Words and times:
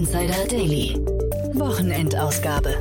Insider 0.00 0.46
Daily. 0.48 0.98
Wochenendausgabe. 1.52 2.74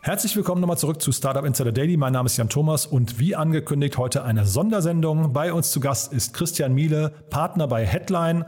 Herzlich 0.00 0.34
willkommen 0.34 0.62
nochmal 0.62 0.78
zurück 0.78 1.02
zu 1.02 1.12
Startup 1.12 1.44
Insider 1.44 1.70
Daily. 1.70 1.98
Mein 1.98 2.14
Name 2.14 2.28
ist 2.28 2.38
Jan 2.38 2.48
Thomas 2.48 2.86
und 2.86 3.18
wie 3.18 3.36
angekündigt 3.36 3.98
heute 3.98 4.24
eine 4.24 4.46
Sondersendung. 4.46 5.34
Bei 5.34 5.52
uns 5.52 5.70
zu 5.70 5.80
Gast 5.80 6.14
ist 6.14 6.32
Christian 6.32 6.72
Miele, 6.72 7.12
Partner 7.28 7.68
bei 7.68 7.84
Headline. 7.84 8.46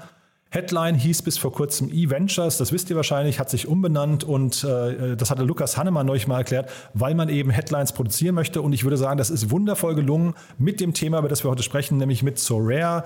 Headline 0.48 0.94
hieß 0.94 1.20
bis 1.20 1.36
vor 1.36 1.52
kurzem 1.52 1.90
E-Ventures, 1.92 2.56
das 2.56 2.72
wisst 2.72 2.88
ihr 2.88 2.96
wahrscheinlich, 2.96 3.38
hat 3.38 3.50
sich 3.50 3.68
umbenannt 3.68 4.24
und 4.24 4.64
äh, 4.64 5.18
das 5.18 5.30
hatte 5.30 5.42
Lukas 5.42 5.76
Hannemann 5.76 6.06
neulich 6.06 6.26
mal 6.26 6.38
erklärt, 6.38 6.70
weil 6.94 7.14
man 7.14 7.28
eben 7.28 7.50
Headlines 7.50 7.92
produzieren 7.92 8.34
möchte. 8.34 8.62
Und 8.62 8.72
ich 8.72 8.84
würde 8.84 8.96
sagen, 8.96 9.18
das 9.18 9.28
ist 9.28 9.50
wundervoll 9.50 9.94
gelungen 9.94 10.32
mit 10.56 10.80
dem 10.80 10.94
Thema, 10.94 11.18
über 11.18 11.28
das 11.28 11.44
wir 11.44 11.50
heute 11.50 11.62
sprechen, 11.62 11.98
nämlich 11.98 12.22
mit 12.22 12.38
Sorare. 12.38 13.04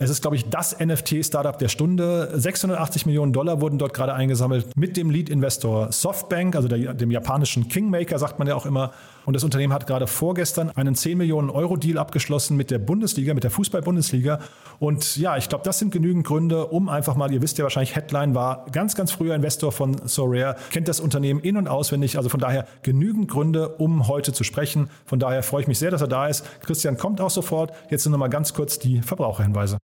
Es 0.00 0.10
ist, 0.10 0.22
glaube 0.22 0.36
ich, 0.36 0.48
das 0.48 0.78
NFT-Startup 0.78 1.58
der 1.58 1.66
Stunde. 1.66 2.30
680 2.32 3.04
Millionen 3.06 3.32
Dollar 3.32 3.60
wurden 3.60 3.78
dort 3.78 3.94
gerade 3.94 4.14
eingesammelt 4.14 4.68
mit 4.76 4.96
dem 4.96 5.10
Lead-Investor 5.10 5.90
Softbank, 5.90 6.54
also 6.54 6.68
der, 6.68 6.94
dem 6.94 7.10
japanischen 7.10 7.68
Kingmaker, 7.68 8.16
sagt 8.20 8.38
man 8.38 8.46
ja 8.46 8.54
auch 8.54 8.64
immer. 8.64 8.92
Und 9.24 9.34
das 9.34 9.42
Unternehmen 9.42 9.72
hat 9.72 9.88
gerade 9.88 10.06
vorgestern 10.06 10.70
einen 10.70 10.94
10 10.94 11.18
Millionen 11.18 11.50
Euro 11.50 11.76
Deal 11.76 11.98
abgeschlossen 11.98 12.56
mit 12.56 12.70
der 12.70 12.78
Bundesliga, 12.78 13.34
mit 13.34 13.42
der 13.42 13.50
Fußball-Bundesliga. 13.50 14.38
Und 14.78 15.16
ja, 15.16 15.36
ich 15.36 15.48
glaube, 15.48 15.64
das 15.64 15.80
sind 15.80 15.90
genügend 15.90 16.24
Gründe, 16.24 16.66
um 16.66 16.88
einfach 16.88 17.16
mal, 17.16 17.32
ihr 17.32 17.42
wisst 17.42 17.58
ja 17.58 17.64
wahrscheinlich, 17.64 17.96
Headline 17.96 18.36
war 18.36 18.66
ganz, 18.70 18.94
ganz 18.94 19.10
früher 19.10 19.34
Investor 19.34 19.72
von 19.72 19.96
Sorare, 20.06 20.54
kennt 20.70 20.86
das 20.86 21.00
Unternehmen 21.00 21.40
in- 21.40 21.56
und 21.56 21.66
auswendig. 21.66 22.16
Also 22.18 22.28
von 22.28 22.38
daher 22.38 22.68
genügend 22.82 23.28
Gründe, 23.28 23.70
um 23.70 24.06
heute 24.06 24.32
zu 24.32 24.44
sprechen. 24.44 24.90
Von 25.06 25.18
daher 25.18 25.42
freue 25.42 25.62
ich 25.62 25.68
mich 25.68 25.80
sehr, 25.80 25.90
dass 25.90 26.02
er 26.02 26.08
da 26.08 26.28
ist. 26.28 26.44
Christian 26.62 26.96
kommt 26.96 27.20
auch 27.20 27.30
sofort. 27.30 27.72
Jetzt 27.90 28.04
sind 28.04 28.12
nochmal 28.12 28.30
ganz 28.30 28.54
kurz 28.54 28.78
die 28.78 29.02
Verbraucherhinweise. 29.02 29.78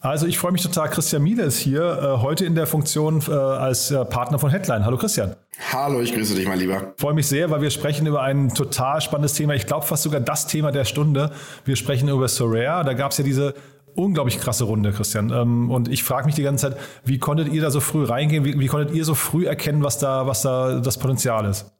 Also 0.00 0.26
ich 0.26 0.38
freue 0.38 0.52
mich 0.52 0.62
total. 0.62 0.88
Christian 0.88 1.22
Miele 1.22 1.44
ist 1.44 1.58
hier, 1.58 1.82
äh, 1.82 2.22
heute 2.22 2.44
in 2.44 2.54
der 2.54 2.66
Funktion 2.66 3.22
äh, 3.28 3.32
als 3.32 3.90
äh, 3.90 4.04
Partner 4.04 4.38
von 4.38 4.50
Headline. 4.50 4.84
Hallo 4.84 4.98
Christian. 4.98 5.34
Hallo, 5.72 6.00
ich 6.00 6.14
grüße 6.14 6.34
dich, 6.34 6.46
mein 6.46 6.58
Lieber. 6.58 6.92
Freue 6.98 7.14
mich 7.14 7.26
sehr, 7.26 7.50
weil 7.50 7.62
wir 7.62 7.70
sprechen 7.70 8.06
über 8.06 8.22
ein 8.22 8.52
total 8.52 9.00
spannendes 9.00 9.32
Thema. 9.32 9.54
Ich 9.54 9.66
glaube 9.66 9.86
fast 9.86 10.02
sogar 10.02 10.20
das 10.20 10.46
Thema 10.46 10.70
der 10.70 10.84
Stunde. 10.84 11.32
Wir 11.64 11.76
sprechen 11.76 12.08
über 12.08 12.28
Sorare. 12.28 12.84
Da 12.84 12.92
gab 12.92 13.12
es 13.12 13.18
ja 13.18 13.24
diese 13.24 13.54
unglaublich 13.94 14.38
krasse 14.38 14.64
Runde, 14.64 14.92
Christian. 14.92 15.30
Ähm, 15.30 15.70
und 15.70 15.88
ich 15.88 16.04
frage 16.04 16.26
mich 16.26 16.34
die 16.34 16.42
ganze 16.42 16.70
Zeit, 16.70 16.78
wie 17.04 17.18
konntet 17.18 17.48
ihr 17.48 17.62
da 17.62 17.70
so 17.70 17.80
früh 17.80 18.04
reingehen? 18.04 18.44
Wie, 18.44 18.60
wie 18.60 18.66
konntet 18.66 18.94
ihr 18.94 19.04
so 19.04 19.14
früh 19.14 19.46
erkennen, 19.46 19.82
was 19.82 19.98
da, 19.98 20.26
was 20.26 20.42
da 20.42 20.80
das 20.80 20.98
Potenzial 20.98 21.46
ist? 21.46 21.72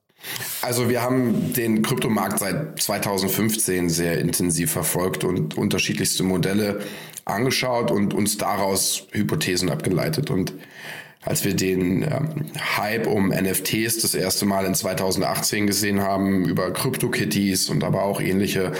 Also 0.63 0.89
wir 0.89 1.03
haben 1.03 1.53
den 1.53 1.83
Kryptomarkt 1.83 2.39
seit 2.39 2.81
2015 2.81 3.89
sehr 3.89 4.19
intensiv 4.19 4.73
verfolgt 4.73 5.25
und 5.25 5.57
unterschiedlichste 5.57 6.23
Modelle 6.25 6.81
angeschaut 7.25 7.91
und 7.91 8.15
uns 8.15 8.39
daraus 8.39 9.07
Hypothesen 9.13 9.71
abgeleitet. 9.71 10.31
Und 10.31 10.55
als 11.23 11.45
wir 11.45 11.55
den 11.55 12.03
ähm, 12.03 12.47
Hype 12.77 13.07
um 13.07 13.29
NFTs 13.29 13.99
das 13.99 14.15
erste 14.15 14.47
Mal 14.47 14.65
in 14.65 14.75
2018 14.75 15.67
gesehen 15.67 16.01
haben, 16.01 16.45
über 16.45 16.73
CryptoKitties 16.73 17.69
und 17.69 17.83
aber 17.83 18.05
auch 18.05 18.21
ähnliche 18.21 18.73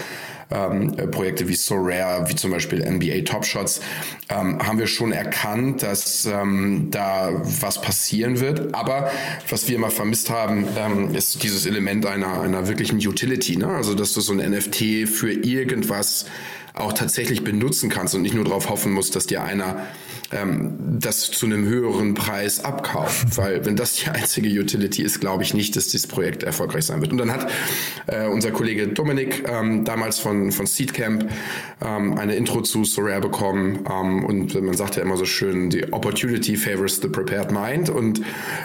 ähm, 0.51 0.95
Projekte 1.11 1.47
wie 1.47 1.55
Sorare, 1.55 2.29
wie 2.29 2.35
zum 2.35 2.51
Beispiel 2.51 2.79
NBA 2.79 3.21
Top 3.21 3.45
Shots, 3.45 3.81
ähm, 4.29 4.65
haben 4.65 4.79
wir 4.79 4.87
schon 4.87 5.11
erkannt, 5.11 5.83
dass 5.83 6.25
ähm, 6.25 6.87
da 6.91 7.31
was 7.43 7.81
passieren 7.81 8.39
wird. 8.39 8.73
Aber 8.73 9.11
was 9.49 9.67
wir 9.67 9.75
immer 9.75 9.91
vermisst 9.91 10.29
haben, 10.29 10.67
ähm, 10.77 11.15
ist 11.15 11.43
dieses 11.43 11.65
Element 11.65 12.05
einer, 12.05 12.41
einer 12.41 12.67
wirklichen 12.67 12.97
Utility. 12.97 13.57
Ne? 13.57 13.67
Also, 13.67 13.93
dass 13.93 14.13
du 14.13 14.21
so 14.21 14.33
ein 14.33 14.37
NFT 14.37 15.07
für 15.07 15.31
irgendwas 15.31 16.25
auch 16.73 16.93
tatsächlich 16.93 17.43
benutzen 17.43 17.89
kannst 17.89 18.15
und 18.15 18.21
nicht 18.21 18.35
nur 18.35 18.43
darauf 18.43 18.69
hoffen 18.69 18.91
musst, 18.91 19.15
dass 19.15 19.25
dir 19.25 19.43
einer 19.43 19.87
ähm, 20.31 20.73
das 20.99 21.31
zu 21.31 21.45
einem 21.45 21.65
höheren 21.65 22.13
Preis 22.13 22.63
abkauft. 22.63 23.25
Weil 23.37 23.65
wenn 23.65 23.75
das 23.75 23.95
die 23.95 24.09
einzige 24.09 24.49
Utility 24.59 25.03
ist, 25.03 25.19
glaube 25.19 25.43
ich 25.43 25.53
nicht, 25.53 25.75
dass 25.75 25.87
dieses 25.87 26.07
Projekt 26.07 26.43
erfolgreich 26.43 26.85
sein 26.85 27.01
wird. 27.01 27.11
Und 27.11 27.17
dann 27.17 27.31
hat 27.31 27.49
äh, 28.07 28.27
unser 28.27 28.51
Kollege 28.51 28.87
Dominik 28.87 29.47
ähm, 29.47 29.85
damals 29.85 30.19
von, 30.19 30.51
von 30.51 30.65
Seedcamp 30.65 31.29
ähm, 31.81 32.17
eine 32.17 32.35
Intro 32.35 32.61
zu 32.61 32.83
Sorare 32.83 33.21
bekommen. 33.21 33.85
Ähm, 33.89 34.25
und 34.25 34.61
man 34.61 34.75
sagt 34.75 34.95
ja 34.95 35.01
immer 35.01 35.17
so 35.17 35.25
schön, 35.25 35.69
die 35.69 35.91
Opportunity 35.93 36.55
favors 36.57 36.99
the 37.01 37.07
prepared 37.07 37.51
mind. 37.51 37.89
Und 37.89 38.21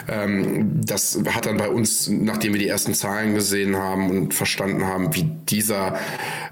ähm, 0.07 0.81
das 0.85 1.19
hat 1.29 1.45
dann 1.45 1.57
bei 1.57 1.69
uns, 1.69 2.09
nachdem 2.09 2.53
wir 2.53 2.59
die 2.59 2.67
ersten 2.67 2.93
Zahlen 2.93 3.35
gesehen 3.35 3.75
haben 3.75 4.09
und 4.09 4.33
verstanden 4.33 4.85
haben, 4.85 5.13
wie 5.15 5.23
dieser, 5.49 5.99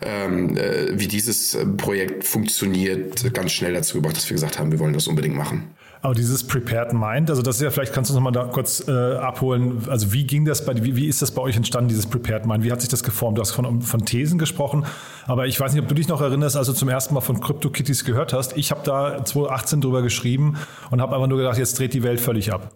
ähm, 0.02 0.58
äh, 0.58 0.98
wie 0.98 1.08
dieses 1.08 1.58
Projekt 1.78 2.24
funktioniert, 2.24 3.34
ganz 3.34 3.52
schnell 3.52 3.74
dazu 3.74 3.98
gebracht, 3.98 4.16
dass 4.16 4.30
wir 4.30 4.36
gesagt 4.36 4.60
haben, 4.60 4.72
wir 4.72 4.80
wollen 4.80 4.94
das 4.94 5.01
das 5.02 5.08
unbedingt 5.08 5.36
machen. 5.36 5.76
Aber 6.04 6.16
dieses 6.16 6.44
Prepared 6.44 6.94
Mind, 6.94 7.30
also 7.30 7.44
das 7.44 7.58
ist 7.58 7.62
ja, 7.62 7.70
vielleicht 7.70 7.94
kannst 7.94 8.10
du 8.10 8.16
uns 8.16 8.24
nochmal 8.24 8.32
da 8.32 8.52
kurz 8.52 8.88
äh, 8.88 8.92
abholen. 8.92 9.84
Also 9.88 10.12
wie 10.14 10.26
ging 10.26 10.46
das 10.46 10.66
bei, 10.66 10.74
wie, 10.84 10.96
wie 10.96 11.08
ist 11.08 11.22
das 11.22 11.32
bei 11.32 11.42
euch 11.44 11.56
entstanden, 11.56 11.90
dieses 11.90 12.08
Prepared 12.08 12.48
Mind? 12.48 12.64
Wie 12.64 12.72
hat 12.72 12.82
sich 12.82 12.90
das 12.90 13.04
geformt? 13.04 13.38
Du 13.38 13.42
hast 13.42 13.52
von, 13.52 13.82
von 13.84 14.06
Thesen 14.06 14.40
gesprochen, 14.40 14.86
aber 15.28 15.46
ich 15.46 15.60
weiß 15.60 15.74
nicht, 15.74 15.82
ob 15.84 15.88
du 15.88 15.94
dich 15.94 16.08
noch 16.08 16.22
erinnerst, 16.22 16.58
als 16.58 16.68
du 16.68 16.74
zum 16.74 16.90
ersten 16.90 17.14
Mal 17.14 17.22
von 17.22 17.40
CryptoKitties 17.40 18.04
gehört 18.04 18.34
hast. 18.34 18.58
Ich 18.58 18.72
habe 18.72 18.82
da 18.84 19.24
2018 19.24 19.82
drüber 19.82 20.02
geschrieben 20.02 20.58
und 20.90 21.02
habe 21.02 21.14
einfach 21.14 21.28
nur 21.28 21.38
gedacht, 21.38 21.60
jetzt 21.60 21.78
dreht 21.78 21.94
die 21.94 22.02
Welt 22.02 22.20
völlig 22.20 22.52
ab. 22.52 22.76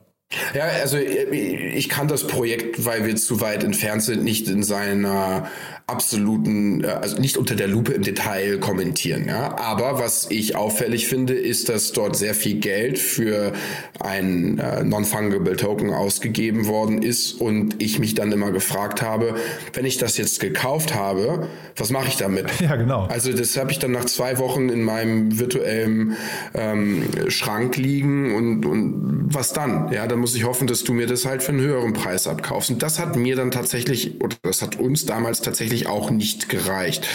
Ja, 0.54 0.64
also 0.82 0.98
ich 0.98 1.88
kann 1.88 2.08
das 2.08 2.26
Projekt, 2.26 2.84
weil 2.86 3.06
wir 3.06 3.16
zu 3.16 3.42
weit 3.42 3.64
entfernt 3.64 4.04
sind, 4.04 4.24
nicht 4.24 4.48
in 4.48 4.64
seiner 4.64 5.48
absoluten, 5.88 6.84
äh, 6.84 6.88
also 6.88 7.20
nicht 7.20 7.38
unter 7.38 7.56
der 7.56 7.68
Lupe 7.68 7.94
im 7.94 8.02
Detail 8.02 8.58
kommentieren. 8.58 9.28
Ja? 9.28 9.58
Aber 9.58 10.00
was 10.00 10.28
ich 10.30 10.56
auffällig 10.56 11.08
finde, 11.08 11.34
ist, 11.34 11.70
dass 11.70 11.92
dort 11.92 12.16
sehr 12.16 12.34
viel 12.34 12.60
Geld 12.60 12.98
für 12.98 13.54
ein 14.00 14.58
äh, 14.60 14.84
Non-Fungible 14.84 15.56
Token 15.56 15.94
ausgegeben 15.94 16.68
worden 16.68 17.02
ist 17.02 17.34
und 17.34 17.82
ich 17.82 18.00
mich 18.00 18.16
dann 18.16 18.32
immer 18.32 18.52
gefragt 18.52 19.02
habe, 19.02 19.36
wenn 19.74 19.86
ich 19.86 19.98
das 19.98 20.18
jetzt 20.18 20.40
gekauft 20.40 20.96
habe, 20.96 21.48
was 21.76 21.90
mache 21.92 22.08
ich 22.08 22.18
damit? 22.18 22.46
Ja, 22.66 22.78
genau. 22.78 23.06
Also 23.06 23.32
das 23.32 23.58
habe 23.58 23.70
ich 23.72 23.78
dann 23.78 23.92
nach 23.92 24.06
zwei 24.06 24.40
Wochen 24.40 24.70
in 24.70 24.82
meinem 24.82 25.38
virtuellen 25.38 26.16
ähm, 26.56 27.04
Schrank 27.28 27.78
liegen 27.78 28.34
und, 28.34 28.66
und 28.66 29.28
was 29.28 29.54
dann? 29.54 29.92
Ja, 29.92 30.08
dann 30.08 30.18
muss 30.18 30.34
ich 30.34 30.46
hoffen, 30.46 30.66
dass 30.66 30.84
du 30.84 30.94
mir 30.94 31.06
das 31.06 31.26
halt 31.26 31.44
für 31.44 31.52
einen 31.52 31.62
höheren 31.62 31.94
Preis 31.94 32.28
abkaufst. 32.28 32.72
Und 32.72 32.82
das 32.82 32.98
hat 32.98 33.16
mir 33.18 33.36
dann 33.36 33.52
tatsächlich, 33.52 34.20
oder 34.22 34.36
das 34.42 34.64
hat 34.64 34.80
uns 34.80 35.06
damals 35.06 35.42
tatsächlich 35.42 35.75
tatsächlich 35.76 35.88
auch 35.88 36.12
nicht 36.12 36.50
gereicht. 36.50 37.08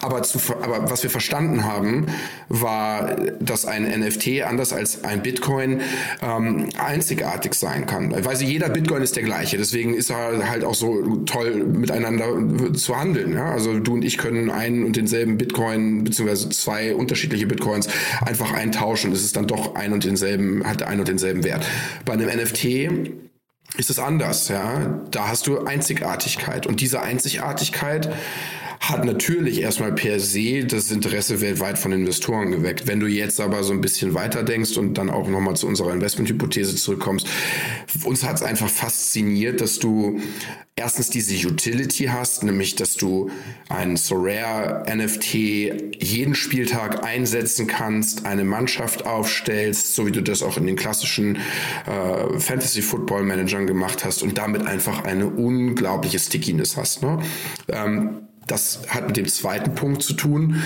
Aber, 0.00 0.22
zu, 0.22 0.38
aber 0.62 0.90
was 0.90 1.02
wir 1.02 1.10
verstanden 1.10 1.64
haben, 1.64 2.06
war, 2.48 3.16
dass 3.40 3.64
ein 3.64 3.84
NFT 3.84 4.42
anders 4.42 4.72
als 4.72 5.04
ein 5.04 5.22
Bitcoin 5.22 5.80
ähm, 6.22 6.68
einzigartig 6.78 7.54
sein 7.54 7.86
kann. 7.86 8.12
Weil 8.12 8.36
jeder 8.42 8.68
Bitcoin 8.68 9.02
ist 9.02 9.16
der 9.16 9.22
gleiche. 9.22 9.56
Deswegen 9.58 9.94
ist 9.94 10.10
er 10.10 10.48
halt 10.48 10.64
auch 10.64 10.74
so 10.74 11.16
toll 11.26 11.64
miteinander 11.64 12.26
zu 12.74 12.96
handeln. 12.96 13.34
Ja? 13.34 13.50
Also 13.50 13.78
du 13.78 13.94
und 13.94 14.04
ich 14.04 14.18
können 14.18 14.50
einen 14.50 14.84
und 14.84 14.96
denselben 14.96 15.38
Bitcoin 15.38 16.04
beziehungsweise 16.04 16.48
zwei 16.50 16.94
unterschiedliche 16.94 17.46
Bitcoins 17.46 17.88
einfach 18.24 18.52
eintauschen. 18.52 19.12
Es 19.12 19.24
ist 19.24 19.36
dann 19.36 19.46
doch 19.46 19.74
ein 19.74 19.92
und 19.92 20.04
denselben, 20.04 20.64
hat 20.64 20.82
ein 20.82 20.98
und 20.98 21.08
denselben 21.08 21.44
Wert. 21.44 21.64
Bei 22.04 22.14
einem 22.14 22.28
NFT 22.28 23.27
ist 23.78 23.90
es 23.90 23.98
anders, 23.98 24.48
ja. 24.48 24.98
Da 25.10 25.28
hast 25.28 25.46
du 25.46 25.64
Einzigartigkeit. 25.64 26.66
Und 26.66 26.80
diese 26.80 27.00
Einzigartigkeit 27.00 28.12
hat 28.88 29.04
natürlich 29.04 29.60
erstmal 29.60 29.92
per 29.92 30.18
se 30.18 30.64
das 30.64 30.90
Interesse 30.90 31.40
weltweit 31.40 31.78
von 31.78 31.92
Investoren 31.92 32.50
geweckt. 32.50 32.86
Wenn 32.86 33.00
du 33.00 33.06
jetzt 33.06 33.40
aber 33.40 33.62
so 33.62 33.72
ein 33.72 33.80
bisschen 33.80 34.14
weiter 34.14 34.42
denkst 34.42 34.76
und 34.76 34.94
dann 34.94 35.10
auch 35.10 35.28
nochmal 35.28 35.56
zu 35.56 35.66
unserer 35.66 35.92
Investmenthypothese 35.92 36.74
zurückkommst, 36.76 37.26
uns 38.04 38.24
hat 38.24 38.36
es 38.36 38.42
einfach 38.42 38.68
fasziniert, 38.68 39.60
dass 39.60 39.78
du 39.78 40.20
erstens 40.78 41.10
diese 41.10 41.34
Utility 41.46 42.06
hast, 42.06 42.44
nämlich 42.44 42.76
dass 42.76 42.96
du 42.96 43.30
ein 43.68 43.96
Sorare 43.96 44.84
NFT 44.94 45.34
jeden 45.34 46.34
Spieltag 46.34 47.04
einsetzen 47.04 47.66
kannst, 47.66 48.24
eine 48.24 48.44
Mannschaft 48.44 49.04
aufstellst, 49.04 49.94
so 49.94 50.06
wie 50.06 50.12
du 50.12 50.22
das 50.22 50.42
auch 50.42 50.56
in 50.56 50.66
den 50.66 50.76
klassischen 50.76 51.36
äh, 51.86 52.38
Fantasy 52.38 52.80
Football 52.80 53.24
Managern 53.24 53.66
gemacht 53.66 54.04
hast 54.04 54.22
und 54.22 54.38
damit 54.38 54.66
einfach 54.66 55.04
eine 55.04 55.26
unglaubliche 55.26 56.18
Stickiness 56.18 56.76
hast. 56.76 57.02
Ne? 57.02 57.18
Ähm, 57.68 58.28
das 58.48 58.80
hat 58.88 59.06
mit 59.06 59.16
dem 59.16 59.28
zweiten 59.28 59.74
Punkt 59.74 60.02
zu 60.02 60.14
tun. 60.14 60.62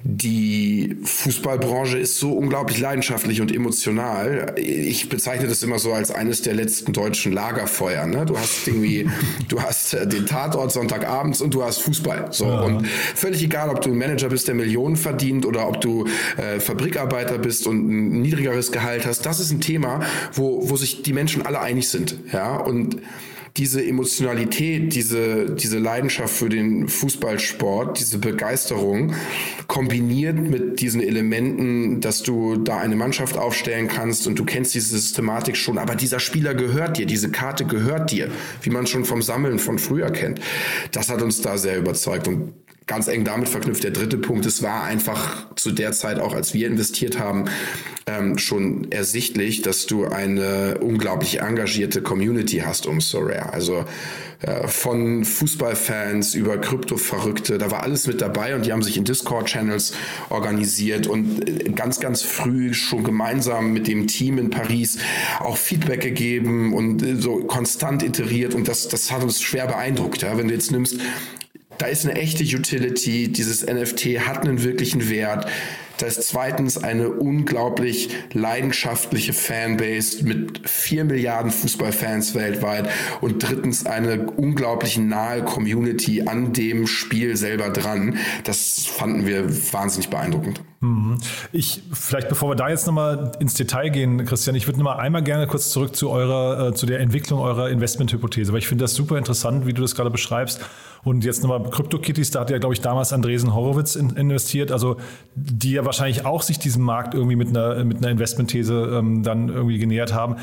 Die 0.00 0.96
Fußballbranche 1.02 1.98
ist 1.98 2.20
so 2.20 2.32
unglaublich 2.32 2.78
leidenschaftlich 2.78 3.40
und 3.40 3.52
emotional. 3.52 4.54
Ich 4.56 5.08
bezeichne 5.08 5.48
das 5.48 5.64
immer 5.64 5.80
so 5.80 5.92
als 5.92 6.12
eines 6.12 6.40
der 6.40 6.54
letzten 6.54 6.92
deutschen 6.92 7.32
Lagerfeuer. 7.32 8.06
Ne? 8.06 8.24
Du 8.24 8.38
hast 8.38 8.68
irgendwie, 8.68 9.10
du 9.48 9.60
hast 9.60 9.94
äh, 9.94 10.06
den 10.06 10.24
Tatort 10.24 10.70
Sonntagabends 10.70 11.40
und 11.40 11.52
du 11.52 11.64
hast 11.64 11.78
Fußball. 11.82 12.28
So 12.30 12.44
ja. 12.44 12.60
und 12.60 12.86
völlig 12.86 13.42
egal, 13.42 13.70
ob 13.70 13.80
du 13.80 13.90
ein 13.90 13.98
Manager 13.98 14.28
bist, 14.28 14.46
der 14.46 14.54
Millionen 14.54 14.94
verdient 14.94 15.44
oder 15.44 15.68
ob 15.68 15.80
du 15.80 16.06
äh, 16.36 16.60
Fabrikarbeiter 16.60 17.38
bist 17.38 17.66
und 17.66 17.88
ein 17.88 18.22
niedrigeres 18.22 18.70
Gehalt 18.70 19.04
hast. 19.04 19.26
Das 19.26 19.40
ist 19.40 19.50
ein 19.50 19.60
Thema, 19.60 20.00
wo 20.32 20.70
wo 20.70 20.76
sich 20.76 21.02
die 21.02 21.12
Menschen 21.12 21.44
alle 21.44 21.60
einig 21.60 21.88
sind. 21.88 22.18
Ja 22.32 22.56
und 22.56 22.98
diese 23.58 23.84
Emotionalität, 23.84 24.94
diese, 24.94 25.50
diese 25.50 25.78
Leidenschaft 25.78 26.34
für 26.34 26.48
den 26.48 26.86
Fußballsport, 26.86 27.98
diese 27.98 28.18
Begeisterung 28.18 29.14
kombiniert 29.66 30.38
mit 30.38 30.80
diesen 30.80 31.00
Elementen, 31.00 32.00
dass 32.00 32.22
du 32.22 32.56
da 32.56 32.78
eine 32.78 32.94
Mannschaft 32.94 33.36
aufstellen 33.36 33.88
kannst 33.88 34.26
und 34.28 34.38
du 34.38 34.44
kennst 34.44 34.74
diese 34.74 34.96
Systematik 34.96 35.56
schon, 35.56 35.78
aber 35.78 35.96
dieser 35.96 36.20
Spieler 36.20 36.54
gehört 36.54 36.98
dir, 36.98 37.06
diese 37.06 37.30
Karte 37.30 37.64
gehört 37.64 38.12
dir, 38.12 38.30
wie 38.62 38.70
man 38.70 38.86
schon 38.86 39.04
vom 39.04 39.22
Sammeln 39.22 39.58
von 39.58 39.78
früher 39.78 40.10
kennt. 40.10 40.40
Das 40.92 41.08
hat 41.08 41.20
uns 41.20 41.40
da 41.40 41.58
sehr 41.58 41.78
überzeugt 41.78 42.28
und 42.28 42.54
ganz 42.88 43.06
eng 43.06 43.24
damit 43.24 43.48
verknüpft. 43.48 43.84
Der 43.84 43.92
dritte 43.92 44.18
Punkt, 44.18 44.44
es 44.46 44.62
war 44.62 44.82
einfach 44.82 45.46
zu 45.54 45.70
der 45.70 45.92
Zeit, 45.92 46.18
auch 46.18 46.34
als 46.34 46.54
wir 46.54 46.66
investiert 46.66 47.20
haben, 47.20 47.44
ähm, 48.06 48.38
schon 48.38 48.90
ersichtlich, 48.90 49.62
dass 49.62 49.86
du 49.86 50.06
eine 50.06 50.78
unglaublich 50.80 51.40
engagierte 51.40 52.02
Community 52.02 52.62
hast 52.64 52.86
um 52.86 53.00
Sorare. 53.00 53.52
Also 53.52 53.84
äh, 54.40 54.66
von 54.66 55.24
Fußballfans 55.24 56.34
über 56.34 56.58
Krypto-Verrückte, 56.58 57.58
da 57.58 57.70
war 57.70 57.82
alles 57.82 58.06
mit 58.06 58.20
dabei 58.20 58.54
und 58.54 58.64
die 58.64 58.72
haben 58.72 58.82
sich 58.82 58.96
in 58.96 59.04
Discord-Channels 59.04 59.92
organisiert 60.30 61.06
und 61.06 61.46
äh, 61.46 61.70
ganz, 61.70 62.00
ganz 62.00 62.22
früh 62.22 62.72
schon 62.72 63.04
gemeinsam 63.04 63.72
mit 63.72 63.86
dem 63.86 64.06
Team 64.06 64.38
in 64.38 64.50
Paris 64.50 64.98
auch 65.40 65.56
Feedback 65.56 66.00
gegeben 66.00 66.72
und 66.72 67.02
äh, 67.02 67.16
so 67.16 67.38
konstant 67.44 68.02
iteriert 68.02 68.54
und 68.54 68.66
das, 68.66 68.88
das 68.88 69.12
hat 69.12 69.22
uns 69.22 69.42
schwer 69.42 69.66
beeindruckt. 69.66 70.22
Ja? 70.22 70.38
Wenn 70.38 70.48
du 70.48 70.54
jetzt 70.54 70.70
nimmst, 70.70 70.98
da 71.78 71.86
ist 71.86 72.04
eine 72.04 72.18
echte 72.18 72.44
Utility, 72.44 73.32
dieses 73.32 73.64
NFT 73.64 74.20
hat 74.26 74.46
einen 74.46 74.62
wirklichen 74.62 75.08
Wert. 75.08 75.46
Da 75.98 76.06
ist 76.06 76.22
zweitens 76.22 76.78
eine 76.78 77.10
unglaublich 77.10 78.10
leidenschaftliche 78.32 79.32
Fanbase 79.32 80.24
mit 80.24 80.68
vier 80.68 81.04
Milliarden 81.04 81.50
Fußballfans 81.50 82.36
weltweit 82.36 82.88
und 83.20 83.42
drittens 83.42 83.84
eine 83.84 84.30
unglaublich 84.30 84.96
nahe 84.96 85.42
Community 85.42 86.22
an 86.22 86.52
dem 86.52 86.86
Spiel 86.86 87.36
selber 87.36 87.70
dran. 87.70 88.18
Das 88.44 88.86
fanden 88.86 89.26
wir 89.26 89.50
wahnsinnig 89.72 90.08
beeindruckend. 90.08 90.60
Mhm. 90.80 91.18
Ich, 91.50 91.82
vielleicht 91.92 92.28
bevor 92.28 92.50
wir 92.50 92.54
da 92.54 92.68
jetzt 92.68 92.86
nochmal 92.86 93.32
ins 93.40 93.54
Detail 93.54 93.88
gehen, 93.88 94.24
Christian, 94.24 94.54
ich 94.54 94.68
würde 94.68 94.78
nochmal 94.78 94.98
einmal 94.98 95.22
gerne 95.22 95.48
kurz 95.48 95.70
zurück 95.70 95.96
zu 95.96 96.10
eurer, 96.10 96.68
äh, 96.68 96.74
zu 96.74 96.86
der 96.86 97.00
Entwicklung 97.00 97.40
eurer 97.40 97.68
Investmenthypothese, 97.68 98.52
weil 98.52 98.60
ich 98.60 98.68
finde 98.68 98.84
das 98.84 98.94
super 98.94 99.18
interessant, 99.18 99.66
wie 99.66 99.72
du 99.72 99.82
das 99.82 99.96
gerade 99.96 100.10
beschreibst. 100.10 100.60
Und 101.02 101.24
jetzt 101.24 101.42
nochmal 101.42 101.68
CryptoKitties, 101.68 102.30
da 102.30 102.40
hat 102.40 102.50
ja, 102.50 102.58
glaube 102.58 102.74
ich, 102.74 102.80
damals 102.80 103.12
Andresen 103.12 103.54
Horowitz 103.54 103.96
in, 103.96 104.10
investiert, 104.10 104.70
also 104.70 104.98
die 105.34 105.72
ja 105.72 105.84
wahrscheinlich 105.84 106.24
auch 106.24 106.42
sich 106.42 106.58
diesem 106.58 106.84
Markt 106.84 107.14
irgendwie 107.14 107.36
mit 107.36 107.48
einer, 107.48 107.84
mit 107.84 107.98
einer 107.98 108.10
Investmentthese 108.10 108.98
ähm, 108.98 109.22
dann 109.22 109.48
irgendwie 109.48 109.78
genähert 109.78 110.12
haben. 110.12 110.36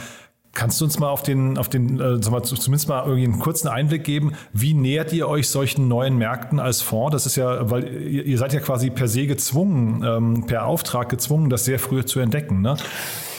Kannst 0.55 0.79
du 0.79 0.85
uns 0.85 0.99
mal 0.99 1.09
auf 1.09 1.21
den, 1.21 1.57
auf 1.57 1.67
den, 1.67 1.99
äh, 1.99 2.29
mal, 2.29 2.41
zumindest 2.41 2.87
mal 2.87 3.03
irgendwie 3.03 3.25
einen 3.25 3.39
kurzen 3.39 3.67
Einblick 3.67 4.05
geben? 4.05 4.31
Wie 4.53 4.73
nähert 4.73 5.11
ihr 5.11 5.27
euch 5.27 5.49
solchen 5.49 5.89
neuen 5.89 6.17
Märkten 6.17 6.61
als 6.61 6.81
Fonds? 6.81 7.11
Das 7.11 7.25
ist 7.25 7.35
ja, 7.35 7.69
weil 7.69 7.89
ihr, 7.89 8.23
ihr 8.23 8.37
seid 8.37 8.53
ja 8.53 8.61
quasi 8.61 8.89
per 8.89 9.09
se 9.09 9.27
gezwungen, 9.27 10.01
ähm, 10.03 10.45
per 10.47 10.65
Auftrag 10.65 11.09
gezwungen, 11.09 11.49
das 11.49 11.65
sehr 11.65 11.77
früh 11.77 12.05
zu 12.05 12.21
entdecken, 12.21 12.61
ne? 12.61 12.77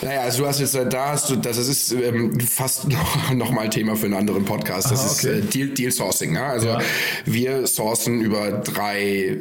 Naja, 0.02 0.20
also 0.20 0.42
du 0.42 0.48
hast 0.48 0.60
jetzt, 0.60 0.74
äh, 0.74 0.86
da 0.86 1.12
hast 1.12 1.30
du, 1.30 1.36
das 1.36 1.56
ist 1.56 1.90
ähm, 1.92 2.38
fast 2.38 2.86
noch, 2.88 3.32
noch 3.32 3.50
mal 3.50 3.70
Thema 3.70 3.96
für 3.96 4.06
einen 4.06 4.14
anderen 4.14 4.44
Podcast. 4.44 4.90
Das 4.90 5.00
Aha, 5.00 5.30
okay. 5.30 5.38
ist 5.38 5.46
äh, 5.46 5.48
Deal, 5.48 5.68
Deal 5.68 5.90
Sourcing. 5.90 6.34
Ja? 6.34 6.48
Also 6.48 6.68
ja. 6.68 6.80
wir 7.24 7.66
sourcen 7.66 8.20
über 8.20 8.52
drei 8.52 9.38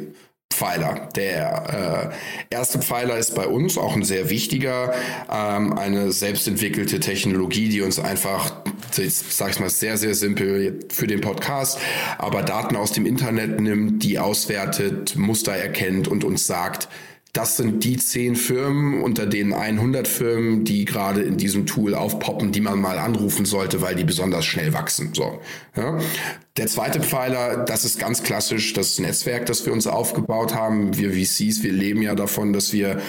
Pfeiler. 0.56 1.08
Der 1.14 2.12
äh, 2.50 2.54
erste 2.54 2.78
Pfeiler 2.78 3.18
ist 3.18 3.34
bei 3.34 3.46
uns 3.46 3.76
auch 3.76 3.94
ein 3.94 4.04
sehr 4.04 4.30
wichtiger, 4.30 4.94
ähm, 5.30 5.76
eine 5.76 6.12
selbstentwickelte 6.12 6.98
Technologie, 6.98 7.68
die 7.68 7.82
uns 7.82 7.98
einfach, 7.98 8.52
sag 8.90 9.50
ich 9.50 9.60
mal 9.60 9.68
sehr, 9.68 9.98
sehr 9.98 10.14
simpel 10.14 10.80
für 10.88 11.06
den 11.06 11.20
Podcast, 11.20 11.78
aber 12.16 12.42
Daten 12.42 12.74
aus 12.74 12.92
dem 12.92 13.04
Internet 13.04 13.60
nimmt, 13.60 14.02
die 14.02 14.18
auswertet, 14.18 15.14
Muster 15.16 15.52
erkennt 15.52 16.08
und 16.08 16.24
uns 16.24 16.46
sagt, 16.46 16.88
das 17.36 17.58
sind 17.58 17.84
die 17.84 17.98
zehn 17.98 18.34
Firmen 18.34 19.02
unter 19.02 19.26
den 19.26 19.52
100 19.52 20.08
Firmen, 20.08 20.64
die 20.64 20.86
gerade 20.86 21.20
in 21.20 21.36
diesem 21.36 21.66
Tool 21.66 21.94
aufpoppen, 21.94 22.50
die 22.50 22.62
man 22.62 22.80
mal 22.80 22.98
anrufen 22.98 23.44
sollte, 23.44 23.82
weil 23.82 23.94
die 23.94 24.04
besonders 24.04 24.46
schnell 24.46 24.72
wachsen. 24.72 25.10
So, 25.12 25.40
ja. 25.76 25.98
Der 26.56 26.66
zweite 26.66 27.00
Pfeiler, 27.00 27.58
das 27.58 27.84
ist 27.84 27.98
ganz 27.98 28.22
klassisch 28.22 28.72
das 28.72 28.98
Netzwerk, 28.98 29.44
das 29.44 29.66
wir 29.66 29.74
uns 29.74 29.86
aufgebaut 29.86 30.54
haben. 30.54 30.96
Wir 30.96 31.12
VCs, 31.12 31.62
wir 31.62 31.72
leben 31.72 32.00
ja 32.00 32.14
davon, 32.14 32.54
dass 32.54 32.72
wir 32.72 33.02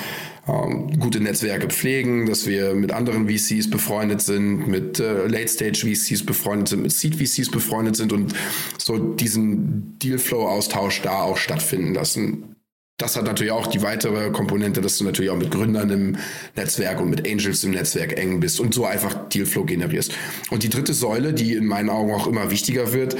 ähm, 0.45 0.99
gute 0.99 1.21
Netzwerke 1.21 1.67
pflegen, 1.67 2.25
dass 2.25 2.45
wir 2.45 2.73
mit 2.73 2.91
anderen 2.91 3.29
VCs 3.29 3.69
befreundet 3.69 4.21
sind, 4.21 4.67
mit 4.67 4.99
äh, 4.99 5.25
Late-Stage-VCs 5.25 6.25
befreundet 6.25 6.67
sind, 6.67 6.81
mit 6.81 6.91
Seed-VCs 6.91 7.49
befreundet 7.49 7.95
sind 7.95 8.11
und 8.11 8.33
so 8.77 8.97
diesen 8.97 9.97
Dealflow-Austausch 9.99 11.01
da 11.01 11.21
auch 11.21 11.37
stattfinden 11.37 11.93
lassen 11.93 12.56
das 12.97 13.15
hat 13.15 13.25
natürlich 13.25 13.51
auch 13.51 13.67
die 13.67 13.83
weitere 13.83 14.31
Komponente, 14.31 14.81
dass 14.81 14.97
du 14.97 15.03
natürlich 15.03 15.29
auch 15.29 15.37
mit 15.37 15.51
Gründern 15.51 15.89
im 15.91 16.17
Netzwerk 16.55 16.99
und 16.99 17.11
mit 17.11 17.27
Angels 17.27 17.63
im 17.63 17.71
Netzwerk 17.71 18.17
eng 18.17 18.39
bist 18.39 18.59
und 18.59 18.73
so 18.73 18.85
einfach 18.85 19.29
Dealflow 19.29 19.65
generierst. 19.65 20.13
Und 20.49 20.63
die 20.63 20.69
dritte 20.69 20.93
Säule, 20.93 21.33
die 21.33 21.53
in 21.53 21.67
meinen 21.67 21.91
Augen 21.91 22.11
auch 22.11 22.25
immer 22.25 22.49
wichtiger 22.49 22.93
wird, 22.93 23.15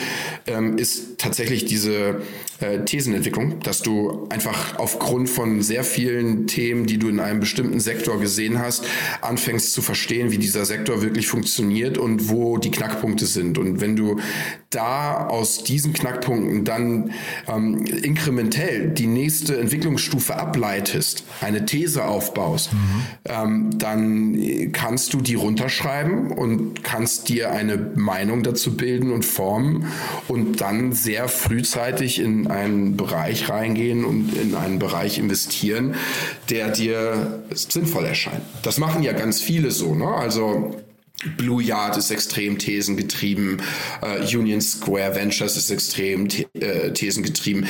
ähm, 0.47 0.79
ist 0.79 1.19
tatsächlich 1.19 1.65
diese 1.65 2.21
äh, 2.59 2.79
Thesenentwicklung, 2.85 3.59
dass 3.59 3.83
du 3.83 4.27
einfach 4.29 4.79
aufgrund 4.79 5.29
von 5.29 5.61
sehr 5.61 5.83
vielen 5.83 6.47
Themen, 6.47 6.87
die 6.87 6.97
du 6.97 7.07
in 7.07 7.19
einem 7.19 7.39
bestimmten 7.39 7.79
Sektor 7.79 8.19
gesehen 8.19 8.57
hast, 8.57 8.83
anfängst 9.21 9.73
zu 9.73 9.83
verstehen, 9.83 10.31
wie 10.31 10.39
dieser 10.39 10.65
Sektor 10.65 11.03
wirklich 11.03 11.27
funktioniert 11.27 11.99
und 11.99 12.29
wo 12.29 12.57
die 12.57 12.71
Knackpunkte 12.71 13.27
sind. 13.27 13.59
Und 13.59 13.79
wenn 13.79 13.95
du 13.95 14.19
da 14.71 15.27
aus 15.27 15.63
diesen 15.63 15.93
Knackpunkten 15.93 16.65
dann 16.65 17.13
ähm, 17.47 17.85
inkrementell 17.85 18.89
die 18.89 19.07
nächste 19.07 19.66
Entwicklungsstufe 19.67 20.37
ableitest, 20.37 21.25
eine 21.41 21.65
These 21.65 22.05
aufbaust, 22.05 22.71
mhm. 22.71 22.79
ähm, 23.25 23.69
dann 23.77 24.71
kannst 24.71 25.13
du 25.13 25.19
die 25.19 25.35
runterschreiben 25.35 26.31
und 26.31 26.83
kannst 26.83 27.27
dir 27.27 27.51
eine 27.51 27.77
Meinung 27.95 28.43
dazu 28.43 28.77
bilden 28.77 29.11
und 29.11 29.25
formen 29.25 29.87
und 30.29 30.61
dann 30.61 30.93
sehr 30.93 31.27
frühzeitig 31.27 32.19
in 32.19 32.47
einen 32.47 32.95
Bereich 32.95 33.49
reingehen 33.49 34.05
und 34.05 34.33
in 34.37 34.55
einen 34.55 34.79
Bereich 34.79 35.17
investieren, 35.17 35.95
der 36.49 36.69
dir 36.69 37.43
sinnvoll 37.53 38.05
erscheint. 38.05 38.43
Das 38.61 38.77
machen 38.77 39.03
ja 39.03 39.11
ganz 39.11 39.41
viele 39.41 39.71
so. 39.71 39.93
Ne? 39.95 40.07
Also 40.07 40.75
Blue 41.35 41.63
Yard 41.63 41.97
ist 41.97 42.11
extrem 42.11 42.59
thesengetrieben, 42.59 43.61
uh, 44.03 44.37
Union 44.37 44.61
Square 44.61 45.15
Ventures 45.15 45.57
ist 45.57 45.71
extrem 45.71 46.29
the 46.29 46.45
äh, 46.53 46.93
thesengetrieben. 46.93 47.65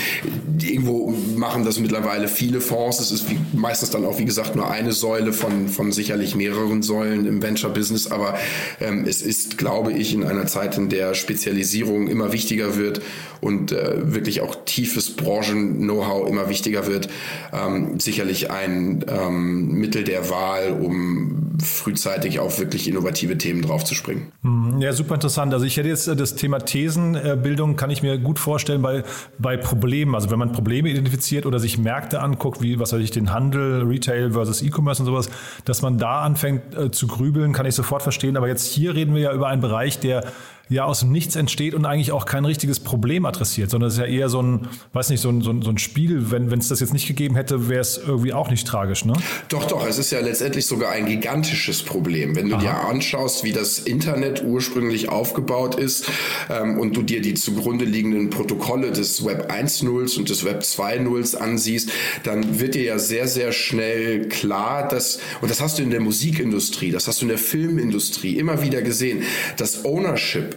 Irgendwo 0.61 1.13
machen 1.35 1.63
das 1.63 1.79
mittlerweile 1.79 2.27
viele 2.27 2.59
Fonds. 2.59 2.99
Es 2.99 3.11
ist 3.11 3.29
wie, 3.29 3.39
meistens 3.53 3.89
dann 3.89 4.03
auch, 4.05 4.19
wie 4.19 4.25
gesagt, 4.25 4.55
nur 4.55 4.69
eine 4.69 4.91
Säule 4.91 5.31
von, 5.31 5.69
von 5.69 5.93
sicherlich 5.93 6.35
mehreren 6.35 6.83
Säulen 6.83 7.25
im 7.25 7.41
Venture-Business. 7.41 8.11
Aber 8.11 8.37
ähm, 8.81 9.05
es 9.07 9.21
ist, 9.21 9.57
glaube 9.57 9.93
ich, 9.93 10.13
in 10.13 10.25
einer 10.25 10.47
Zeit, 10.47 10.77
in 10.77 10.89
der 10.89 11.13
Spezialisierung 11.13 12.07
immer 12.07 12.33
wichtiger 12.33 12.75
wird 12.75 13.01
und 13.39 13.71
äh, 13.71 14.13
wirklich 14.13 14.41
auch 14.41 14.55
tiefes 14.65 15.15
Branchen-Know-how 15.15 16.27
immer 16.27 16.49
wichtiger 16.49 16.87
wird, 16.87 17.07
ähm, 17.53 17.99
sicherlich 17.99 18.51
ein 18.51 19.05
ähm, 19.07 19.71
Mittel 19.73 20.03
der 20.03 20.29
Wahl, 20.29 20.71
um 20.71 21.57
frühzeitig 21.63 22.39
auf 22.39 22.59
wirklich 22.59 22.87
innovative 22.87 23.36
Themen 23.37 23.61
draufzuspringen. 23.61 24.31
Mhm. 24.41 24.81
Ja, 24.81 24.93
super 24.93 25.15
interessant. 25.15 25.53
Also 25.53 25.65
ich 25.65 25.77
hätte 25.77 25.89
jetzt 25.89 26.07
äh, 26.07 26.15
das 26.15 26.35
Thema 26.35 26.59
Thesenbildung, 26.59 27.75
kann 27.75 27.89
ich 27.89 28.01
mir 28.01 28.17
gut 28.17 28.39
vorstellen 28.39 28.81
bei, 28.81 29.03
bei 29.39 29.57
Problemen. 29.57 30.15
Also 30.15 30.29
wenn 30.29 30.39
man 30.39 30.51
Probleme 30.51 30.89
identifiziert 30.89 31.45
oder 31.45 31.59
sich 31.59 31.77
Märkte 31.77 32.21
anguckt, 32.21 32.61
wie 32.61 32.79
was 32.79 32.93
weiß 32.93 33.01
ich, 33.01 33.11
den 33.11 33.33
Handel, 33.33 33.83
Retail 33.83 34.31
versus 34.31 34.61
E-Commerce 34.61 35.01
und 35.01 35.05
sowas, 35.05 35.29
dass 35.65 35.81
man 35.81 35.97
da 35.97 36.21
anfängt 36.21 36.75
äh, 36.75 36.91
zu 36.91 37.07
grübeln, 37.07 37.53
kann 37.53 37.65
ich 37.65 37.75
sofort 37.75 38.01
verstehen. 38.01 38.37
Aber 38.37 38.47
jetzt 38.47 38.65
hier 38.65 38.95
reden 38.95 39.15
wir 39.15 39.21
ja 39.21 39.33
über 39.33 39.47
einen 39.47 39.61
Bereich, 39.61 39.99
der 39.99 40.23
ja 40.69 40.85
aus 40.85 40.99
dem 41.01 41.11
Nichts 41.11 41.35
entsteht 41.35 41.73
und 41.73 41.85
eigentlich 41.85 42.11
auch 42.11 42.25
kein 42.25 42.45
richtiges 42.45 42.79
Problem 42.79 43.25
adressiert, 43.25 43.69
sondern 43.69 43.87
es 43.87 43.95
ist 43.95 43.99
ja 43.99 44.05
eher 44.05 44.29
so 44.29 44.41
ein, 44.41 44.67
weiß 44.93 45.09
nicht, 45.09 45.21
so 45.21 45.29
ein, 45.29 45.41
so 45.41 45.51
ein, 45.51 45.61
so 45.61 45.69
ein 45.69 45.77
Spiel. 45.77 46.31
Wenn 46.31 46.51
es 46.51 46.67
das 46.67 46.79
jetzt 46.79 46.93
nicht 46.93 47.07
gegeben 47.07 47.35
hätte, 47.35 47.69
wäre 47.69 47.81
es 47.81 47.97
irgendwie 47.97 48.33
auch 48.33 48.49
nicht 48.49 48.67
tragisch, 48.67 49.05
ne? 49.05 49.13
Doch, 49.49 49.65
doch, 49.65 49.87
es 49.87 49.97
ist 49.97 50.11
ja 50.11 50.19
letztendlich 50.19 50.65
sogar 50.65 50.91
ein 50.91 51.05
gigantisches 51.05 51.83
Problem. 51.83 52.35
Wenn 52.35 52.49
du 52.49 52.55
Aha. 52.55 52.61
dir 52.61 52.89
anschaust, 52.89 53.43
wie 53.43 53.53
das 53.53 53.79
Internet 53.79 54.43
ursprünglich 54.43 55.09
aufgebaut 55.09 55.75
ist 55.75 56.09
ähm, 56.49 56.79
und 56.79 56.95
du 56.95 57.01
dir 57.01 57.21
die 57.21 57.33
zugrunde 57.33 57.85
liegenden 57.85 58.29
Protokolle 58.29 58.91
des 58.91 59.25
Web 59.25 59.51
1.0 59.51 60.17
und 60.17 60.29
des 60.29 60.43
Web 60.43 60.61
2.0 60.61 61.37
ansiehst, 61.37 61.89
dann 62.23 62.59
wird 62.59 62.75
dir 62.75 62.83
ja 62.83 62.99
sehr, 62.99 63.27
sehr 63.27 63.51
schnell 63.51 64.27
klar, 64.27 64.87
dass, 64.87 65.19
und 65.41 65.49
das 65.49 65.61
hast 65.61 65.79
du 65.79 65.83
in 65.83 65.91
der 65.91 66.01
Musikindustrie, 66.01 66.91
das 66.91 67.07
hast 67.07 67.21
du 67.21 67.25
in 67.25 67.29
der 67.29 67.37
Filmindustrie 67.37 68.37
immer 68.37 68.61
wieder 68.61 68.81
gesehen, 68.81 69.23
dass 69.57 69.85
Ownership 69.85 70.56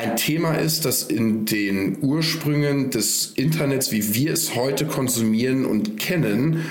ein 0.00 0.16
Thema 0.16 0.54
ist, 0.54 0.86
das 0.86 1.02
in 1.02 1.44
den 1.44 2.02
Ursprüngen 2.02 2.90
des 2.90 3.32
Internets, 3.36 3.92
wie 3.92 4.14
wir 4.14 4.32
es 4.32 4.54
heute 4.54 4.86
konsumieren 4.86 5.66
und 5.66 5.98
kennen, 5.98 6.64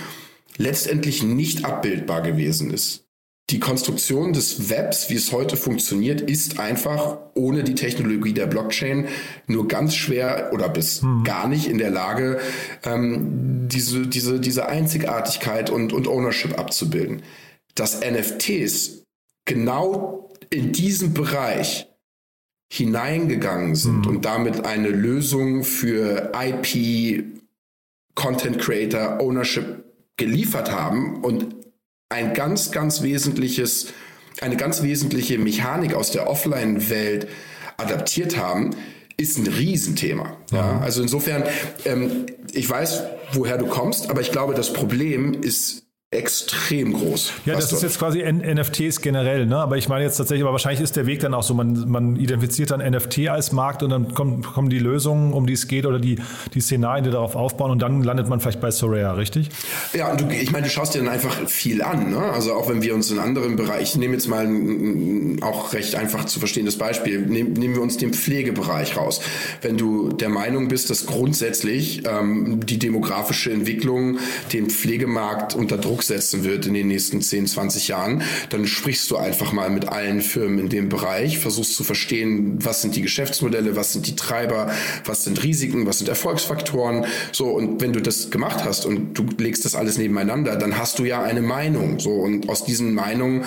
letztendlich 0.58 1.24
nicht 1.24 1.64
abbildbar 1.64 2.22
gewesen 2.22 2.72
ist. 2.72 3.06
die 3.52 3.60
Konstruktion 3.60 4.32
des 4.32 4.70
Webs, 4.70 5.10
wie 5.10 5.16
es 5.16 5.32
heute 5.32 5.58
funktioniert, 5.58 6.22
ist 6.22 6.60
einfach 6.60 7.18
ohne 7.34 7.64
die 7.64 7.74
Technologie 7.74 8.32
der 8.34 8.46
Blockchain 8.46 9.08
nur 9.48 9.68
ganz 9.68 9.96
schwer 9.96 10.52
oder 10.54 10.70
bis 10.70 11.02
hm. 11.02 11.24
gar 11.24 11.48
nicht 11.48 11.68
in 11.68 11.80
der 11.80 11.90
Lage, 11.90 12.40
ähm, 12.84 13.68
diese, 13.68 14.06
diese, 14.06 14.40
diese 14.40 14.68
Einzigartigkeit 14.68 15.72
und, 15.72 15.94
und 15.94 16.08
Ownership 16.08 16.60
abzubilden. 16.60 17.24
Dass 17.74 18.02
NFTs 18.02 19.04
genau 19.46 20.30
in 20.52 20.72
diesem 20.72 21.16
Bereich 21.16 21.89
hineingegangen 22.72 23.76
sind 23.76 24.06
hm. 24.06 24.16
und 24.16 24.26
damit 24.26 24.66
eine 24.66 24.90
Lösung 24.90 25.64
für 25.64 26.32
IP, 26.34 27.26
Content 28.16 28.60
Creator, 28.60 29.20
Ownership 29.20 29.84
geliefert 30.18 30.72
haben 30.72 31.24
und 31.24 31.56
ein 32.10 32.34
ganz, 32.34 32.72
ganz 32.72 33.02
wesentliches, 33.02 33.94
eine 34.42 34.58
ganz 34.58 34.84
wesentliche 34.84 35.38
Mechanik 35.38 35.94
aus 35.94 36.12
der 36.12 36.30
Offline-Welt 36.30 37.28
adaptiert 37.78 38.38
haben, 38.38 38.76
ist 39.18 39.38
ein 39.38 39.48
Riesenthema. 39.48 40.38
Ja, 40.52 40.74
mhm. 40.74 40.80
also 40.82 41.02
insofern, 41.02 41.44
ähm, 41.86 42.26
ich 42.52 42.70
weiß, 42.70 43.04
woher 43.34 43.58
du 43.58 43.68
kommst, 43.68 44.10
aber 44.10 44.22
ich 44.22 44.32
glaube, 44.32 44.54
das 44.54 44.74
Problem 44.74 45.34
ist 45.42 45.89
extrem 46.12 46.94
groß. 46.94 47.34
Ja, 47.46 47.54
das 47.54 47.72
ist 47.72 47.84
jetzt 47.84 48.00
quasi 48.00 48.22
N 48.22 48.40
NFTs 48.40 49.02
generell, 49.02 49.46
ne? 49.46 49.58
Aber 49.58 49.78
ich 49.78 49.88
meine 49.90 50.04
jetzt 50.04 50.18
tatsächlich, 50.18 50.42
aber 50.42 50.54
wahrscheinlich 50.54 50.82
ist 50.82 50.96
der 50.96 51.06
Weg 51.06 51.20
dann 51.20 51.36
auch 51.36 51.44
so, 51.44 51.54
man, 51.54 51.88
man 51.88 52.16
identifiziert 52.16 52.72
dann 52.72 52.80
NFT 52.80 53.30
als 53.30 53.52
Markt 53.52 53.84
und 53.84 53.92
dann 53.92 54.16
kommen, 54.16 54.42
kommen 54.42 54.72
die 54.72 54.80
Lösungen, 54.80 55.34
um 55.34 55.46
die 55.46 55.54
es 55.54 55.68
geht 55.68 55.86
oder 55.86 56.00
die, 56.00 56.20
die 56.56 56.62
Szenarien, 56.62 57.04
die 57.04 57.12
darauf 57.12 57.36
aufbauen 57.36 57.70
und 57.70 57.80
dann 57.80 58.02
landet 58.02 58.28
man 58.28 58.40
vielleicht 58.40 58.60
bei 58.60 58.72
Soraya, 58.72 59.14
richtig? 59.14 59.50
Ja, 59.94 60.12
und 60.12 60.22
du, 60.22 60.30
ich 60.30 60.52
meine, 60.52 60.64
du 60.64 60.72
schaust 60.72 60.96
dir 60.96 61.00
dann 61.00 61.10
einfach 61.10 61.48
viel 61.48 61.84
an, 61.84 62.10
ne? 62.10 62.18
Also 62.20 62.54
auch 62.56 62.70
wenn 62.70 62.82
wir 62.82 62.96
uns 62.96 63.12
in 63.12 63.20
anderen 63.20 63.56
Bereichen, 63.56 63.84
ich 63.84 63.96
nehme 63.98 64.14
jetzt 64.16 64.28
mal 64.28 64.48
ein, 64.48 65.44
auch 65.44 65.74
recht 65.74 65.94
einfach 65.94 66.26
zu 66.26 66.40
verstehendes 66.40 66.80
Beispiel, 66.80 67.20
nehm, 67.22 67.54
nehmen 67.54 67.76
wir 67.76 67.84
uns 67.84 67.98
den 67.98 68.16
Pflegebereich 68.16 68.98
raus. 68.98 69.22
Wenn 69.62 69.78
du 69.78 70.10
der 70.10 70.30
Meinung 70.30 70.70
bist, 70.70 70.90
dass 70.90 71.06
grundsätzlich 71.06 72.02
ähm, 72.08 72.66
die 72.66 72.80
demografische 72.80 73.52
Entwicklung 73.52 74.18
den 74.54 74.72
Pflegemarkt 74.72 75.54
unter 75.54 75.78
Druck 75.78 75.99
Druck 76.00 76.04
setzen 76.04 76.46
wird 76.46 76.66
in 76.66 76.74
den 76.74 76.88
nächsten 76.88 77.22
10, 77.22 77.48
20 77.48 77.90
Jahren, 77.90 78.24
dann 78.52 78.66
sprichst 78.66 79.12
du 79.12 79.18
einfach 79.18 79.52
mal 79.52 79.70
mit 79.70 79.90
allen 79.90 80.22
Firmen 80.22 80.60
in 80.60 80.70
dem 80.70 80.88
Bereich, 80.88 81.40
versuchst 81.40 81.76
zu 81.76 81.84
verstehen, 81.84 82.58
was 82.64 82.82
sind 82.82 82.96
die 82.96 83.02
Geschäftsmodelle, 83.02 83.76
was 83.76 83.92
sind 83.94 84.08
die 84.08 84.16
Treiber, 84.16 84.72
was 85.04 85.26
sind 85.26 85.44
Risiken, 85.44 85.86
was 85.86 86.00
sind 86.00 86.08
Erfolgsfaktoren. 86.08 87.06
So, 87.34 87.48
und 87.48 87.82
wenn 87.82 87.92
du 87.92 88.02
das 88.02 88.32
gemacht 88.32 88.64
hast 88.64 88.86
und 88.86 89.14
du 89.18 89.26
legst 89.38 89.66
das 89.66 89.76
alles 89.76 89.98
nebeneinander, 89.98 90.56
dann 90.56 90.78
hast 90.78 91.00
du 91.00 91.04
ja 91.04 91.22
eine 91.22 91.42
Meinung. 91.42 92.00
So, 92.00 92.12
und 92.12 92.48
aus 92.48 92.64
diesen 92.64 92.94
Meinungen 92.94 93.44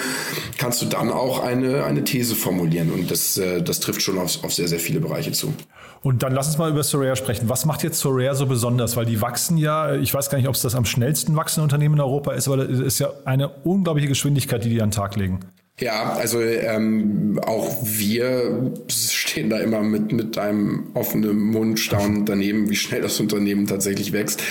kannst 0.59 0.82
du 0.82 0.87
dann 0.87 1.11
auch 1.11 1.42
eine, 1.42 1.85
eine 1.85 2.04
These 2.04 2.35
formulieren. 2.35 2.90
Und 2.92 3.11
das, 3.11 3.38
äh, 3.38 3.62
das 3.62 3.80
trifft 3.80 4.02
schon 4.02 4.18
auf, 4.18 4.44
auf 4.44 4.52
sehr, 4.52 4.68
sehr 4.68 4.80
viele 4.80 5.00
Bereiche 5.00 5.32
zu. 5.32 5.54
Und 6.02 6.25
dann 6.25 6.32
lass 6.32 6.49
uns 6.49 6.59
mal 6.59 6.68
über 6.68 6.82
Soraya 6.82 7.14
sprechen. 7.14 7.49
Was 7.49 7.64
macht 7.64 7.85
jetzt 7.85 8.00
Soraya 8.00 8.35
so 8.35 8.47
besonders? 8.47 8.97
Weil 8.97 9.06
die 9.06 9.21
wachsen 9.21 9.56
ja, 9.56 9.94
ich 9.94 10.12
weiß 10.12 10.30
gar 10.30 10.38
nicht, 10.38 10.49
ob 10.49 10.56
es 10.56 10.62
das 10.62 10.75
am 10.75 10.85
schnellsten 10.85 11.37
wachsende 11.37 11.62
Unternehmen 11.62 11.94
in 11.94 12.00
Europa 12.00 12.32
ist, 12.32 12.42
aber 12.49 12.69
es 12.69 12.79
ist 12.79 12.99
ja 12.99 13.13
eine 13.25 13.49
unglaubliche 13.49 14.09
Geschwindigkeit, 14.09 14.65
die 14.65 14.71
die 14.71 14.83
an 14.83 14.91
den 14.91 14.95
Tag 14.95 15.17
legen. 15.17 15.41
Ja, 15.81 16.13
also 16.13 16.41
ähm, 16.41 17.41
auch 17.45 17.77
wir 17.83 18.73
stehen 18.89 19.51
da 19.51 19.59
immer 19.59 19.83
mit, 19.83 20.13
mit 20.13 20.39
einem 20.39 20.91
offenen 20.95 21.39
Mund, 21.39 21.81
staunen 21.81 22.25
daneben, 22.27 22.69
wie 22.71 22.77
schnell 22.77 23.01
das 23.01 23.19
Unternehmen 23.19 23.67
tatsächlich 23.67 24.13
wächst. 24.13 24.43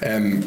Ähm, 0.00 0.42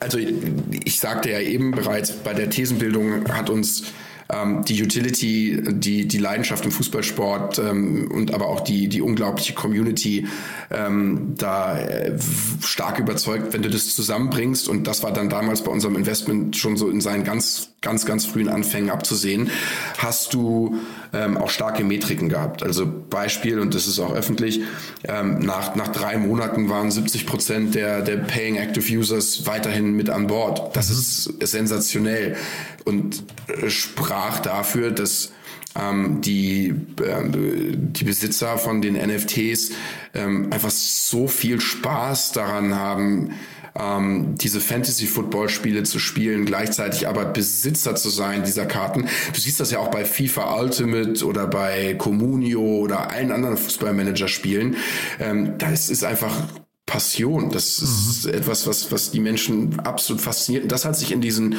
also 0.00 0.18
ich 0.18 1.00
sagte 1.00 1.30
ja 1.30 1.40
eben 1.40 1.70
bereits, 1.70 2.12
bei 2.12 2.34
der 2.34 2.50
Thesenbildung 2.50 3.26
hat 3.32 3.48
uns 3.48 3.84
ähm, 4.32 4.64
die 4.64 4.82
Utility, 4.82 5.62
die, 5.66 6.06
die 6.08 6.18
Leidenschaft 6.18 6.64
im 6.64 6.70
Fußballsport 6.70 7.58
ähm, 7.58 8.10
und 8.10 8.32
aber 8.32 8.48
auch 8.48 8.60
die, 8.60 8.88
die 8.88 9.02
unglaubliche 9.02 9.54
Community 9.54 10.26
ähm, 10.70 11.34
da 11.36 11.78
äh, 11.78 12.18
stark 12.62 12.98
überzeugt, 12.98 13.52
wenn 13.52 13.62
du 13.62 13.70
das 13.70 13.94
zusammenbringst. 13.94 14.68
Und 14.68 14.86
das 14.86 15.02
war 15.02 15.12
dann 15.12 15.28
damals 15.28 15.62
bei 15.62 15.70
unserem 15.70 15.96
Investment 15.96 16.56
schon 16.56 16.76
so 16.76 16.88
in 16.88 17.00
seinen 17.00 17.24
ganz, 17.24 17.70
ganz, 17.80 18.06
ganz 18.06 18.24
frühen 18.24 18.48
Anfängen 18.48 18.90
abzusehen, 18.90 19.50
hast 19.98 20.32
du 20.32 20.78
ähm, 21.12 21.36
auch 21.36 21.50
starke 21.50 21.84
Metriken 21.84 22.28
gehabt. 22.28 22.62
Also 22.62 22.90
Beispiel, 23.10 23.58
und 23.58 23.74
das 23.74 23.86
ist 23.86 23.98
auch 23.98 24.14
öffentlich, 24.14 24.60
ähm, 25.04 25.40
nach, 25.40 25.74
nach 25.76 25.88
drei 25.88 26.16
Monaten 26.16 26.68
waren 26.68 26.90
70 26.90 27.26
Prozent 27.26 27.74
der, 27.74 28.00
der 28.02 28.16
Paying 28.16 28.56
Active 28.56 28.98
Users 28.98 29.46
weiterhin 29.46 29.92
mit 29.94 30.10
an 30.10 30.26
Bord. 30.26 30.74
Das 30.76 30.90
ist, 30.90 31.32
sensationell 31.40 32.36
und 32.84 33.22
äh, 33.48 33.68
sprach 33.68 34.23
dafür, 34.40 34.90
dass 34.90 35.32
ähm, 35.76 36.20
die, 36.20 36.68
äh, 36.68 37.24
die 37.30 38.04
Besitzer 38.04 38.58
von 38.58 38.80
den 38.80 38.94
NFTs 38.94 39.72
ähm, 40.14 40.52
einfach 40.52 40.70
so 40.70 41.26
viel 41.26 41.60
Spaß 41.60 42.32
daran 42.32 42.74
haben, 42.74 43.34
ähm, 43.76 44.36
diese 44.36 44.60
Fantasy-Football-Spiele 44.60 45.82
zu 45.82 45.98
spielen, 45.98 46.44
gleichzeitig 46.44 47.08
aber 47.08 47.24
Besitzer 47.24 47.96
zu 47.96 48.08
sein 48.08 48.44
dieser 48.44 48.66
Karten. 48.66 49.08
Du 49.32 49.40
siehst 49.40 49.58
das 49.58 49.70
ja 49.70 49.80
auch 49.80 49.88
bei 49.88 50.04
FIFA 50.04 50.60
Ultimate 50.60 51.24
oder 51.26 51.46
bei 51.46 51.94
Comunio 51.94 52.60
oder 52.60 53.10
allen 53.10 53.32
anderen 53.32 53.56
Fußballmanager-Spielen. 53.56 54.76
Ähm, 55.18 55.58
das 55.58 55.90
ist 55.90 56.04
einfach 56.04 56.46
Passion. 56.94 57.50
Das 57.50 57.80
ist 57.80 58.26
mhm. 58.26 58.34
etwas, 58.34 58.68
was, 58.68 58.92
was 58.92 59.10
die 59.10 59.18
Menschen 59.18 59.80
absolut 59.80 60.22
fasziniert. 60.22 60.62
Und 60.62 60.70
das 60.70 60.84
hat 60.84 60.96
sich 60.96 61.10
in 61.10 61.20
diesen 61.20 61.56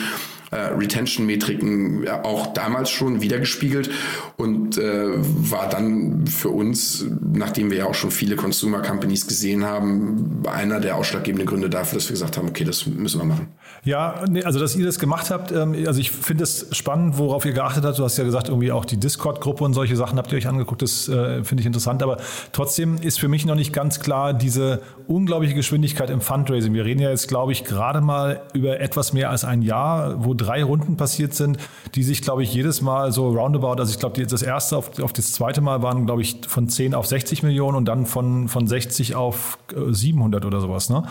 äh, 0.51 0.55
Retention-Metriken 0.55 2.07
auch 2.07 2.53
damals 2.53 2.89
schon 2.89 3.19
wiedergespiegelt 3.19 3.89
und 4.37 4.77
äh, 4.77 5.09
war 5.15 5.67
dann 5.67 6.25
für 6.27 6.49
uns, 6.49 7.05
nachdem 7.33 7.69
wir 7.69 7.79
ja 7.79 7.85
auch 7.87 7.95
schon 7.95 8.11
viele 8.11 8.37
Consumer 8.37 8.81
Companies 8.81 9.27
gesehen 9.27 9.65
haben, 9.65 10.43
einer 10.47 10.79
der 10.79 10.95
ausschlaggebenden 10.95 11.47
Gründe 11.47 11.69
dafür, 11.69 11.97
dass 11.97 12.07
wir 12.07 12.13
gesagt 12.13 12.37
haben, 12.37 12.47
okay, 12.47 12.63
das 12.63 12.85
müssen 12.85 13.19
wir 13.19 13.25
machen. 13.25 13.47
Ja, 13.83 14.23
also 14.45 14.59
dass 14.59 14.75
ihr 14.75 14.85
das 14.85 14.99
gemacht 14.99 15.29
habt, 15.31 15.51
ähm, 15.51 15.75
also 15.85 15.99
ich 15.99 16.11
finde 16.11 16.43
es 16.43 16.67
spannend, 16.71 17.17
worauf 17.17 17.43
ihr 17.45 17.53
geachtet 17.53 17.83
habt. 17.83 17.99
Du 17.99 18.03
hast 18.03 18.17
ja 18.17 18.23
gesagt, 18.23 18.47
irgendwie 18.47 18.71
auch 18.71 18.85
die 18.85 18.97
Discord-Gruppe 18.97 19.63
und 19.63 19.73
solche 19.73 19.97
Sachen 19.97 20.17
habt 20.17 20.31
ihr 20.31 20.37
euch 20.37 20.47
angeguckt, 20.47 20.81
das 20.81 21.09
äh, 21.09 21.43
finde 21.43 21.61
ich 21.61 21.67
interessant, 21.67 22.01
aber 22.01 22.17
trotzdem 22.53 22.97
ist 23.01 23.19
für 23.19 23.27
mich 23.27 23.45
noch 23.45 23.55
nicht 23.55 23.73
ganz 23.73 23.99
klar 23.99 24.33
diese 24.33 24.81
unglaubliche 25.25 25.55
Geschwindigkeit 25.55 26.12
im 26.12 26.22
Fundraising. 26.22 26.75
Wir 26.75 26.86
reden 26.86 27.01
ja 27.01 27.10
jetzt, 27.10 27.27
glaube 27.27 27.51
ich, 27.51 27.63
gerade 27.63 28.00
mal 28.00 28.44
über 28.53 28.79
etwas 28.79 29.12
mehr 29.12 29.32
als 29.32 29.44
ein 29.44 29.63
Jahr, 29.63 30.24
wo 30.24 30.36
drei 30.36 30.63
Runden 30.63 30.98
passiert 30.98 31.34
sind, 31.34 31.58
die 31.96 32.03
sich, 32.03 32.22
glaube 32.22 32.44
ich, 32.44 32.53
jedes 32.53 32.84
Mal 32.84 33.12
so 33.12 33.29
roundabout, 33.29 33.79
also 33.79 33.91
ich 33.91 33.98
glaube, 33.98 34.24
das 34.24 34.44
erste 34.44 34.77
auf, 34.77 35.00
auf 35.00 35.13
das 35.13 35.32
zweite 35.32 35.62
Mal 35.62 35.82
waren, 35.82 36.05
glaube 36.05 36.22
ich, 36.22 36.41
von 36.48 36.70
10 36.70 36.94
auf 36.94 37.08
60 37.08 37.41
Millionen 37.41 37.75
und 37.75 37.86
dann 37.86 38.05
von, 38.05 38.50
von 38.50 38.67
60 38.67 39.15
auf 39.15 39.58
700 39.75 40.44
äh, 40.44 40.48
oder 40.48 40.62
sowas. 40.62 40.91
Ne? 40.91 41.05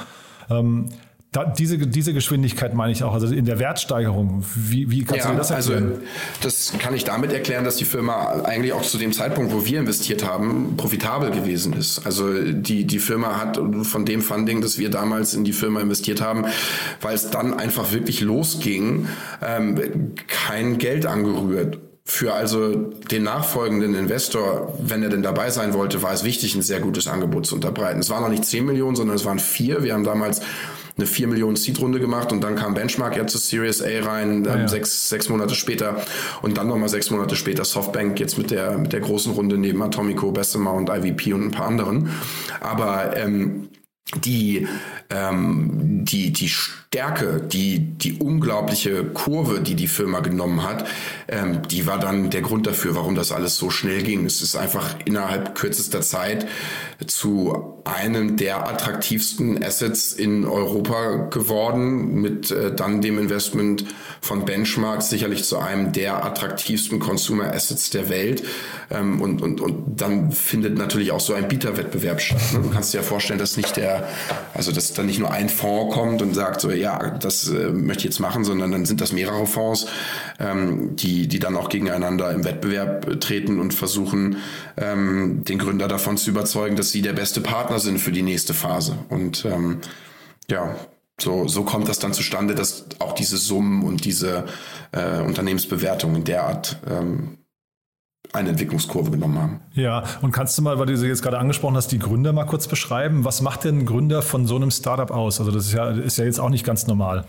Ähm, 0.49 0.90
da, 1.34 1.44
diese, 1.44 1.78
diese 1.78 2.14
Geschwindigkeit 2.14 2.74
meine 2.74 2.92
ich 2.92 3.02
auch, 3.02 3.12
also 3.12 3.26
in 3.26 3.44
der 3.44 3.58
Wertsteigerung. 3.58 4.44
Wie, 4.54 4.88
wie 4.88 5.02
kannst 5.02 5.24
ja, 5.24 5.32
du 5.32 5.36
das 5.36 5.50
erklären? 5.50 5.92
Also 5.94 6.00
das 6.42 6.72
kann 6.78 6.94
ich 6.94 7.02
damit 7.02 7.32
erklären, 7.32 7.64
dass 7.64 7.74
die 7.74 7.84
Firma 7.84 8.44
eigentlich 8.44 8.72
auch 8.72 8.82
zu 8.82 8.98
dem 8.98 9.12
Zeitpunkt, 9.12 9.52
wo 9.52 9.66
wir 9.66 9.80
investiert 9.80 10.24
haben, 10.24 10.76
profitabel 10.76 11.32
gewesen 11.32 11.72
ist. 11.72 12.06
Also 12.06 12.32
die, 12.52 12.84
die 12.84 13.00
Firma 13.00 13.40
hat 13.40 13.60
von 13.82 14.06
dem 14.06 14.22
Funding, 14.22 14.60
das 14.60 14.78
wir 14.78 14.90
damals 14.90 15.34
in 15.34 15.42
die 15.42 15.52
Firma 15.52 15.80
investiert 15.80 16.20
haben, 16.20 16.44
weil 17.00 17.16
es 17.16 17.30
dann 17.30 17.52
einfach 17.52 17.90
wirklich 17.90 18.20
losging, 18.20 19.08
ähm, 19.42 20.14
kein 20.28 20.78
Geld 20.78 21.04
angerührt. 21.04 21.80
Für 22.04 22.34
also 22.34 22.74
den 23.10 23.24
nachfolgenden 23.24 23.96
Investor, 23.96 24.78
wenn 24.80 25.02
er 25.02 25.08
denn 25.08 25.22
dabei 25.22 25.50
sein 25.50 25.72
wollte, 25.72 26.00
war 26.02 26.12
es 26.12 26.22
wichtig, 26.22 26.54
ein 26.54 26.62
sehr 26.62 26.78
gutes 26.78 27.08
Angebot 27.08 27.46
zu 27.46 27.56
unterbreiten. 27.56 27.98
Es 27.98 28.10
waren 28.10 28.22
noch 28.22 28.28
nicht 28.28 28.44
10 28.44 28.64
Millionen, 28.64 28.94
sondern 28.94 29.16
es 29.16 29.24
waren 29.24 29.40
vier. 29.40 29.82
Wir 29.82 29.94
haben 29.94 30.04
damals 30.04 30.40
eine 30.96 31.06
4 31.06 31.26
Millionen 31.26 31.56
Seed-Runde 31.56 31.98
gemacht 31.98 32.30
und 32.30 32.42
dann 32.42 32.54
kam 32.54 32.74
Benchmark 32.74 33.16
ja 33.16 33.26
zur 33.26 33.40
Series 33.40 33.82
A 33.82 34.04
rein, 34.04 34.44
ähm, 34.44 34.44
ja. 34.44 34.68
sechs, 34.68 35.08
sechs 35.08 35.28
Monate 35.28 35.54
später 35.54 36.02
und 36.42 36.56
dann 36.56 36.68
nochmal 36.68 36.88
sechs 36.88 37.10
Monate 37.10 37.34
später 37.36 37.64
Softbank 37.64 38.18
jetzt 38.20 38.38
mit 38.38 38.50
der, 38.50 38.78
mit 38.78 38.92
der 38.92 39.00
großen 39.00 39.32
Runde 39.32 39.58
neben 39.58 39.82
Atomico, 39.82 40.30
Bessemer 40.30 40.72
und 40.72 40.90
IVP 40.90 41.32
und 41.32 41.42
ein 41.42 41.50
paar 41.50 41.66
anderen. 41.66 42.10
Aber 42.60 43.16
ähm, 43.16 43.68
die, 44.16 44.68
ähm, 45.10 46.04
die, 46.04 46.32
die 46.32 46.50
Stärke, 46.94 47.40
die, 47.40 47.80
die 47.80 48.20
unglaubliche 48.20 49.02
Kurve, 49.02 49.60
die 49.60 49.74
die 49.74 49.88
Firma 49.88 50.20
genommen 50.20 50.62
hat, 50.62 50.86
ähm, 51.26 51.62
die 51.68 51.88
war 51.88 51.98
dann 51.98 52.30
der 52.30 52.40
Grund 52.40 52.68
dafür, 52.68 52.94
warum 52.94 53.16
das 53.16 53.32
alles 53.32 53.56
so 53.56 53.68
schnell 53.68 54.04
ging. 54.04 54.24
Es 54.26 54.42
ist 54.42 54.54
einfach 54.54 54.94
innerhalb 55.04 55.56
kürzester 55.56 56.02
Zeit 56.02 56.46
zu 57.04 57.82
einem 57.84 58.36
der 58.36 58.68
attraktivsten 58.68 59.62
Assets 59.62 60.12
in 60.12 60.44
Europa 60.44 61.28
geworden, 61.30 62.14
mit 62.14 62.52
äh, 62.52 62.72
dann 62.72 63.00
dem 63.00 63.18
Investment 63.18 63.84
von 64.20 64.44
Benchmark 64.44 65.02
sicherlich 65.02 65.44
zu 65.44 65.58
einem 65.58 65.92
der 65.92 66.24
attraktivsten 66.24 67.00
Consumer 67.00 67.52
Assets 67.52 67.90
der 67.90 68.08
Welt. 68.08 68.44
Ähm, 68.90 69.20
und, 69.20 69.42
und, 69.42 69.60
und 69.60 70.00
dann 70.00 70.30
findet 70.30 70.78
natürlich 70.78 71.10
auch 71.10 71.20
so 71.20 71.34
ein 71.34 71.48
Bieterwettbewerb 71.48 72.20
statt. 72.20 72.40
Ne? 72.52 72.60
Du 72.60 72.70
kannst 72.70 72.94
dir 72.94 72.98
ja 72.98 73.02
vorstellen, 73.02 73.38
dass 73.38 73.56
nicht 73.56 73.76
der, 73.76 74.08
also 74.54 74.70
dass 74.70 74.92
dann 74.94 75.06
nicht 75.06 75.18
nur 75.18 75.30
ein 75.30 75.48
Fonds 75.48 75.94
kommt 75.94 76.22
und 76.22 76.34
sagt 76.34 76.60
so, 76.60 76.70
ja, 76.70 76.83
das 77.20 77.48
äh, 77.48 77.70
möchte 77.70 78.00
ich 78.00 78.04
jetzt 78.04 78.20
machen, 78.20 78.44
sondern 78.44 78.72
dann 78.72 78.84
sind 78.84 79.00
das 79.00 79.12
mehrere 79.12 79.46
Fonds, 79.46 79.86
ähm, 80.38 80.96
die, 80.96 81.28
die 81.28 81.38
dann 81.38 81.56
auch 81.56 81.68
gegeneinander 81.68 82.30
im 82.30 82.44
Wettbewerb 82.44 83.20
treten 83.20 83.60
und 83.60 83.74
versuchen, 83.74 84.36
ähm, 84.76 85.44
den 85.44 85.58
Gründer 85.58 85.88
davon 85.88 86.16
zu 86.16 86.30
überzeugen, 86.30 86.76
dass 86.76 86.90
sie 86.90 87.02
der 87.02 87.12
beste 87.12 87.40
Partner 87.40 87.78
sind 87.78 87.98
für 87.98 88.12
die 88.12 88.22
nächste 88.22 88.54
Phase. 88.54 88.98
Und 89.08 89.44
ähm, 89.44 89.78
ja, 90.50 90.76
so, 91.20 91.46
so 91.46 91.62
kommt 91.64 91.88
das 91.88 91.98
dann 91.98 92.12
zustande, 92.12 92.54
dass 92.54 92.86
auch 92.98 93.12
diese 93.12 93.36
Summen 93.36 93.84
und 93.84 94.04
diese 94.04 94.44
äh, 94.92 95.20
Unternehmensbewertungen 95.20 96.24
derart 96.24 96.78
ähm, 96.90 97.38
eine 98.34 98.50
Entwicklungskurve 98.50 99.10
genommen 99.10 99.38
haben. 99.38 99.60
Ja, 99.74 100.04
und 100.22 100.32
kannst 100.32 100.58
du 100.58 100.62
mal, 100.62 100.78
weil 100.78 100.86
du 100.86 100.96
sie 100.96 101.06
jetzt 101.06 101.22
gerade 101.22 101.38
angesprochen 101.38 101.76
hast, 101.76 101.92
die 101.92 101.98
Gründer 101.98 102.32
mal 102.32 102.44
kurz 102.44 102.66
beschreiben? 102.66 103.24
Was 103.24 103.40
macht 103.40 103.64
denn 103.64 103.78
ein 103.78 103.86
Gründer 103.86 104.22
von 104.22 104.46
so 104.46 104.56
einem 104.56 104.70
Startup 104.70 105.10
aus? 105.10 105.38
Also 105.38 105.52
das 105.52 105.66
ist 105.66 105.72
ja, 105.72 105.90
ist 105.90 106.18
ja 106.18 106.24
jetzt 106.24 106.40
auch 106.40 106.50
nicht 106.50 106.64
ganz 106.64 106.86
normal. 106.86 107.24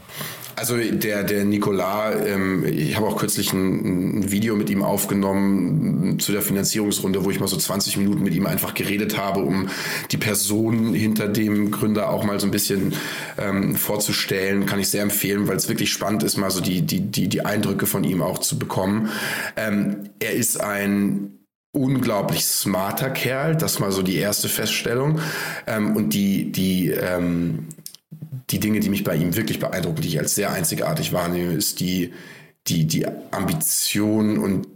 Also 0.57 0.77
der, 0.77 1.24
der 1.24 1.43
Nicolas, 1.43 2.15
ähm, 2.25 2.65
ich 2.65 2.95
habe 2.95 3.07
auch 3.07 3.17
kürzlich 3.17 3.51
ein, 3.51 4.19
ein, 4.19 4.31
Video 4.31 4.55
mit 4.55 4.69
ihm 4.69 4.83
aufgenommen 4.83 6.17
zu 6.19 6.31
der 6.31 6.41
Finanzierungsrunde, 6.41 7.25
wo 7.25 7.29
ich 7.29 7.41
mal 7.41 7.47
so 7.47 7.57
20 7.57 7.97
Minuten 7.97 8.24
mit 8.24 8.33
ihm 8.33 8.47
einfach 8.47 8.74
geredet 8.74 9.17
habe, 9.17 9.41
um 9.41 9.67
die 10.12 10.17
Person 10.17 10.93
hinter 10.93 11.27
dem 11.27 11.71
Gründer 11.71 12.09
auch 12.09 12.24
mal 12.24 12.39
so 12.39 12.47
ein 12.47 12.51
bisschen 12.51 12.93
ähm, 13.38 13.75
vorzustellen. 13.75 14.65
Kann 14.65 14.79
ich 14.79 14.88
sehr 14.88 15.03
empfehlen, 15.03 15.50
weil 15.50 15.57
es 15.57 15.67
wirklich 15.67 15.91
spannend 15.91 16.24
ist, 16.24 16.38
mal 16.38 16.51
so 16.51 16.62
die, 16.62 16.83
die, 16.83 17.01
die, 17.01 17.27
die 17.27 17.45
Eindrücke 17.45 17.85
von 17.85 18.05
ihm 18.05 18.21
auch 18.21 18.38
zu 18.38 18.57
bekommen. 18.57 19.09
Ähm, 19.57 20.09
er 20.19 20.33
ist 20.33 20.62
ein 20.62 20.94
unglaublich 21.71 22.45
smarter 22.45 23.09
Kerl, 23.09 23.55
das 23.55 23.79
mal 23.79 23.91
so 23.91 24.01
die 24.01 24.17
erste 24.17 24.47
Feststellung. 24.47 25.19
Ähm, 25.67 25.95
und 25.95 26.13
die, 26.13 26.51
die, 26.51 26.89
ähm, 26.89 27.67
die 28.49 28.59
Dinge, 28.59 28.79
die 28.79 28.89
mich 28.89 29.03
bei 29.03 29.15
ihm 29.15 29.35
wirklich 29.35 29.59
beeindrucken, 29.59 30.01
die 30.01 30.07
ich 30.07 30.19
als 30.19 30.35
sehr 30.35 30.51
einzigartig 30.51 31.11
wahrnehme, 31.13 31.53
ist 31.53 31.79
die, 31.79 32.13
die, 32.67 32.85
die 32.85 33.05
Ambition 33.31 34.37
und 34.37 34.67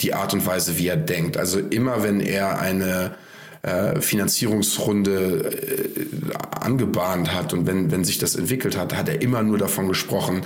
die 0.00 0.14
Art 0.14 0.32
und 0.32 0.46
Weise, 0.46 0.78
wie 0.78 0.88
er 0.88 0.96
denkt. 0.96 1.36
Also 1.36 1.58
immer 1.58 2.02
wenn 2.02 2.20
er 2.20 2.60
eine 2.60 3.16
äh, 3.64 4.00
Finanzierungsrunde 4.00 5.50
äh, 5.50 6.34
angebahnt 6.60 7.34
hat 7.34 7.54
und 7.54 7.66
wenn, 7.66 7.90
wenn 7.90 8.04
sich 8.04 8.18
das 8.18 8.36
entwickelt 8.36 8.76
hat, 8.76 8.94
hat 8.94 9.08
er 9.08 9.22
immer 9.22 9.42
nur 9.42 9.56
davon 9.56 9.88
gesprochen, 9.88 10.42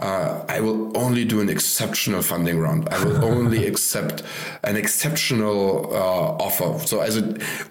uh, 0.00 0.52
I 0.52 0.62
will 0.62 0.88
only 0.94 1.26
do 1.26 1.40
an 1.40 1.48
exceptional 1.48 2.22
funding 2.22 2.60
round. 2.60 2.88
I 2.88 3.04
will 3.04 3.24
only 3.24 3.66
accept 3.68 4.22
an 4.62 4.76
exceptional 4.76 5.84
uh, 5.90 6.42
offer. 6.42 6.80
So, 6.84 7.00
also 7.00 7.22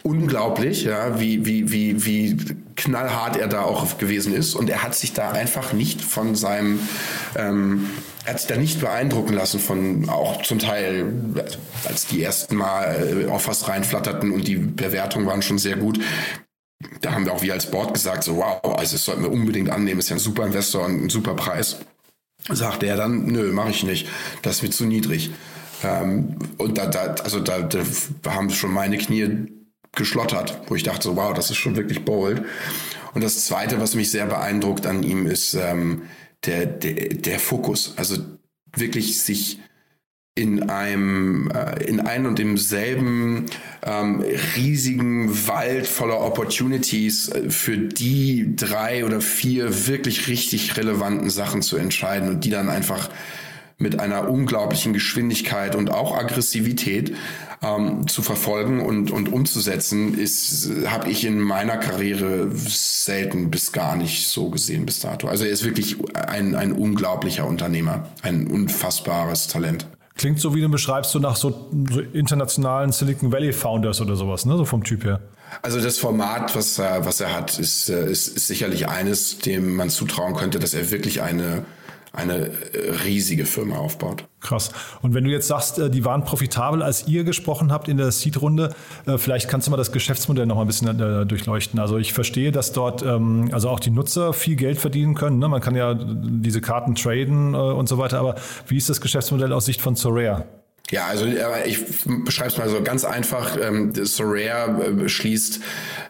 unglaublich, 0.04 0.84
ja, 0.84 1.20
wie, 1.20 1.46
wie, 1.46 1.72
wie, 1.72 2.06
wie 2.06 2.38
knallhart 2.76 3.38
er 3.38 3.48
da 3.48 3.62
auch 3.62 3.98
gewesen 3.98 4.34
ist 4.34 4.56
und 4.56 4.70
er 4.70 4.84
hat 4.84 4.96
sich 4.96 5.14
da 5.14 5.32
einfach 5.32 5.74
nicht 5.74 6.02
von 6.02 6.36
seinem 6.36 6.80
ähm, 7.36 7.90
er 8.30 8.34
hat 8.34 8.42
sich 8.42 8.48
da 8.48 8.58
nicht 8.58 8.80
beeindrucken 8.80 9.34
lassen 9.34 9.60
von 9.60 10.08
auch 10.08 10.44
zum 10.44 10.60
Teil, 10.60 11.12
als 11.86 12.06
die 12.06 12.22
ersten 12.22 12.58
Mal 12.58 13.28
Offers 13.28 13.68
reinflatterten 13.68 14.30
und 14.30 14.48
die 14.48 14.58
Bewertungen 14.58 15.26
waren 15.26 15.42
schon 15.42 15.58
sehr 15.58 15.78
gut. 15.78 16.00
Da 17.02 17.12
haben 17.12 17.26
wir 17.26 17.34
auch 17.34 17.42
wir 17.42 17.54
als 17.54 17.72
Board 17.72 17.96
gesagt, 17.96 18.24
so 18.24 18.38
wow, 18.38 18.60
also 18.78 18.94
das 18.94 19.04
sollten 19.04 19.24
wir 19.24 19.32
unbedingt 19.32 19.72
annehmen, 19.72 20.00
ist 20.00 20.10
ja 20.10 20.16
ein 20.16 20.20
super 20.20 20.46
Investor 20.46 20.86
und 20.86 21.06
ein 21.06 21.10
super 21.10 21.34
Preis. 21.34 21.78
Sagte 22.48 22.86
er 22.86 22.98
dann, 22.98 23.26
nö, 23.26 23.52
mache 23.52 23.72
ich 23.72 23.84
nicht, 23.84 24.08
das 24.44 24.58
ist 24.58 24.62
mir 24.62 24.70
zu 24.70 24.86
niedrig. 24.86 25.32
Ähm, 25.84 26.36
und 26.60 26.78
da, 26.78 26.86
da, 26.86 27.16
also 27.24 27.40
da, 27.40 27.62
da 27.62 27.84
haben 28.36 28.52
schon 28.52 28.72
meine 28.72 29.00
Knie 29.00 29.48
geschlottert, 29.94 30.62
wo 30.68 30.76
ich 30.76 30.84
dachte, 30.84 31.02
so 31.02 31.16
wow, 31.16 31.34
das 31.34 31.50
ist 31.50 31.58
schon 31.58 31.76
wirklich 31.76 32.06
bold. 32.06 32.44
Und 33.16 33.24
das 33.24 33.44
Zweite, 33.46 33.82
was 33.82 33.96
mich 33.96 34.12
sehr 34.12 34.28
beeindruckt 34.28 34.86
an 34.86 35.02
ihm, 35.02 35.26
ist, 35.26 35.56
ähm, 35.56 36.04
der, 36.46 36.66
der, 36.66 37.10
der 37.16 37.40
Fokus. 37.40 37.94
Also 37.98 38.18
wirklich 38.76 39.22
sich 39.22 39.60
in 40.36 40.70
einem, 40.70 41.52
äh, 41.52 41.84
in 41.84 42.00
einem 42.00 42.28
und 42.28 42.40
demselben 42.40 43.48
ähm, 43.84 44.24
riesigen 44.56 45.48
Wald 45.48 45.86
voller 45.86 46.22
Opportunities 46.22 47.30
äh, 47.30 47.50
für 47.50 47.78
die 47.78 48.56
drei 48.56 49.06
oder 49.06 49.20
vier 49.20 49.88
wirklich 49.88 50.28
richtig 50.28 50.78
relevanten 50.78 51.30
Sachen 51.30 51.62
zu 51.62 51.76
entscheiden 51.76 52.30
und 52.30 52.46
die 52.46 52.52
dann 52.52 52.70
einfach 52.70 53.10
mit 53.80 54.00
einer 54.00 54.30
unglaublichen 54.30 54.94
Geschwindigkeit 54.94 55.76
und 55.76 55.90
auch 55.90 56.16
Aggressivität 56.16 57.16
ähm, 57.64 58.08
zu 58.08 58.22
verfolgen 58.22 58.86
und, 58.86 59.10
und 59.10 59.32
umzusetzen, 59.32 60.18
ist, 60.18 60.70
habe 60.88 61.10
ich 61.10 61.26
in 61.26 61.40
meiner 61.40 61.78
Karriere 61.78 62.50
selten 62.52 63.50
bis 63.50 63.72
gar 63.72 63.96
nicht 63.96 64.28
so 64.28 64.50
gesehen 64.50 64.86
bis 64.86 65.00
dato. 65.00 65.28
Also 65.28 65.46
er 65.46 65.52
ist 65.52 65.64
wirklich 65.64 65.98
ein, 66.14 66.56
ein 66.56 66.74
unglaublicher 66.74 67.48
Unternehmer, 67.48 68.10
ein 68.22 68.48
unfassbares 68.48 69.48
Talent. 69.48 69.88
Klingt 70.18 70.42
so, 70.42 70.54
wie 70.54 70.60
du 70.60 70.68
beschreibst, 70.68 71.12
so 71.12 71.20
nach 71.20 71.38
so, 71.38 71.70
so 71.90 72.02
internationalen 72.02 72.92
Silicon 72.92 73.32
Valley 73.32 73.54
Founders 73.54 74.02
oder 74.02 74.18
sowas, 74.18 74.46
ne? 74.46 74.58
so 74.58 74.66
vom 74.66 74.84
Typ 74.84 75.06
her. 75.06 75.22
Also 75.62 75.80
das 75.80 75.98
Format, 75.98 76.54
was 76.56 76.78
er, 76.78 77.06
was 77.06 77.22
er 77.22 77.34
hat, 77.34 77.58
ist, 77.58 77.90
äh, 77.90 78.12
ist, 78.12 78.28
ist 78.28 78.48
sicherlich 78.48 78.90
eines, 78.90 79.40
dem 79.40 79.76
man 79.76 79.90
zutrauen 79.90 80.36
könnte, 80.36 80.60
dass 80.60 80.74
er 80.74 80.92
wirklich 80.92 81.22
eine 81.22 81.64
eine 82.12 82.48
äh, 82.48 82.52
riesige 83.06 83.46
Firma 83.46 83.78
aufbaut. 83.78 84.26
Krass. 84.40 84.72
Und 85.02 85.14
wenn 85.14 85.24
du 85.24 85.30
jetzt 85.30 85.48
sagst, 85.48 85.80
äh, 85.80 85.90
die 85.90 86.06
waren 86.06 86.24
profitabel, 86.24 86.82
als 86.82 87.08
ihr 87.08 87.24
gesprochen 87.24 87.72
habt 87.72 87.88
in 87.88 87.98
der 87.98 88.12
Seed-Runde, 88.12 88.74
äh, 89.06 89.18
vielleicht 89.18 89.50
kannst 89.50 89.68
du 89.68 89.72
mal 89.72 89.78
das 89.78 89.92
Geschäftsmodell 89.92 90.46
noch 90.46 90.56
mal 90.56 90.62
ein 90.62 90.68
bisschen 90.68 90.98
durchleuchten. 91.28 91.80
Also 91.80 91.98
ich 91.98 92.14
verstehe, 92.14 92.52
dass 92.52 92.72
dort 92.72 93.04
ähm, 93.04 93.50
also 93.52 93.70
auch 93.70 93.80
die 93.80 93.92
Nutzer 93.92 94.34
viel 94.34 94.56
Geld 94.56 94.80
verdienen 94.80 95.16
können. 95.16 95.40
Ne? 95.40 95.48
Man 95.48 95.62
kann 95.62 95.76
ja 95.76 95.94
diese 95.94 96.62
Karten 96.62 96.96
traden 96.96 97.56
und 97.56 97.88
so 97.88 97.98
weiter. 97.98 98.20
Aber 98.20 98.36
wie 98.68 98.78
ist 98.78 98.90
das 98.90 99.02
Geschäftsmodell 99.02 99.54
aus 99.54 99.66
Sicht 99.66 99.82
von 99.82 99.96
Soraya? 99.96 100.46
Ja, 100.92 101.06
also 101.06 101.26
ich 101.66 101.86
beschreibe 102.06 102.50
es 102.50 102.58
mal 102.58 102.68
so 102.68 102.82
ganz 102.82 103.06
einfach. 103.06 103.58
Ähm, 103.62 103.94
Sorare 103.94 105.04
äh, 105.06 105.10
schließt 105.10 105.60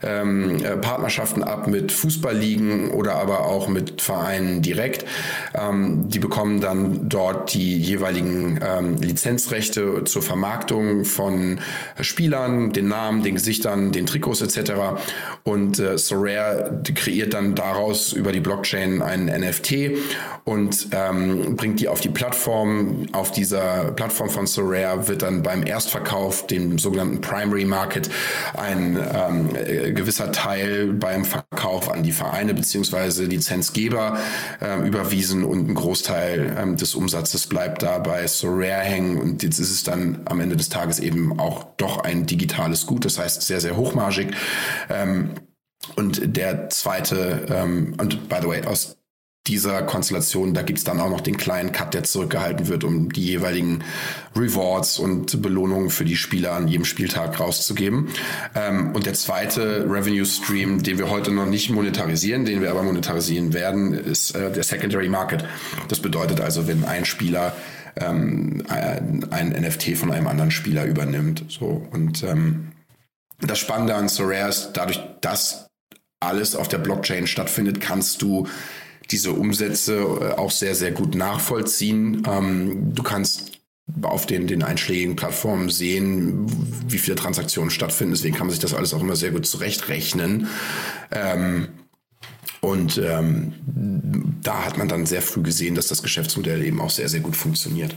ähm, 0.04 0.64
äh, 0.64 0.78
Partnerschaften 0.78 1.44
ab 1.44 1.68
mit 1.68 1.92
Fußballligen 1.92 2.92
oder 2.92 3.16
aber 3.16 3.46
auch 3.46 3.68
mit 3.68 4.02
Vereinen 4.02 4.62
direkt. 4.62 5.06
Ähm, 5.54 6.08
die 6.08 6.20
bekommen 6.20 6.62
dann 6.62 7.10
dort 7.10 7.54
die 7.54 7.78
jeweiligen 7.78 8.60
Lizenzrechte 9.00 10.04
zur 10.06 10.22
Vermarktung 10.22 11.06
von 11.06 11.60
Spielern, 12.00 12.72
den 12.72 12.88
Namen, 12.88 13.24
den 13.24 13.36
Gesichtern, 13.36 13.92
den 13.92 14.06
Trikots 14.06 14.42
etc. 14.42 14.72
Und 15.44 15.80
äh, 15.80 15.98
Sorare 15.98 16.82
kreiert 16.96 17.34
dann 17.34 17.56
daraus 17.56 18.14
über 18.14 18.32
die 18.32 18.40
Blockchain 18.40 19.02
einen 19.02 19.26
NFT 19.26 19.98
und 20.46 20.90
bringt 20.90 21.80
die 21.80 21.88
auf 21.88 22.00
die 22.00 22.10
Plattform. 22.10 23.08
Auf 23.12 23.32
dieser 23.32 23.92
Plattform 23.92 24.30
von 24.30 24.48
Sorare 24.48 24.69
Rare 24.70 25.08
wird 25.08 25.22
dann 25.22 25.44
beim 25.44 25.66
Erstverkauf, 25.66 26.48
dem 26.48 26.80
sogenannten 26.80 27.22
Primary 27.22 27.66
Market, 27.66 28.10
ein 28.56 28.98
ähm, 28.98 29.50
äh, 29.56 29.92
gewisser 29.92 30.32
Teil 30.32 30.94
beim 30.94 31.26
Verkauf 31.26 31.92
an 31.92 32.04
die 32.04 32.12
Vereine 32.12 32.54
bzw. 32.54 33.26
Lizenzgeber 33.26 34.18
äh, 34.62 34.88
überwiesen 34.88 35.44
und 35.44 35.70
ein 35.70 35.76
Großteil 35.76 36.56
ähm, 36.58 36.78
des 36.78 36.96
Umsatzes 36.96 37.48
bleibt 37.48 37.84
da 37.84 38.00
bei 38.00 38.28
Sorare 38.28 38.82
hängen 38.82 39.18
und 39.18 39.44
jetzt 39.44 39.60
ist 39.60 39.72
es 39.72 39.84
dann 39.84 40.22
am 40.26 40.40
Ende 40.40 40.56
des 40.56 40.70
Tages 40.70 41.00
eben 41.00 41.40
auch 41.40 41.66
doch 41.78 42.04
ein 42.04 42.26
digitales 42.26 42.86
Gut, 42.86 43.06
das 43.06 43.20
heißt 43.20 43.42
sehr, 43.42 43.62
sehr 43.62 43.76
hochmargig. 43.76 44.32
Ähm, 44.90 45.32
und 45.96 46.36
der 46.36 46.70
zweite, 46.70 47.46
ähm, 47.50 47.96
und 48.00 48.30
by 48.30 48.38
the 48.42 48.48
way, 48.48 48.64
aus 48.66 48.99
dieser 49.50 49.82
Konstellation, 49.82 50.54
da 50.54 50.62
gibt's 50.62 50.84
dann 50.84 51.00
auch 51.00 51.10
noch 51.10 51.22
den 51.22 51.38
kleinen 51.38 51.72
Cut, 51.72 51.94
der 51.94 52.04
zurückgehalten 52.04 52.68
wird, 52.68 52.84
um 52.84 53.12
die 53.12 53.26
jeweiligen 53.26 53.84
Rewards 54.36 55.00
und 55.00 55.42
Belohnungen 55.42 55.90
für 55.90 56.06
die 56.06 56.16
Spieler 56.16 56.54
an 56.54 56.68
jedem 56.68 56.86
Spieltag 56.86 57.40
rauszugeben. 57.40 58.10
Ähm, 58.56 58.92
und 58.94 59.06
der 59.06 59.16
zweite 59.16 59.86
Revenue 59.90 60.26
Stream, 60.26 60.84
den 60.84 61.00
wir 61.00 61.10
heute 61.10 61.32
noch 61.32 61.48
nicht 61.48 61.72
monetarisieren, 61.72 62.46
den 62.46 62.62
wir 62.62 62.70
aber 62.70 62.84
monetarisieren 62.84 63.54
werden, 63.54 63.94
ist 63.94 64.36
äh, 64.36 64.52
der 64.52 64.64
Secondary 64.64 65.10
Market. 65.10 65.44
Das 65.88 66.00
bedeutet 66.00 66.40
also, 66.40 66.68
wenn 66.68 66.86
ein 66.86 67.06
Spieler 67.06 67.56
ähm, 67.96 68.64
ein 68.70 69.50
NFT 69.50 69.98
von 69.98 70.12
einem 70.12 70.28
anderen 70.28 70.52
Spieler 70.52 70.86
übernimmt. 70.86 71.46
So 71.50 71.88
und 71.92 72.24
ähm, 72.24 72.72
das 73.42 73.58
Spannende 73.58 73.96
an 73.96 74.10
Sorare 74.10 74.50
ist, 74.50 74.72
dadurch, 74.74 75.02
dass 75.22 75.68
alles 76.20 76.56
auf 76.56 76.68
der 76.68 76.78
Blockchain 76.78 77.28
stattfindet, 77.28 77.82
kannst 77.82 78.22
du 78.22 78.48
diese 79.12 79.32
Umsätze 79.32 79.98
äh, 79.98 80.32
auch 80.38 80.52
sehr, 80.52 80.76
sehr 80.76 80.92
gut 80.92 81.16
nachvollziehen. 81.16 82.24
Ähm, 82.28 82.94
du 82.94 83.04
kannst 83.04 83.60
auf 84.04 84.26
den, 84.26 84.48
den 84.48 84.64
einschlägigen 84.64 85.16
Plattformen 85.16 85.70
sehen, 85.70 86.46
wie 86.88 86.98
viele 86.98 87.16
Transaktionen 87.16 87.72
stattfinden. 87.72 88.14
Deswegen 88.14 88.36
kann 88.36 88.48
man 88.48 88.52
sich 88.52 88.60
das 88.60 88.74
alles 88.74 88.94
auch 88.94 89.02
immer 89.02 89.16
sehr 89.16 89.32
gut 89.32 89.46
zurechtrechnen. 89.46 90.48
Ähm, 91.12 91.70
und 92.62 92.98
ähm, 92.98 93.54
da 94.44 94.66
hat 94.66 94.78
man 94.78 94.90
dann 94.90 95.06
sehr 95.06 95.22
früh 95.22 95.42
gesehen, 95.42 95.76
dass 95.76 95.88
das 95.88 96.04
Geschäftsmodell 96.04 96.64
eben 96.64 96.82
auch 96.82 96.90
sehr, 96.90 97.10
sehr 97.10 97.22
gut 97.22 97.36
funktioniert. 97.36 97.96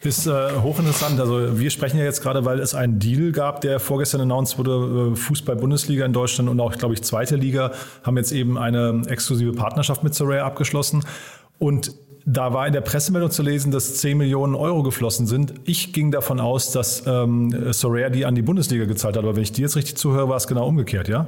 Ist 0.00 0.26
äh, 0.28 0.52
hochinteressant. 0.62 1.18
Also 1.18 1.58
wir 1.58 1.70
sprechen 1.70 1.98
ja 1.98 2.04
jetzt 2.04 2.22
gerade, 2.22 2.44
weil 2.44 2.60
es 2.60 2.74
einen 2.74 3.00
Deal 3.00 3.32
gab, 3.32 3.62
der 3.62 3.80
vorgestern 3.80 4.20
announced 4.20 4.56
wurde. 4.56 5.12
Äh, 5.12 5.16
Fußball-Bundesliga 5.16 6.04
in 6.04 6.12
Deutschland 6.12 6.48
und 6.48 6.60
auch, 6.60 6.72
glaube 6.76 6.94
ich, 6.94 7.02
zweite 7.02 7.34
Liga 7.34 7.72
haben 8.04 8.16
jetzt 8.16 8.30
eben 8.30 8.56
eine 8.58 9.02
exklusive 9.08 9.52
Partnerschaft 9.52 10.04
mit 10.04 10.14
Soraya 10.14 10.46
abgeschlossen. 10.46 11.04
Und 11.58 11.92
da 12.24 12.52
war 12.52 12.66
in 12.66 12.72
der 12.72 12.82
Pressemeldung 12.82 13.32
zu 13.32 13.42
lesen, 13.42 13.72
dass 13.72 13.96
10 13.96 14.18
Millionen 14.18 14.54
Euro 14.54 14.84
geflossen 14.84 15.26
sind. 15.26 15.54
Ich 15.64 15.92
ging 15.92 16.12
davon 16.12 16.38
aus, 16.38 16.70
dass 16.70 17.04
ähm, 17.06 17.72
Soraya 17.72 18.08
die 18.10 18.24
an 18.24 18.36
die 18.36 18.42
Bundesliga 18.42 18.84
gezahlt 18.84 19.16
hat. 19.16 19.24
Aber 19.24 19.34
wenn 19.34 19.42
ich 19.42 19.52
dir 19.52 19.62
jetzt 19.62 19.74
richtig 19.74 19.96
zuhöre, 19.96 20.28
war 20.28 20.36
es 20.36 20.46
genau 20.46 20.68
umgekehrt, 20.68 21.08
ja? 21.08 21.26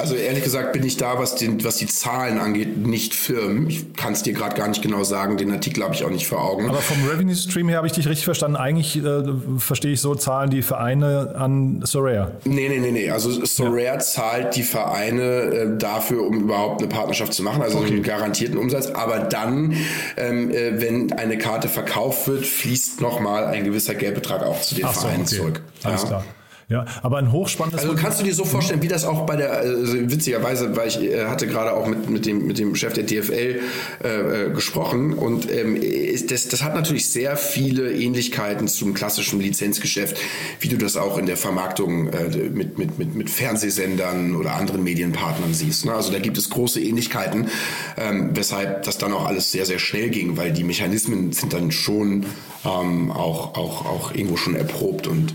Also 0.00 0.14
ehrlich 0.14 0.44
gesagt 0.44 0.72
bin 0.74 0.84
ich 0.84 0.96
da, 0.96 1.18
was, 1.18 1.34
den, 1.34 1.64
was 1.64 1.78
die 1.78 1.88
Zahlen 1.88 2.38
angeht, 2.38 2.76
nicht 2.76 3.14
firm. 3.14 3.66
Ich 3.66 3.94
kann 3.94 4.12
es 4.12 4.22
dir 4.22 4.32
gerade 4.32 4.54
gar 4.54 4.68
nicht 4.68 4.80
genau 4.80 5.02
sagen. 5.02 5.36
Den 5.38 5.50
Artikel 5.50 5.82
habe 5.82 5.92
ich 5.92 6.04
auch 6.04 6.10
nicht 6.10 6.28
vor 6.28 6.40
Augen. 6.40 6.68
Aber 6.68 6.78
vom 6.78 7.04
Revenue 7.08 7.34
Stream 7.34 7.68
her 7.68 7.78
habe 7.78 7.88
ich 7.88 7.94
dich 7.94 8.06
richtig 8.06 8.24
verstanden. 8.24 8.56
Eigentlich 8.56 8.96
äh, 8.96 9.24
verstehe 9.58 9.90
ich 9.90 10.00
so, 10.00 10.14
zahlen 10.14 10.50
die 10.50 10.62
Vereine 10.62 11.34
an 11.34 11.80
Soraya. 11.84 12.30
Nee, 12.44 12.68
nee, 12.68 12.78
nee, 12.78 12.92
nee. 12.92 13.10
Also 13.10 13.44
Soraya 13.44 13.94
ja. 13.94 13.98
zahlt 13.98 14.54
die 14.54 14.62
Vereine 14.62 15.22
äh, 15.22 15.76
dafür, 15.76 16.28
um 16.28 16.42
überhaupt 16.42 16.80
eine 16.80 16.88
Partnerschaft 16.88 17.34
zu 17.34 17.42
machen, 17.42 17.60
also 17.60 17.78
okay. 17.78 17.94
einen 17.94 18.04
garantierten 18.04 18.56
Umsatz. 18.56 18.86
Aber 18.86 19.18
dann, 19.18 19.74
ähm, 20.16 20.52
äh, 20.52 20.80
wenn 20.80 21.12
eine 21.14 21.38
Karte 21.38 21.68
verkauft 21.68 22.28
wird, 22.28 22.46
fließt 22.46 23.00
nochmal 23.00 23.46
ein 23.46 23.64
gewisser 23.64 23.96
Geldbetrag 23.96 24.44
auch 24.44 24.60
zu 24.60 24.76
den 24.76 24.84
Ach 24.84 24.92
Vereinen 24.92 25.26
so, 25.26 25.34
okay. 25.34 25.42
zurück. 25.42 25.62
Alles 25.82 26.02
ja. 26.02 26.06
klar. 26.06 26.24
Ja, 26.70 26.84
aber 27.02 27.16
ein 27.16 27.32
hochspannendes. 27.32 27.82
Also 27.82 27.96
kannst 27.96 28.20
du 28.20 28.24
dir 28.24 28.34
so 28.34 28.44
vorstellen, 28.44 28.82
wie 28.82 28.88
das 28.88 29.06
auch 29.06 29.24
bei 29.24 29.36
der, 29.36 29.52
also 29.52 29.94
witzigerweise, 30.10 30.76
weil 30.76 30.88
ich 30.88 31.02
äh, 31.02 31.24
hatte 31.24 31.46
gerade 31.46 31.72
auch 31.72 31.86
mit, 31.86 32.10
mit, 32.10 32.26
dem, 32.26 32.46
mit 32.46 32.58
dem 32.58 32.74
Chef 32.74 32.92
der 32.92 33.04
DFL 33.04 33.60
äh, 34.04 34.08
äh, 34.08 34.50
gesprochen 34.50 35.14
und 35.14 35.50
ähm, 35.50 35.80
das, 36.28 36.48
das 36.48 36.62
hat 36.62 36.74
natürlich 36.74 37.08
sehr 37.08 37.38
viele 37.38 37.90
Ähnlichkeiten 37.90 38.68
zum 38.68 38.92
klassischen 38.92 39.40
Lizenzgeschäft, 39.40 40.18
wie 40.60 40.68
du 40.68 40.76
das 40.76 40.98
auch 40.98 41.16
in 41.16 41.24
der 41.24 41.38
Vermarktung 41.38 42.08
äh, 42.08 42.50
mit, 42.50 42.76
mit, 42.76 42.98
mit, 42.98 43.14
mit 43.14 43.30
Fernsehsendern 43.30 44.36
oder 44.36 44.56
anderen 44.56 44.84
Medienpartnern 44.84 45.54
siehst. 45.54 45.86
Ne? 45.86 45.94
Also 45.94 46.12
da 46.12 46.18
gibt 46.18 46.36
es 46.36 46.50
große 46.50 46.82
Ähnlichkeiten, 46.82 47.48
ähm, 47.96 48.32
weshalb 48.34 48.82
das 48.82 48.98
dann 48.98 49.14
auch 49.14 49.24
alles 49.24 49.52
sehr, 49.52 49.64
sehr 49.64 49.78
schnell 49.78 50.10
ging, 50.10 50.36
weil 50.36 50.52
die 50.52 50.64
Mechanismen 50.64 51.32
sind 51.32 51.54
dann 51.54 51.70
schon 51.70 52.26
ähm, 52.66 53.10
auch, 53.10 53.56
auch, 53.56 53.86
auch 53.86 54.12
irgendwo 54.12 54.36
schon 54.36 54.54
erprobt 54.54 55.06
und 55.06 55.32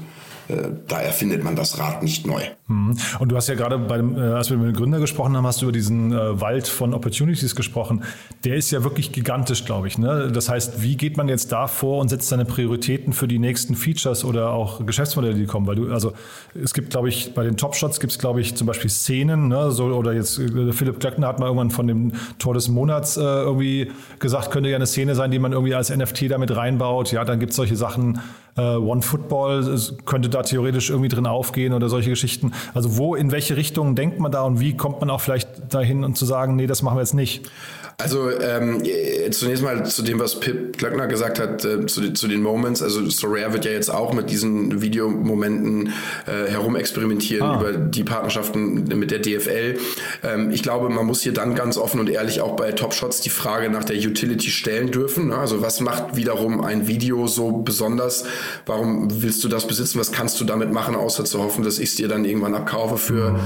da 0.87 0.99
erfindet 0.99 1.43
man 1.43 1.55
das 1.55 1.79
Rad 1.79 2.03
nicht 2.03 2.25
neu. 2.27 2.41
Mhm. 2.67 2.97
Und 3.19 3.29
du 3.29 3.35
hast 3.35 3.47
ja 3.47 3.55
gerade, 3.55 3.77
bei 3.77 3.97
dem, 3.97 4.17
äh, 4.17 4.21
als 4.21 4.49
wir 4.49 4.57
mit 4.57 4.67
dem 4.67 4.75
Gründer 4.75 4.99
gesprochen 4.99 5.35
haben, 5.35 5.45
hast 5.45 5.61
du 5.61 5.65
über 5.65 5.71
diesen 5.71 6.11
äh, 6.11 6.41
Wald 6.41 6.67
von 6.67 6.93
Opportunities 6.93 7.55
gesprochen. 7.55 8.03
Der 8.43 8.55
ist 8.55 8.71
ja 8.71 8.83
wirklich 8.83 9.11
gigantisch, 9.11 9.65
glaube 9.65 9.87
ich. 9.87 9.97
Ne? 9.97 10.31
Das 10.33 10.49
heißt, 10.49 10.81
wie 10.81 10.95
geht 10.95 11.17
man 11.17 11.27
jetzt 11.27 11.51
da 11.51 11.67
vor 11.67 11.99
und 11.99 12.09
setzt 12.09 12.29
seine 12.29 12.45
Prioritäten 12.45 13.13
für 13.13 13.27
die 13.27 13.39
nächsten 13.39 13.75
Features 13.75 14.23
oder 14.23 14.51
auch 14.51 14.85
Geschäftsmodelle, 14.85 15.35
die 15.35 15.45
kommen? 15.45 15.67
Weil 15.67 15.75
du, 15.75 15.91
also 15.91 16.13
es 16.61 16.73
gibt, 16.73 16.91
glaube 16.91 17.09
ich, 17.09 17.33
bei 17.33 17.43
den 17.43 17.57
Top-Shots 17.57 17.99
gibt 17.99 18.13
es, 18.13 18.19
glaube 18.19 18.41
ich, 18.41 18.55
zum 18.55 18.67
Beispiel 18.67 18.89
Szenen, 18.89 19.47
ne? 19.47 19.71
so, 19.71 19.85
oder 19.85 20.13
jetzt 20.13 20.35
Philipp 20.35 20.99
Glöckner 20.99 21.27
hat 21.27 21.39
mal 21.39 21.47
irgendwann 21.47 21.71
von 21.71 21.87
dem 21.87 22.13
Tor 22.39 22.53
des 22.53 22.69
Monats 22.69 23.17
äh, 23.17 23.21
irgendwie 23.21 23.91
gesagt, 24.19 24.51
könnte 24.51 24.69
ja 24.69 24.75
eine 24.75 24.87
Szene 24.87 25.15
sein, 25.15 25.31
die 25.31 25.39
man 25.39 25.51
irgendwie 25.51 25.75
als 25.75 25.95
NFT 25.95 26.31
damit 26.31 26.55
reinbaut. 26.55 27.11
Ja, 27.11 27.25
dann 27.25 27.39
gibt 27.39 27.51
es 27.51 27.55
solche 27.55 27.75
Sachen, 27.75 28.19
äh, 28.57 28.61
One 28.61 29.01
Football 29.01 29.79
könnte 30.05 30.29
da 30.29 30.43
theoretisch 30.43 30.89
irgendwie 30.89 31.09
drin 31.09 31.25
aufgehen 31.25 31.73
oder 31.73 31.89
solche 31.89 32.09
Geschichten. 32.09 32.53
Also 32.73 32.97
wo, 32.97 33.15
in 33.15 33.31
welche 33.31 33.55
Richtung 33.55 33.95
denkt 33.95 34.19
man 34.19 34.31
da 34.31 34.43
und 34.43 34.59
wie 34.59 34.75
kommt 34.77 34.99
man 34.99 35.09
auch 35.09 35.21
vielleicht 35.21 35.73
dahin 35.73 36.03
und 36.03 36.17
zu 36.17 36.25
sagen, 36.25 36.55
nee, 36.55 36.67
das 36.67 36.81
machen 36.81 36.97
wir 36.97 37.01
jetzt 37.01 37.13
nicht? 37.13 37.49
Also 37.97 38.29
ähm, 38.29 38.83
zunächst 39.31 39.63
mal 39.63 39.85
zu 39.85 40.01
dem, 40.01 40.19
was 40.19 40.39
Pip 40.39 40.77
Glöckner 40.77 41.07
gesagt 41.07 41.39
hat, 41.39 41.63
äh, 41.63 41.85
zu, 41.85 42.13
zu, 42.13 42.27
den 42.27 42.41
Moments. 42.41 42.81
Also 42.81 43.07
Sorare 43.09 43.53
wird 43.53 43.65
ja 43.65 43.71
jetzt 43.71 43.89
auch 43.89 44.13
mit 44.13 44.29
diesen 44.29 44.81
Videomomenten 44.81 45.93
äh, 46.25 46.49
herumexperimentieren 46.49 47.47
ah. 47.47 47.59
über 47.59 47.73
die 47.73 48.03
Partnerschaften 48.03 48.85
mit 48.97 49.11
der 49.11 49.19
DFL. 49.19 49.77
Ähm, 50.23 50.51
ich 50.51 50.63
glaube, 50.63 50.89
man 50.89 51.05
muss 51.05 51.21
hier 51.21 51.33
dann 51.33 51.55
ganz 51.55 51.77
offen 51.77 51.99
und 51.99 52.09
ehrlich 52.09 52.41
auch 52.41 52.55
bei 52.55 52.71
Top 52.71 52.93
Shots 52.93 53.21
die 53.21 53.29
Frage 53.29 53.69
nach 53.69 53.83
der 53.83 53.97
Utility 53.97 54.49
stellen 54.49 54.91
dürfen. 54.91 55.31
Also 55.31 55.61
was 55.61 55.79
macht 55.79 56.15
wiederum 56.15 56.61
ein 56.61 56.87
Video 56.87 57.27
so 57.27 57.51
besonders? 57.51 58.25
Warum 58.65 59.21
willst 59.21 59.43
du 59.43 59.47
das 59.47 59.67
besitzen? 59.67 59.99
Was 59.99 60.11
kannst 60.11 60.39
du 60.41 60.45
damit 60.45 60.71
machen, 60.71 60.95
außer 60.95 61.25
zu 61.25 61.41
hoffen, 61.41 61.63
dass 61.63 61.79
ich 61.79 61.89
es 61.89 61.95
dir 61.95 62.07
dann 62.07 62.25
irgendwann 62.25 62.55
abkaufe 62.55 62.97
für 62.97 63.31
mhm. 63.31 63.39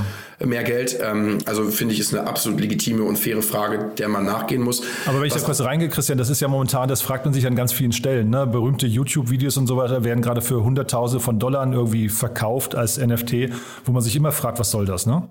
Mehr 0.43 0.63
Geld? 0.63 0.97
Ähm, 1.01 1.39
also 1.45 1.65
finde 1.65 1.93
ich, 1.93 1.99
ist 1.99 2.13
eine 2.13 2.27
absolut 2.27 2.59
legitime 2.61 3.03
und 3.03 3.17
faire 3.17 3.41
Frage, 3.41 3.91
der 3.97 4.07
man 4.07 4.25
nach 4.25 4.37
nachgehen 4.37 4.61
muss. 4.61 4.83
Aber 5.05 5.19
wenn 5.19 5.27
ich 5.27 5.33
da 5.33 5.39
kurz 5.39 5.61
reingehe, 5.61 5.89
Christian, 5.89 6.17
das 6.17 6.29
ist 6.29 6.39
ja 6.39 6.47
momentan, 6.47 6.87
das 6.87 7.01
fragt 7.01 7.25
man 7.25 7.33
sich 7.33 7.45
an 7.45 7.55
ganz 7.55 7.73
vielen 7.73 7.91
Stellen. 7.91 8.29
Ne? 8.29 8.47
Berühmte 8.47 8.87
YouTube-Videos 8.87 9.57
und 9.57 9.67
so 9.67 9.77
weiter 9.77 10.03
werden 10.03 10.21
gerade 10.21 10.41
für 10.41 10.63
Hunderttausende 10.63 11.23
von 11.23 11.39
Dollar 11.39 11.71
irgendwie 11.71 12.09
verkauft 12.09 12.75
als 12.75 12.97
NFT, 12.97 13.49
wo 13.85 13.91
man 13.91 14.01
sich 14.01 14.15
immer 14.15 14.31
fragt, 14.31 14.59
was 14.59 14.71
soll 14.71 14.85
das, 14.85 15.05
ne? 15.05 15.27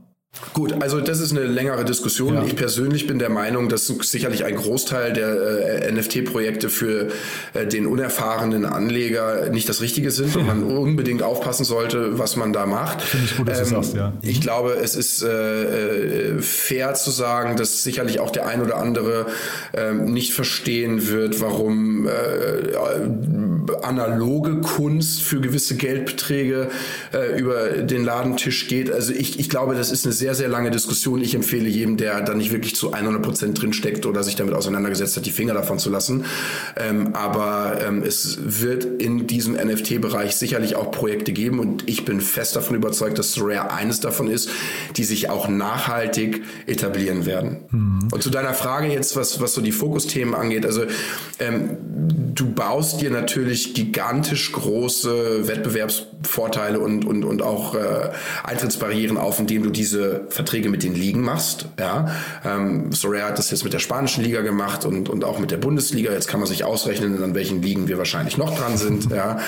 Gut, 0.52 0.74
also 0.80 1.00
das 1.00 1.20
ist 1.20 1.32
eine 1.32 1.44
längere 1.44 1.84
Diskussion. 1.84 2.34
Ja. 2.34 2.44
Ich 2.44 2.56
persönlich 2.56 3.06
bin 3.06 3.18
der 3.18 3.28
Meinung, 3.28 3.68
dass 3.68 3.86
sicherlich 3.86 4.44
ein 4.44 4.56
Großteil 4.56 5.12
der 5.12 5.82
äh, 5.82 5.92
NFT-Projekte 5.92 6.70
für 6.70 7.08
äh, 7.52 7.66
den 7.66 7.86
unerfahrenen 7.86 8.64
Anleger 8.64 9.50
nicht 9.50 9.68
das 9.68 9.80
Richtige 9.80 10.10
sind 10.10 10.34
und 10.36 10.46
man 10.46 10.62
unbedingt 10.76 11.22
aufpassen 11.22 11.64
sollte, 11.64 12.18
was 12.18 12.36
man 12.36 12.52
da 12.52 12.66
macht. 12.66 13.02
Finde 13.02 13.26
ich 13.26 13.36
gut, 13.36 13.48
dass 13.48 13.58
ähm, 13.58 13.64
du 13.64 13.70
sagst, 13.70 13.94
ja. 13.94 14.12
Ich 14.22 14.40
glaube, 14.40 14.78
es 14.82 14.94
ist 14.94 15.22
äh, 15.22 16.36
äh, 16.36 16.40
fair 16.40 16.94
zu 16.94 17.10
sagen, 17.10 17.56
dass 17.56 17.82
sicherlich 17.82 18.20
auch 18.20 18.30
der 18.30 18.46
ein 18.46 18.62
oder 18.62 18.78
andere 18.78 19.26
ähm, 19.74 20.12
nicht 20.12 20.32
verstehen 20.32 21.08
wird, 21.08 21.40
warum 21.40 22.06
äh, 22.08 22.10
analoge 23.82 24.60
Kunst 24.60 25.22
für 25.22 25.40
gewisse 25.40 25.76
Geldbeträge 25.76 26.68
äh, 27.12 27.38
über 27.38 27.68
den 27.82 28.04
Ladentisch 28.04 28.68
geht. 28.68 28.90
Also 28.90 29.12
ich, 29.12 29.38
ich 29.38 29.48
glaube, 29.48 29.74
das 29.74 29.90
ist 29.90 30.04
eine 30.04 30.12
sehr, 30.12 30.25
sehr 30.34 30.48
lange 30.48 30.70
Diskussion. 30.70 31.20
Ich 31.20 31.34
empfehle 31.34 31.68
jedem, 31.68 31.96
der 31.96 32.20
da 32.20 32.34
nicht 32.34 32.52
wirklich 32.52 32.74
zu 32.74 32.92
100 32.92 33.22
Prozent 33.22 33.60
drinsteckt 33.60 34.06
oder 34.06 34.22
sich 34.22 34.36
damit 34.36 34.54
auseinandergesetzt 34.54 35.16
hat, 35.16 35.26
die 35.26 35.30
Finger 35.30 35.54
davon 35.54 35.78
zu 35.78 35.90
lassen. 35.90 36.24
Ähm, 36.76 37.14
aber 37.14 37.78
ähm, 37.86 38.02
es 38.02 38.38
wird 38.40 38.84
in 38.84 39.26
diesem 39.26 39.54
NFT-Bereich 39.54 40.36
sicherlich 40.36 40.76
auch 40.76 40.90
Projekte 40.90 41.32
geben 41.32 41.58
und 41.58 41.88
ich 41.88 42.04
bin 42.04 42.20
fest 42.20 42.56
davon 42.56 42.76
überzeugt, 42.76 43.18
dass 43.18 43.40
Rare 43.40 43.72
eines 43.72 44.00
davon 44.00 44.28
ist, 44.28 44.50
die 44.96 45.04
sich 45.04 45.30
auch 45.30 45.48
nachhaltig 45.48 46.42
etablieren 46.66 47.26
werden. 47.26 47.58
Mhm. 47.70 48.08
Und 48.12 48.22
zu 48.22 48.30
deiner 48.30 48.54
Frage 48.54 48.88
jetzt, 48.88 49.16
was, 49.16 49.40
was 49.40 49.54
so 49.54 49.60
die 49.60 49.72
Fokusthemen 49.72 50.34
angeht, 50.34 50.66
also 50.66 50.84
ähm, 51.38 51.76
du 52.34 52.50
baust 52.50 53.00
dir 53.00 53.10
natürlich 53.10 53.74
gigantisch 53.74 54.52
große 54.52 55.48
Wettbewerbsvorteile 56.26 56.80
und, 56.80 57.04
und, 57.04 57.24
und 57.24 57.42
auch 57.42 57.74
äh, 57.74 58.10
Eintrittsbarrieren 58.44 59.16
auf, 59.16 59.38
indem 59.38 59.62
du 59.62 59.70
diese 59.70 60.26
Verträge 60.28 60.68
mit 60.68 60.82
den 60.82 60.94
Ligen 60.94 61.22
machst. 61.22 61.68
Ja? 61.78 62.08
Ähm, 62.44 62.92
Soraya 62.92 63.28
hat 63.28 63.38
das 63.38 63.50
jetzt 63.50 63.64
mit 63.64 63.72
der 63.72 63.78
spanischen 63.78 64.24
Liga 64.24 64.42
gemacht 64.42 64.84
und, 64.84 65.08
und 65.08 65.24
auch 65.24 65.38
mit 65.38 65.50
der 65.50 65.56
Bundesliga. 65.58 66.12
Jetzt 66.12 66.28
kann 66.28 66.40
man 66.40 66.48
sich 66.48 66.64
ausrechnen, 66.64 67.22
an 67.22 67.34
welchen 67.34 67.62
Ligen 67.62 67.88
wir 67.88 67.98
wahrscheinlich 67.98 68.36
noch 68.36 68.56
dran 68.56 68.76
sind. 68.76 69.10
Ja? 69.10 69.38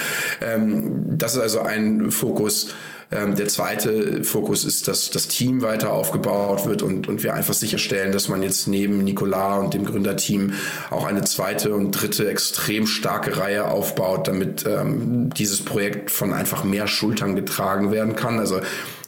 Ähm, 0.41 1.19
das 1.19 1.35
ist 1.35 1.41
also 1.41 1.61
ein 1.61 2.11
Fokus. 2.11 2.75
Ähm, 3.11 3.37
der 3.37 3.49
zweite 3.49 4.23
Fokus 4.23 4.65
ist, 4.65 4.87
dass 4.87 5.11
das 5.11 5.29
Team 5.29 5.63
weiter 5.63 5.93
aufgebaut 5.93 6.67
wird 6.67 6.83
und, 6.83 7.09
und 7.09 7.23
wir 7.23 7.35
einfach 7.35 7.55
sicherstellen, 7.55 8.13
dass 8.13 8.29
man 8.29 8.43
jetzt 8.43 8.69
neben 8.69 9.03
Nicolas 9.03 9.61
und 9.61 9.73
dem 9.73 9.87
Gründerteam 9.87 10.53
auch 10.91 11.07
eine 11.07 11.25
zweite 11.25 11.75
und 11.75 11.93
dritte 11.93 12.29
extrem 12.29 12.87
starke 12.87 13.39
Reihe 13.39 13.67
aufbaut, 13.67 14.29
damit 14.29 14.67
ähm, 14.67 15.31
dieses 15.31 15.65
Projekt 15.65 16.11
von 16.11 16.35
einfach 16.35 16.65
mehr 16.65 16.87
Schultern 16.87 17.35
getragen 17.35 17.93
werden 17.93 18.15
kann. 18.15 18.39
Also 18.39 18.61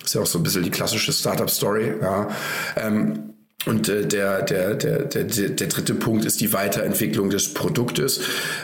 ist 0.02 0.14
ja 0.14 0.22
auch 0.22 0.26
so 0.26 0.38
ein 0.38 0.42
bisschen 0.42 0.62
die 0.62 0.70
klassische 0.70 1.12
Startup-Story. 1.12 1.94
Ja. 2.00 2.28
Ähm, 2.76 3.29
und 3.66 3.90
äh, 3.90 4.06
der, 4.06 4.42
der, 4.42 4.74
der, 4.74 5.04
der, 5.04 5.24
der 5.24 5.66
dritte 5.66 5.94
Punkt 5.94 6.24
ist 6.24 6.40
die 6.40 6.52
Weiterentwicklung 6.54 7.28
des 7.28 7.52
Produktes. 7.52 8.20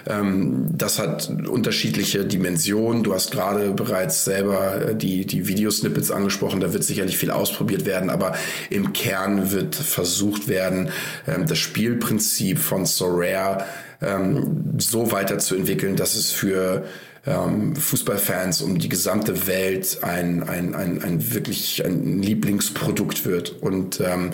Ähm, 0.09 0.69
das 0.73 0.99
hat 0.99 1.31
unterschiedliche 1.47 2.25
Dimensionen. 2.25 3.03
Du 3.03 3.13
hast 3.13 3.31
gerade 3.31 3.73
bereits 3.73 4.25
selber 4.25 4.91
äh, 4.91 4.95
die, 4.95 5.27
die 5.27 5.49
Videosnippets 5.49 6.11
angesprochen. 6.11 6.61
Da 6.61 6.73
wird 6.73 6.83
sicherlich 6.83 7.19
viel 7.19 7.31
ausprobiert 7.31 7.85
werden, 7.85 8.09
aber 8.09 8.37
im 8.71 8.95
Kern 8.95 9.51
wird 9.51 9.75
versucht 9.75 10.49
werden, 10.49 10.89
ähm, 11.27 11.47
das 11.47 11.59
Spielprinzip 11.59 12.59
von 12.59 12.87
Sorare 12.87 13.65
ähm, 14.01 14.75
so 14.79 15.13
weiterzuentwickeln, 15.13 15.97
dass 15.97 16.17
es 16.17 16.31
für 16.31 16.85
ähm, 17.27 17.77
Fußballfans 17.77 18.63
um 18.63 18.79
die 18.79 18.89
gesamte 18.89 19.47
Welt 19.47 19.99
ein, 20.03 20.43
ein, 20.43 20.75
ein, 20.75 21.03
ein 21.03 21.35
wirklich 21.35 21.85
ein 21.85 22.23
Lieblingsprodukt 22.23 23.27
wird. 23.27 23.51
Und 23.61 24.01
ähm, 24.01 24.31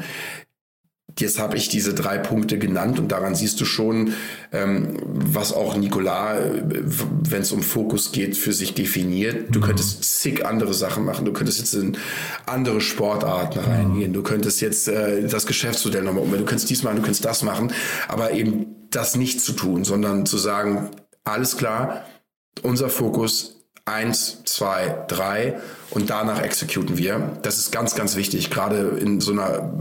Jetzt 1.19 1.39
habe 1.39 1.57
ich 1.57 1.69
diese 1.69 1.95
drei 1.95 2.19
Punkte 2.19 2.59
genannt 2.59 2.99
und 2.99 3.09
daran 3.13 3.35
siehst 3.35 3.61
du 3.61 3.65
schon, 3.65 4.15
ähm, 4.53 4.99
was 5.05 5.53
auch 5.53 5.77
Nicolas, 5.77 6.39
wenn 6.63 7.43
es 7.43 7.53
um 7.53 7.63
Fokus 7.63 8.13
geht, 8.13 8.37
für 8.37 8.53
sich 8.53 8.75
definiert. 8.75 9.55
Du 9.55 9.59
mhm. 9.59 9.65
könntest 9.65 10.21
zig 10.21 10.47
andere 10.47 10.75
Sachen 10.75 11.05
machen. 11.05 11.25
Du 11.25 11.33
könntest 11.33 11.59
jetzt 11.59 11.75
in 11.75 11.97
andere 12.47 12.81
Sportarten 12.81 13.61
mhm. 13.61 13.67
reingehen. 13.67 14.13
Du 14.13 14.23
könntest 14.23 14.61
jetzt 14.61 14.89
äh, 14.89 15.27
das 15.29 15.47
Geschäftsmodell 15.47 16.03
nochmal 16.03 16.25
umgehen. 16.25 16.41
Du 16.41 16.47
könntest 16.47 16.71
dies 16.71 16.83
machen, 16.83 16.97
du 16.97 17.03
könntest 17.03 17.25
das 17.25 17.43
machen. 17.43 17.73
Aber 18.09 18.33
eben 18.33 18.67
das 18.91 19.17
nicht 19.17 19.41
zu 19.41 19.53
tun, 19.53 19.85
sondern 19.85 20.27
zu 20.27 20.39
sagen, 20.39 20.91
alles 21.25 21.57
klar, 21.57 22.05
unser 22.63 22.89
Fokus 22.89 23.62
eins, 23.85 24.45
zwei, 24.45 25.05
drei 25.09 25.59
und 25.91 26.11
danach 26.11 26.41
exekuten 26.41 26.99
wir. 26.99 27.39
Das 27.43 27.59
ist 27.59 27.73
ganz, 27.73 27.95
ganz 27.95 28.17
wichtig, 28.17 28.51
gerade 28.51 28.99
in 29.01 29.21
so 29.21 29.33
einer 29.33 29.73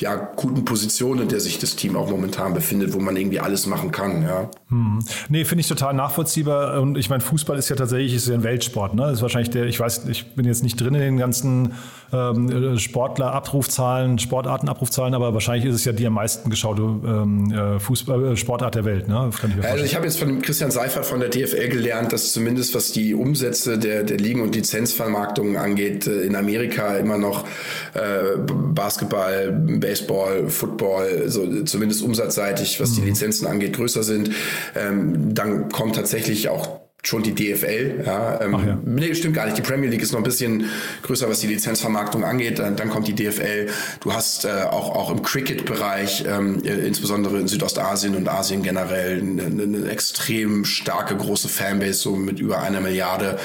ja, 0.00 0.14
guten 0.36 0.64
Position, 0.64 1.20
in 1.20 1.28
der 1.28 1.40
sich 1.40 1.58
das 1.58 1.76
Team 1.76 1.96
auch 1.96 2.08
momentan 2.08 2.54
befindet, 2.54 2.94
wo 2.94 3.00
man 3.00 3.16
irgendwie 3.16 3.40
alles 3.40 3.66
machen 3.66 3.90
kann. 3.90 4.22
Ja. 4.22 4.50
Hm. 4.68 5.00
Nee, 5.28 5.44
finde 5.44 5.60
ich 5.60 5.68
total 5.68 5.94
nachvollziehbar. 5.94 6.80
Und 6.80 6.96
ich 6.96 7.10
meine, 7.10 7.20
Fußball 7.20 7.58
ist 7.58 7.68
ja 7.68 7.76
tatsächlich 7.76 8.14
ist 8.14 8.28
ja 8.28 8.34
ein 8.34 8.42
Weltsport. 8.42 8.94
Ne? 8.94 9.10
Ist 9.10 9.20
wahrscheinlich 9.22 9.50
der, 9.50 9.66
ich 9.66 9.78
weiß, 9.78 10.06
ich 10.08 10.34
bin 10.34 10.46
jetzt 10.46 10.62
nicht 10.62 10.80
drin 10.80 10.94
in 10.94 11.00
den 11.00 11.16
ganzen 11.18 11.74
ähm, 12.12 12.78
Sportler-Abrufzahlen, 12.78 14.18
Sportarten-Abrufzahlen, 14.18 15.14
aber 15.14 15.34
wahrscheinlich 15.34 15.66
ist 15.66 15.76
es 15.76 15.84
ja 15.84 15.92
die 15.92 16.06
am 16.06 16.14
meisten 16.14 16.50
geschaute 16.50 16.82
ähm, 16.82 17.52
äh, 17.52 17.78
Fußball, 17.78 18.32
äh, 18.32 18.36
Sportart 18.36 18.74
der 18.74 18.84
Welt. 18.84 19.08
Ne? 19.08 19.30
Ich 19.30 19.64
also 19.64 19.84
ich 19.84 19.94
habe 19.94 20.06
jetzt 20.06 20.18
von 20.18 20.40
Christian 20.40 20.70
Seifert 20.70 21.04
von 21.04 21.20
der 21.20 21.28
DFL 21.28 21.68
gelernt, 21.68 22.12
dass 22.12 22.32
zumindest 22.32 22.74
was 22.74 22.92
die 22.92 22.99
Umsätze 23.14 23.78
der, 23.78 24.02
der 24.04 24.18
Ligen 24.18 24.40
und 24.40 24.54
Lizenzvermarktungen 24.54 25.56
angeht, 25.56 26.06
äh, 26.06 26.22
in 26.22 26.36
Amerika 26.36 26.96
immer 26.96 27.18
noch 27.18 27.46
äh, 27.94 28.36
Basketball, 28.38 29.52
Baseball, 29.52 30.48
Football, 30.48 31.24
so 31.28 31.64
zumindest 31.64 32.02
umsatzseitig, 32.02 32.80
was 32.80 32.94
die 32.94 33.00
mhm. 33.00 33.08
Lizenzen 33.08 33.46
angeht, 33.46 33.74
größer 33.74 34.02
sind. 34.02 34.30
Ähm, 34.76 35.34
dann 35.34 35.70
kommt 35.70 35.96
tatsächlich 35.96 36.48
auch 36.48 36.80
schon 37.02 37.22
die 37.22 37.34
DFL. 37.34 38.04
Ja, 38.04 38.40
ähm, 38.40 38.52
ja. 38.52 38.78
Nee, 38.84 39.14
stimmt 39.14 39.34
gar 39.34 39.46
nicht. 39.46 39.56
Die 39.56 39.62
Premier 39.62 39.88
League 39.88 40.02
ist 40.02 40.12
noch 40.12 40.20
ein 40.20 40.24
bisschen 40.24 40.66
größer, 41.02 41.28
was 41.28 41.40
die 41.40 41.46
Lizenzvermarktung 41.46 42.24
angeht. 42.24 42.58
Dann, 42.58 42.76
dann 42.76 42.90
kommt 42.90 43.08
die 43.08 43.14
DFL. 43.14 43.68
Du 44.00 44.12
hast 44.12 44.44
äh, 44.44 44.64
auch, 44.70 44.94
auch 44.94 45.10
im 45.10 45.22
Cricket-Bereich, 45.22 46.24
ähm, 46.26 46.62
äh, 46.64 46.86
insbesondere 46.86 47.38
in 47.38 47.48
Südostasien 47.48 48.14
und 48.14 48.28
Asien 48.28 48.62
generell, 48.62 49.20
eine, 49.20 49.44
eine 49.44 49.90
extrem 49.90 50.64
starke, 50.64 51.16
große 51.16 51.48
Fanbase, 51.48 51.94
so 51.94 52.16
mit 52.16 52.38
über 52.40 52.60
einer 52.60 52.80
Milliarde 52.80 53.38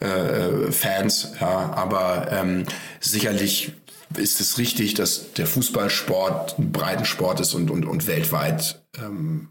äh, 0.00 0.72
Fans. 0.72 1.32
Ja, 1.40 1.72
aber 1.74 2.28
ähm, 2.30 2.64
sicherlich 3.00 3.72
ist 4.16 4.40
es 4.40 4.58
richtig, 4.58 4.94
dass 4.94 5.32
der 5.34 5.46
Fußballsport 5.46 6.58
ein 6.58 6.72
Breitensport 6.72 7.40
ist 7.40 7.54
und, 7.54 7.70
und, 7.70 7.84
und 7.86 8.06
weltweit 8.06 8.82
ähm, 8.98 9.48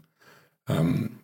ähm, 0.68 1.21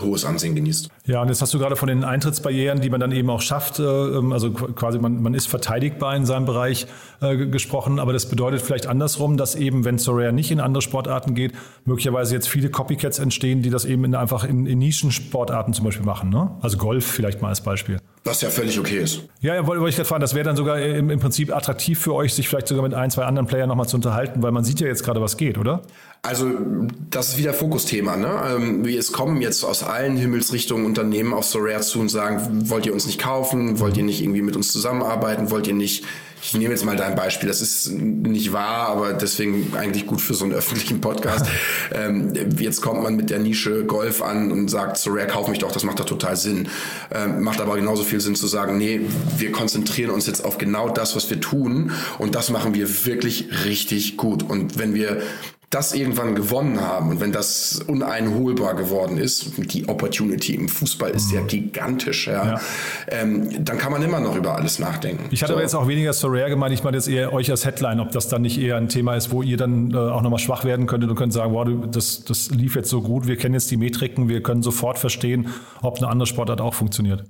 hohes 0.00 0.24
Ansehen 0.24 0.56
genießt. 0.56 0.88
Ja, 1.04 1.22
und 1.22 1.28
jetzt 1.28 1.40
hast 1.40 1.54
du 1.54 1.58
gerade 1.58 1.76
von 1.76 1.88
den 1.88 2.02
Eintrittsbarrieren, 2.02 2.80
die 2.80 2.90
man 2.90 2.98
dann 2.98 3.12
eben 3.12 3.30
auch 3.30 3.40
schafft, 3.40 3.78
äh, 3.78 3.84
ähm, 3.84 4.32
also 4.32 4.50
quasi 4.50 4.98
man, 4.98 5.22
man 5.22 5.34
ist 5.34 5.46
verteidigbar 5.46 6.16
in 6.16 6.26
seinem 6.26 6.44
Bereich 6.44 6.86
äh, 7.20 7.46
gesprochen, 7.46 8.00
aber 8.00 8.12
das 8.12 8.28
bedeutet 8.28 8.62
vielleicht 8.62 8.88
andersrum, 8.88 9.36
dass 9.36 9.54
eben, 9.54 9.84
wenn 9.84 9.98
Soraya 9.98 10.32
nicht 10.32 10.50
in 10.50 10.58
andere 10.58 10.82
Sportarten 10.82 11.34
geht, 11.34 11.52
möglicherweise 11.84 12.34
jetzt 12.34 12.48
viele 12.48 12.68
Copycats 12.68 13.20
entstehen, 13.20 13.62
die 13.62 13.70
das 13.70 13.84
eben 13.84 14.04
in, 14.04 14.14
einfach 14.16 14.42
in, 14.42 14.66
in 14.66 14.78
Nischensportarten 14.78 15.72
zum 15.72 15.84
Beispiel 15.84 16.04
machen. 16.04 16.30
Ne? 16.30 16.50
Also 16.60 16.78
Golf 16.78 17.06
vielleicht 17.06 17.40
mal 17.40 17.48
als 17.48 17.60
Beispiel. 17.60 18.00
Was 18.26 18.40
ja 18.40 18.50
völlig 18.50 18.76
okay 18.76 18.98
ist. 18.98 19.20
Ja, 19.40 19.54
ja 19.54 19.68
wollte 19.68 19.88
ich 19.88 19.94
gerade 19.94 20.08
fragen, 20.08 20.20
das 20.20 20.34
wäre 20.34 20.44
dann 20.44 20.56
sogar 20.56 20.80
im, 20.80 21.10
im, 21.10 21.20
Prinzip 21.20 21.54
attraktiv 21.54 22.00
für 22.00 22.12
euch, 22.12 22.34
sich 22.34 22.48
vielleicht 22.48 22.66
sogar 22.66 22.82
mit 22.82 22.92
ein, 22.92 23.08
zwei 23.12 23.24
anderen 23.24 23.46
Playern 23.46 23.68
nochmal 23.68 23.88
zu 23.88 23.94
unterhalten, 23.94 24.42
weil 24.42 24.50
man 24.50 24.64
sieht 24.64 24.80
ja 24.80 24.88
jetzt 24.88 25.04
gerade, 25.04 25.20
was 25.20 25.36
geht, 25.36 25.58
oder? 25.58 25.82
Also 26.22 26.50
das 27.08 27.28
ist 27.28 27.38
wieder 27.38 27.54
Fokusthema. 27.54 28.16
Ne? 28.16 28.28
Ähm, 28.50 28.84
es 28.84 29.12
kommen 29.12 29.40
jetzt 29.40 29.62
aus 29.62 29.84
allen 29.84 30.16
Himmelsrichtungen 30.16 30.86
Unternehmen 30.86 31.32
auf 31.32 31.44
Sorare 31.44 31.82
zu 31.82 32.00
und 32.00 32.08
sagen, 32.08 32.68
wollt 32.68 32.84
ihr 32.84 32.92
uns 32.92 33.06
nicht 33.06 33.20
kaufen, 33.20 33.78
wollt 33.78 33.96
ihr 33.96 34.02
nicht 34.02 34.20
irgendwie 34.20 34.42
mit 34.42 34.56
uns 34.56 34.72
zusammenarbeiten, 34.72 35.52
wollt 35.52 35.68
ihr 35.68 35.74
nicht 35.74 36.04
ich 36.46 36.54
nehme 36.54 36.70
jetzt 36.70 36.84
mal 36.84 36.94
dein 36.94 37.16
Beispiel, 37.16 37.48
das 37.48 37.60
ist 37.60 37.90
nicht 37.90 38.52
wahr, 38.52 38.88
aber 38.88 39.14
deswegen 39.14 39.72
eigentlich 39.76 40.06
gut 40.06 40.20
für 40.20 40.32
so 40.32 40.44
einen 40.44 40.54
öffentlichen 40.54 41.00
Podcast. 41.00 41.46
ähm, 41.92 42.32
jetzt 42.58 42.82
kommt 42.82 43.02
man 43.02 43.16
mit 43.16 43.30
der 43.30 43.40
Nische 43.40 43.84
Golf 43.84 44.22
an 44.22 44.52
und 44.52 44.68
sagt, 44.68 44.96
so 44.96 45.10
Rare, 45.10 45.26
kauf 45.26 45.48
mich 45.48 45.58
doch, 45.58 45.72
das 45.72 45.82
macht 45.82 45.98
doch 45.98 46.04
total 46.04 46.36
Sinn. 46.36 46.68
Ähm, 47.12 47.42
macht 47.42 47.60
aber 47.60 47.74
genauso 47.74 48.04
viel 48.04 48.20
Sinn 48.20 48.36
zu 48.36 48.46
sagen, 48.46 48.78
nee, 48.78 49.00
wir 49.38 49.50
konzentrieren 49.50 50.10
uns 50.10 50.28
jetzt 50.28 50.44
auf 50.44 50.56
genau 50.56 50.88
das, 50.88 51.16
was 51.16 51.28
wir 51.30 51.40
tun 51.40 51.90
und 52.20 52.36
das 52.36 52.48
machen 52.50 52.74
wir 52.74 53.06
wirklich 53.06 53.64
richtig 53.64 54.16
gut. 54.16 54.44
Und 54.44 54.78
wenn 54.78 54.94
wir 54.94 55.22
das 55.70 55.94
irgendwann 55.94 56.36
gewonnen 56.36 56.80
haben 56.80 57.10
und 57.10 57.20
wenn 57.20 57.32
das 57.32 57.82
uneinholbar 57.86 58.74
geworden 58.74 59.18
ist, 59.18 59.52
die 59.58 59.88
Opportunity 59.88 60.54
im 60.54 60.68
Fußball 60.68 61.10
ist 61.10 61.32
ja 61.32 61.40
mhm. 61.40 61.48
gigantisch, 61.48 62.28
ja, 62.28 62.46
ja. 62.52 62.60
Ähm, 63.08 63.64
dann 63.64 63.76
kann 63.76 63.90
man 63.90 64.00
immer 64.02 64.20
noch 64.20 64.36
über 64.36 64.54
alles 64.54 64.78
nachdenken. 64.78 65.24
Ich 65.30 65.42
hatte 65.42 65.52
so. 65.52 65.54
aber 65.54 65.62
jetzt 65.62 65.74
auch 65.74 65.88
weniger 65.88 66.12
so 66.12 66.28
rare 66.28 66.50
gemeint, 66.50 66.72
ich 66.72 66.84
meine 66.84 66.96
jetzt 66.96 67.08
eher 67.08 67.32
euch 67.32 67.50
als 67.50 67.64
Headline, 67.64 67.98
ob 67.98 68.12
das 68.12 68.28
dann 68.28 68.42
nicht 68.42 68.60
eher 68.60 68.76
ein 68.76 68.88
Thema 68.88 69.16
ist, 69.16 69.32
wo 69.32 69.42
ihr 69.42 69.56
dann 69.56 69.92
äh, 69.92 69.96
auch 69.96 70.22
nochmal 70.22 70.38
schwach 70.38 70.64
werden 70.64 70.86
könntet 70.86 71.10
und 71.10 71.16
könnt 71.16 71.32
sagen, 71.32 71.52
wow, 71.52 71.66
das, 71.90 72.22
das 72.24 72.50
lief 72.50 72.76
jetzt 72.76 72.88
so 72.88 73.02
gut, 73.02 73.26
wir 73.26 73.36
kennen 73.36 73.54
jetzt 73.54 73.70
die 73.70 73.76
Metriken, 73.76 74.28
wir 74.28 74.42
können 74.42 74.62
sofort 74.62 74.98
verstehen, 74.98 75.48
ob 75.82 75.98
eine 75.98 76.08
andere 76.08 76.26
Sportart 76.28 76.60
auch 76.60 76.74
funktioniert 76.74 77.24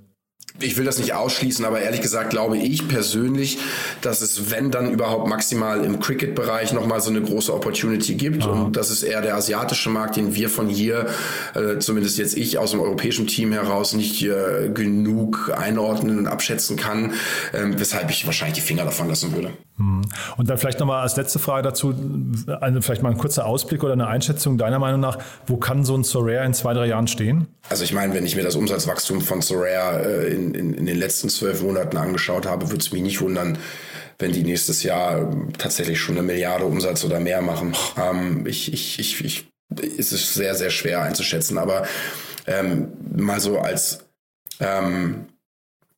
ich 0.59 0.77
will 0.77 0.85
das 0.85 0.97
nicht 0.97 1.13
ausschließen, 1.13 1.65
aber 1.65 1.81
ehrlich 1.81 2.01
gesagt 2.01 2.29
glaube 2.29 2.57
ich 2.57 2.87
persönlich, 2.87 3.59
dass 4.01 4.21
es, 4.21 4.51
wenn 4.51 4.71
dann 4.71 4.91
überhaupt 4.91 5.27
maximal 5.27 5.83
im 5.83 5.99
Cricket-Bereich 5.99 6.73
nochmal 6.73 7.01
so 7.01 7.09
eine 7.09 7.21
große 7.21 7.53
Opportunity 7.53 8.15
gibt. 8.15 8.43
Ja. 8.43 8.49
Und 8.49 8.75
das 8.75 8.89
ist 8.89 9.03
eher 9.03 9.21
der 9.21 9.35
asiatische 9.35 9.89
Markt, 9.89 10.15
den 10.15 10.35
wir 10.35 10.49
von 10.49 10.67
hier, 10.69 11.07
äh, 11.53 11.79
zumindest 11.79 12.17
jetzt 12.17 12.35
ich 12.37 12.57
aus 12.57 12.71
dem 12.71 12.79
europäischen 12.79 13.27
Team 13.27 13.51
heraus, 13.51 13.93
nicht 13.93 14.23
äh, 14.23 14.69
genug 14.73 15.51
einordnen 15.55 16.17
und 16.17 16.27
abschätzen 16.27 16.77
kann, 16.77 17.13
äh, 17.53 17.63
weshalb 17.77 18.09
ich 18.09 18.25
wahrscheinlich 18.25 18.59
die 18.59 18.65
Finger 18.65 18.85
davon 18.85 19.07
lassen 19.07 19.33
würde. 19.33 19.51
Hm. 19.77 20.01
Und 20.37 20.49
dann 20.49 20.57
vielleicht 20.57 20.79
nochmal 20.79 21.03
als 21.03 21.15
letzte 21.17 21.37
Frage 21.37 21.61
dazu, 21.61 21.93
eine, 22.61 22.81
vielleicht 22.81 23.03
mal 23.03 23.11
ein 23.11 23.17
kurzer 23.17 23.45
Ausblick 23.45 23.83
oder 23.83 23.93
eine 23.93 24.07
Einschätzung 24.07 24.57
deiner 24.57 24.79
Meinung 24.79 24.99
nach, 24.99 25.19
wo 25.45 25.57
kann 25.57 25.85
so 25.85 25.95
ein 25.95 26.03
Sorare 26.03 26.45
in 26.45 26.53
zwei, 26.53 26.73
drei 26.73 26.87
Jahren 26.87 27.07
stehen? 27.07 27.47
Also 27.69 27.83
ich 27.83 27.93
meine, 27.93 28.13
wenn 28.13 28.25
ich 28.25 28.35
mir 28.35 28.43
das 28.43 28.55
Umsatzwachstum 28.55 29.21
von 29.21 29.41
Sorare 29.41 30.03
äh, 30.03 30.33
in, 30.33 30.55
in, 30.55 30.73
in, 30.73 30.85
den 30.85 30.97
letzten 30.97 31.29
zwölf 31.29 31.61
Monaten 31.61 31.97
angeschaut 31.97 32.47
habe, 32.47 32.69
würde 32.69 32.81
es 32.81 32.91
mich 32.91 33.03
nicht 33.03 33.21
wundern, 33.21 33.59
wenn 34.17 34.31
die 34.31 34.43
nächstes 34.43 34.81
Jahr 34.81 35.31
tatsächlich 35.59 35.99
schon 35.99 36.17
eine 36.17 36.25
Milliarde 36.25 36.65
Umsatz 36.65 37.05
oder 37.05 37.19
mehr 37.19 37.43
machen. 37.43 37.75
Ähm, 37.97 38.47
ich, 38.47 38.73
ich, 38.73 38.97
ich, 38.99 39.23
ich, 39.23 39.47
es 39.97 40.11
ist 40.11 40.33
sehr, 40.33 40.55
sehr 40.55 40.71
schwer 40.71 41.03
einzuschätzen, 41.03 41.59
aber 41.59 41.85
ähm, 42.47 42.93
mal 43.15 43.39
so 43.39 43.59
als 43.59 44.05
ähm, 44.59 45.27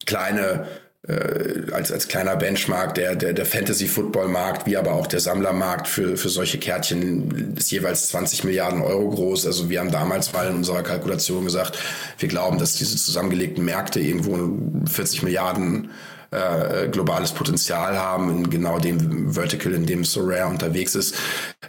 kleine 0.06 0.68
äh, 1.08 1.72
als, 1.72 1.92
als 1.92 2.08
kleiner 2.10 2.36
Benchmark 2.36 2.94
der, 2.96 3.16
der, 3.16 3.34
der 3.34 3.46
Fantasy-Football-Markt, 3.46 4.66
wie 4.66 4.76
aber 4.76 4.94
auch 4.94 5.08
der 5.08 5.22
Sammlermarkt 5.22 5.88
für, 5.88 6.18
für 6.18 6.30
solche 6.30 6.60
Kärtchen 6.60 7.56
ist 7.56 7.72
jeweils 7.72 8.08
20 8.10 8.44
Milliarden 8.44 8.82
Euro 8.82 9.10
groß. 9.10 9.46
Also 9.46 9.70
wir 9.70 9.80
haben 9.80 9.92
damals 9.92 10.34
mal 10.34 10.50
in 10.50 10.58
unserer 10.58 10.84
Kalkulation 10.84 11.46
gesagt, 11.46 11.78
wir 12.18 12.28
glauben, 12.28 12.58
dass 12.58 12.76
diese 12.76 12.98
zusammengelegten 12.98 13.64
Märkte 13.64 14.02
irgendwo 14.02 14.58
40 14.90 15.24
Milliarden 15.24 15.92
äh, 16.32 16.90
globales 16.90 17.32
Potenzial 17.32 17.98
haben, 17.98 18.30
in 18.30 18.50
genau 18.50 18.78
dem 18.78 19.34
Vertical, 19.34 19.74
in 19.74 19.86
dem 19.86 20.04
Sorare 20.04 20.48
unterwegs 20.48 20.96
ist. 20.96 21.16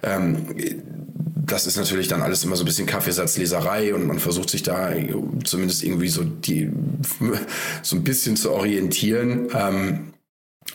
Ähm, 0.03 0.49
das 1.51 1.67
ist 1.67 1.77
natürlich 1.77 2.09
dann 2.09 2.23
alles 2.23 2.45
immer 2.45 2.57
so 2.57 2.63
ein 2.63 2.67
bisschen 2.67 2.87
Kaffeesatzleserei 2.87 3.95
und 3.95 4.07
man 4.07 4.19
versucht 4.19 4.51
sich 4.51 4.63
da 4.63 4.93
zumindest 5.45 5.83
irgendwie 5.83 6.09
so 6.09 6.25
die 6.25 6.71
so 7.83 7.97
ein 7.97 8.05
bisschen 8.05 8.37
zu 8.37 8.53
orientieren. 8.53 9.49
Ähm, 9.55 10.15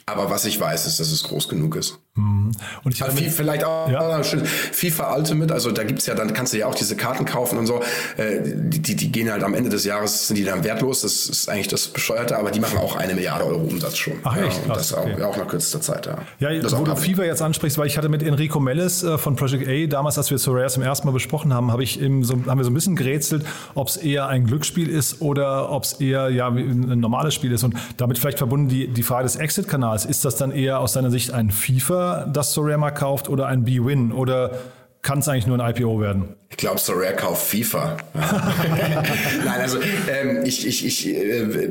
aber 0.06 0.30
was 0.30 0.46
ich 0.46 0.60
weiß, 0.60 0.86
ist, 0.86 1.00
dass 1.00 1.12
es 1.12 1.24
groß 1.24 1.48
genug 1.50 1.76
ist. 1.76 2.00
Mhm. 2.16 2.52
Und 2.84 2.94
ich 2.94 3.04
also 3.04 3.18
vielleicht 3.18 3.66
auch 3.66 3.90
ja. 3.90 4.24
FIFA 4.24 5.16
Ultimate, 5.18 5.54
also 5.54 5.72
da 5.72 5.84
gibt's 5.84 6.06
ja, 6.06 6.16
dann 6.16 6.34
kannst 6.34 6.54
du 6.54 6.58
ja 6.58 6.68
auch 6.68 6.76
diese 6.76 6.96
Karten 6.96 7.26
kaufen 7.26 7.58
und 7.58 7.68
so. 7.68 7.82
Äh, 8.16 8.40
die, 8.44 8.96
die 8.96 9.12
gehen 9.12 9.30
halt 9.30 9.44
am 9.44 9.54
Ende 9.54 9.70
des 9.70 9.84
Jahres, 9.84 10.28
sind 10.28 10.38
die 10.38 10.46
dann 10.46 10.64
wertlos. 10.64 11.02
Das 11.02 11.28
ist 11.28 11.50
eigentlich 11.50 11.68
das 11.68 11.88
Bescheuerte, 11.88 12.38
aber 12.38 12.52
die 12.52 12.62
machen 12.62 12.78
auch 12.78 12.96
eine 12.96 13.16
Milliarde 13.16 13.46
Euro 13.46 13.60
Umsatz 13.60 13.98
schon. 13.98 14.14
Ach 14.24 14.38
echt? 14.38 14.58
Ja, 14.58 14.64
und 14.64 14.76
das 14.78 14.94
okay. 14.94 15.22
auch, 15.22 15.34
auch 15.34 15.38
nach 15.38 15.48
kürzester 15.48 15.82
Zeit, 15.82 16.06
ja. 16.06 16.18
Ja, 16.40 16.58
das 16.62 16.78
wo 16.78 16.86
du 16.86 16.96
FIFA 16.96 17.24
jetzt 17.24 17.42
ansprichst, 17.42 17.78
weil 17.78 17.88
ich 17.88 17.98
hatte 17.98 18.08
mit 18.08 18.24
Enrico 18.24 18.62
Mellis 18.62 19.04
äh, 19.04 19.18
von 19.18 19.36
Project 19.36 19.68
A, 19.68 19.88
damals, 19.88 20.18
als 20.18 20.32
wir 20.32 20.38
Sorare 20.38 20.68
zum 20.70 20.84
ersten 20.84 21.08
Mal 21.08 21.14
besprochen 21.14 21.54
haben, 21.54 21.72
habe 21.72 21.84
ich 21.84 22.00
eben 22.02 22.24
so, 22.24 22.36
haben 22.48 22.58
wir 22.58 22.64
so 22.64 22.72
ein 22.72 22.74
bisschen 22.74 22.96
gerätselt, 22.96 23.46
ob 23.74 23.90
es 23.90 23.98
eher 23.98 24.28
ein 24.28 24.46
Glücksspiel 24.46 24.88
ist 24.88 25.22
oder 25.22 25.70
ob 25.70 25.84
es 25.84 25.94
eher 25.94 26.30
ja, 26.30 26.48
ein 26.48 27.00
normales 27.00 27.34
Spiel 27.34 27.52
ist. 27.52 27.64
Und 27.64 27.76
damit 27.98 28.20
vielleicht 28.20 28.38
verbunden 28.38 28.70
die, 28.70 28.88
die 28.88 29.04
Frage 29.04 29.24
des 29.24 29.36
Exit-Kanals. 29.36 30.06
Ist 30.06 30.24
das 30.24 30.38
dann 30.38 30.52
eher 30.52 30.80
aus 30.80 30.94
deiner 30.94 31.12
Sicht 31.12 31.34
ein 31.34 31.52
FIFA, 31.52 32.05
das 32.32 32.54
Sorama 32.54 32.92
kauft 32.92 33.30
oder 33.30 33.48
ein 33.48 33.64
B-Win? 33.64 34.12
Oder 34.12 34.52
kann 35.06 35.20
es 35.20 35.28
eigentlich 35.30 35.46
nur 35.46 35.60
ein 35.60 35.76
IPO 35.76 36.02
werden? 36.02 36.36
Ich 36.50 36.58
glaube, 36.58 36.80
Sorare 36.80 37.16
kauft 37.16 37.48
FIFA. 37.48 37.98
Nein, 38.14 39.62
also 39.62 39.78
ähm, 40.10 40.44
ich, 40.46 40.66
ich, 40.66 40.86
ich 40.86 41.08
äh, 41.08 41.70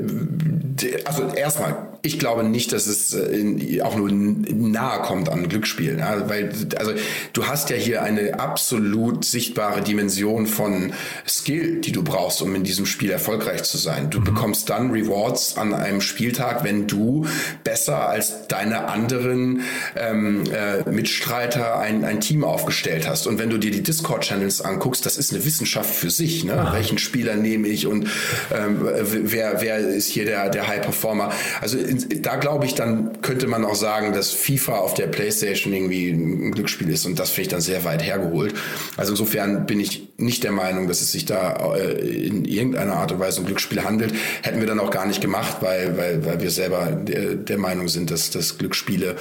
also 1.05 1.29
erstmal, 1.29 1.77
ich 2.03 2.19
glaube 2.19 2.45
nicht, 2.45 2.73
dass 2.73 2.87
es 2.87 3.15
äh, 3.15 3.81
auch 3.83 3.97
nur 3.97 4.11
nahe 4.11 5.03
kommt 5.03 5.29
an 5.29 5.49
Glücksspielen. 5.49 5.99
Ja? 5.99 6.29
Weil, 6.29 6.53
also 6.77 6.93
du 7.33 7.47
hast 7.47 7.71
ja 7.71 7.77
hier 7.77 8.03
eine 8.03 8.41
absolut 8.41 9.25
sichtbare 9.25 9.83
Dimension 9.83 10.47
von 10.47 10.93
Skill, 11.27 11.81
die 11.81 11.93
du 11.93 12.03
brauchst, 12.03 12.43
um 12.43 12.55
in 12.55 12.65
diesem 12.65 12.87
Spiel 12.87 13.11
erfolgreich 13.11 13.63
zu 13.63 13.79
sein. 13.79 14.11
Du 14.11 14.21
mhm. 14.21 14.25
bekommst 14.25 14.71
dann 14.71 14.91
Rewards 14.91 15.57
an 15.57 15.75
einem 15.75 16.01
Spieltag, 16.01 16.65
wenn 16.65 16.87
du 16.87 17.27
besser 17.63 18.09
als 18.09 18.49
deine 18.49 18.89
anderen 18.89 19.63
ähm, 19.97 20.45
äh, 20.53 20.89
Mitstreiter 20.91 21.79
ein, 21.79 22.05
ein 22.05 22.21
Team 22.21 22.45
aufgestellt 22.45 23.09
hast 23.09 23.24
hast 23.25 23.27
und 23.27 23.39
wenn 23.39 23.51
du 23.51 23.59
dir 23.59 23.71
die 23.71 23.83
Discord-Channels 23.83 24.61
anguckst, 24.61 25.05
das 25.07 25.17
ist 25.17 25.33
eine 25.33 25.45
Wissenschaft 25.45 25.95
für 25.95 26.11
sich. 26.11 26.45
Ne? 26.45 26.69
Welchen 26.73 26.99
Spieler 26.99 27.37
nehme 27.37 27.69
ich 27.69 27.87
und 27.87 28.09
ähm, 28.53 28.81
wer, 28.81 29.61
wer 29.61 29.79
ist 29.79 30.09
hier 30.09 30.25
der, 30.25 30.51
der 30.51 30.67
High-Performer? 30.67 31.33
Also 31.61 31.79
in, 31.79 32.23
da 32.23 32.37
glaube 32.37 32.67
ich, 32.67 32.75
dann 32.75 33.21
könnte 33.23 33.47
man 33.47 33.65
auch 33.65 33.75
sagen, 33.75 34.13
dass 34.13 34.31
FIFA 34.31 34.79
auf 34.79 34.95
der 34.95 35.07
Playstation 35.07 35.73
irgendwie 35.73 36.11
ein 36.11 36.53
Glücksspiel 36.53 36.91
ist 36.91 37.07
und 37.07 37.19
das 37.19 37.31
finde 37.31 37.43
ich 37.43 37.49
dann 37.49 37.61
sehr 37.61 37.85
weit 37.85 38.03
hergeholt. 38.03 38.55
Also 38.97 39.13
insofern 39.13 39.67
bin 39.67 39.81
ich 39.81 40.09
nicht 40.17 40.45
der 40.45 40.53
Meinung, 40.53 40.89
dass 40.89 41.01
es 41.01 41.13
sich 41.13 41.25
da 41.25 41.75
äh, 41.75 42.27
in 42.27 42.45
irgendeiner 42.45 42.95
Art 42.95 43.13
und 43.13 43.19
Weise 43.19 43.41
um 43.41 43.47
Glücksspiel 43.47 43.85
handelt. 43.85 44.15
Hätten 44.43 44.61
wir 44.61 44.67
dann 44.67 44.81
auch 44.81 44.91
gar 44.91 45.07
nicht 45.07 45.21
gemacht, 45.21 45.59
weil, 45.61 45.97
weil, 45.97 46.25
weil 46.25 46.41
wir 46.41 46.51
selber 46.51 46.87
der, 46.87 47.35
der 47.35 47.59
Meinung 47.59 47.89
sind, 47.89 48.11
dass, 48.11 48.31
dass 48.31 48.59
Glücksspiele 48.59 49.17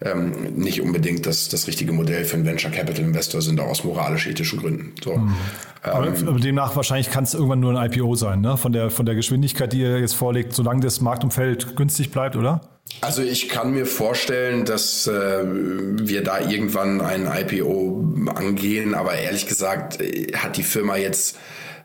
ähm, 0.00 0.54
nicht 0.54 0.80
unbedingt 0.80 1.26
das, 1.26 1.48
das 1.48 1.66
richtige 1.66 1.92
Modell 1.92 2.24
für 2.24 2.36
einen 2.36 2.46
Venture 2.46 2.70
Capital 2.70 3.04
Investor 3.04 3.42
sind, 3.42 3.60
auch 3.60 3.66
aus 3.66 3.84
moralisch-ethischen 3.84 4.60
Gründen. 4.60 4.94
So. 5.02 5.16
Mhm. 5.16 5.34
Aber, 5.82 6.06
ähm, 6.06 6.40
demnach 6.40 6.76
wahrscheinlich 6.76 7.10
kann 7.10 7.24
es 7.24 7.34
irgendwann 7.34 7.60
nur 7.60 7.78
ein 7.78 7.90
IPO 7.90 8.14
sein, 8.14 8.40
ne? 8.40 8.56
Von 8.56 8.72
der, 8.72 8.90
von 8.90 9.06
der 9.06 9.14
Geschwindigkeit, 9.14 9.72
die 9.72 9.80
ihr 9.80 9.98
jetzt 9.98 10.14
vorlegt, 10.14 10.52
solange 10.54 10.80
das 10.80 11.00
Marktumfeld 11.00 11.76
günstig 11.76 12.10
bleibt, 12.10 12.36
oder? 12.36 12.60
Also 13.00 13.22
ich 13.22 13.48
kann 13.48 13.72
mir 13.72 13.86
vorstellen, 13.86 14.64
dass 14.64 15.06
äh, 15.06 15.44
wir 15.44 16.24
da 16.24 16.40
irgendwann 16.40 17.00
ein 17.00 17.26
IPO 17.26 18.32
angehen, 18.34 18.94
aber 18.94 19.14
ehrlich 19.14 19.46
gesagt 19.46 20.00
äh, 20.00 20.32
hat 20.34 20.56
die 20.56 20.62
Firma 20.62 20.96
jetzt 20.96 21.36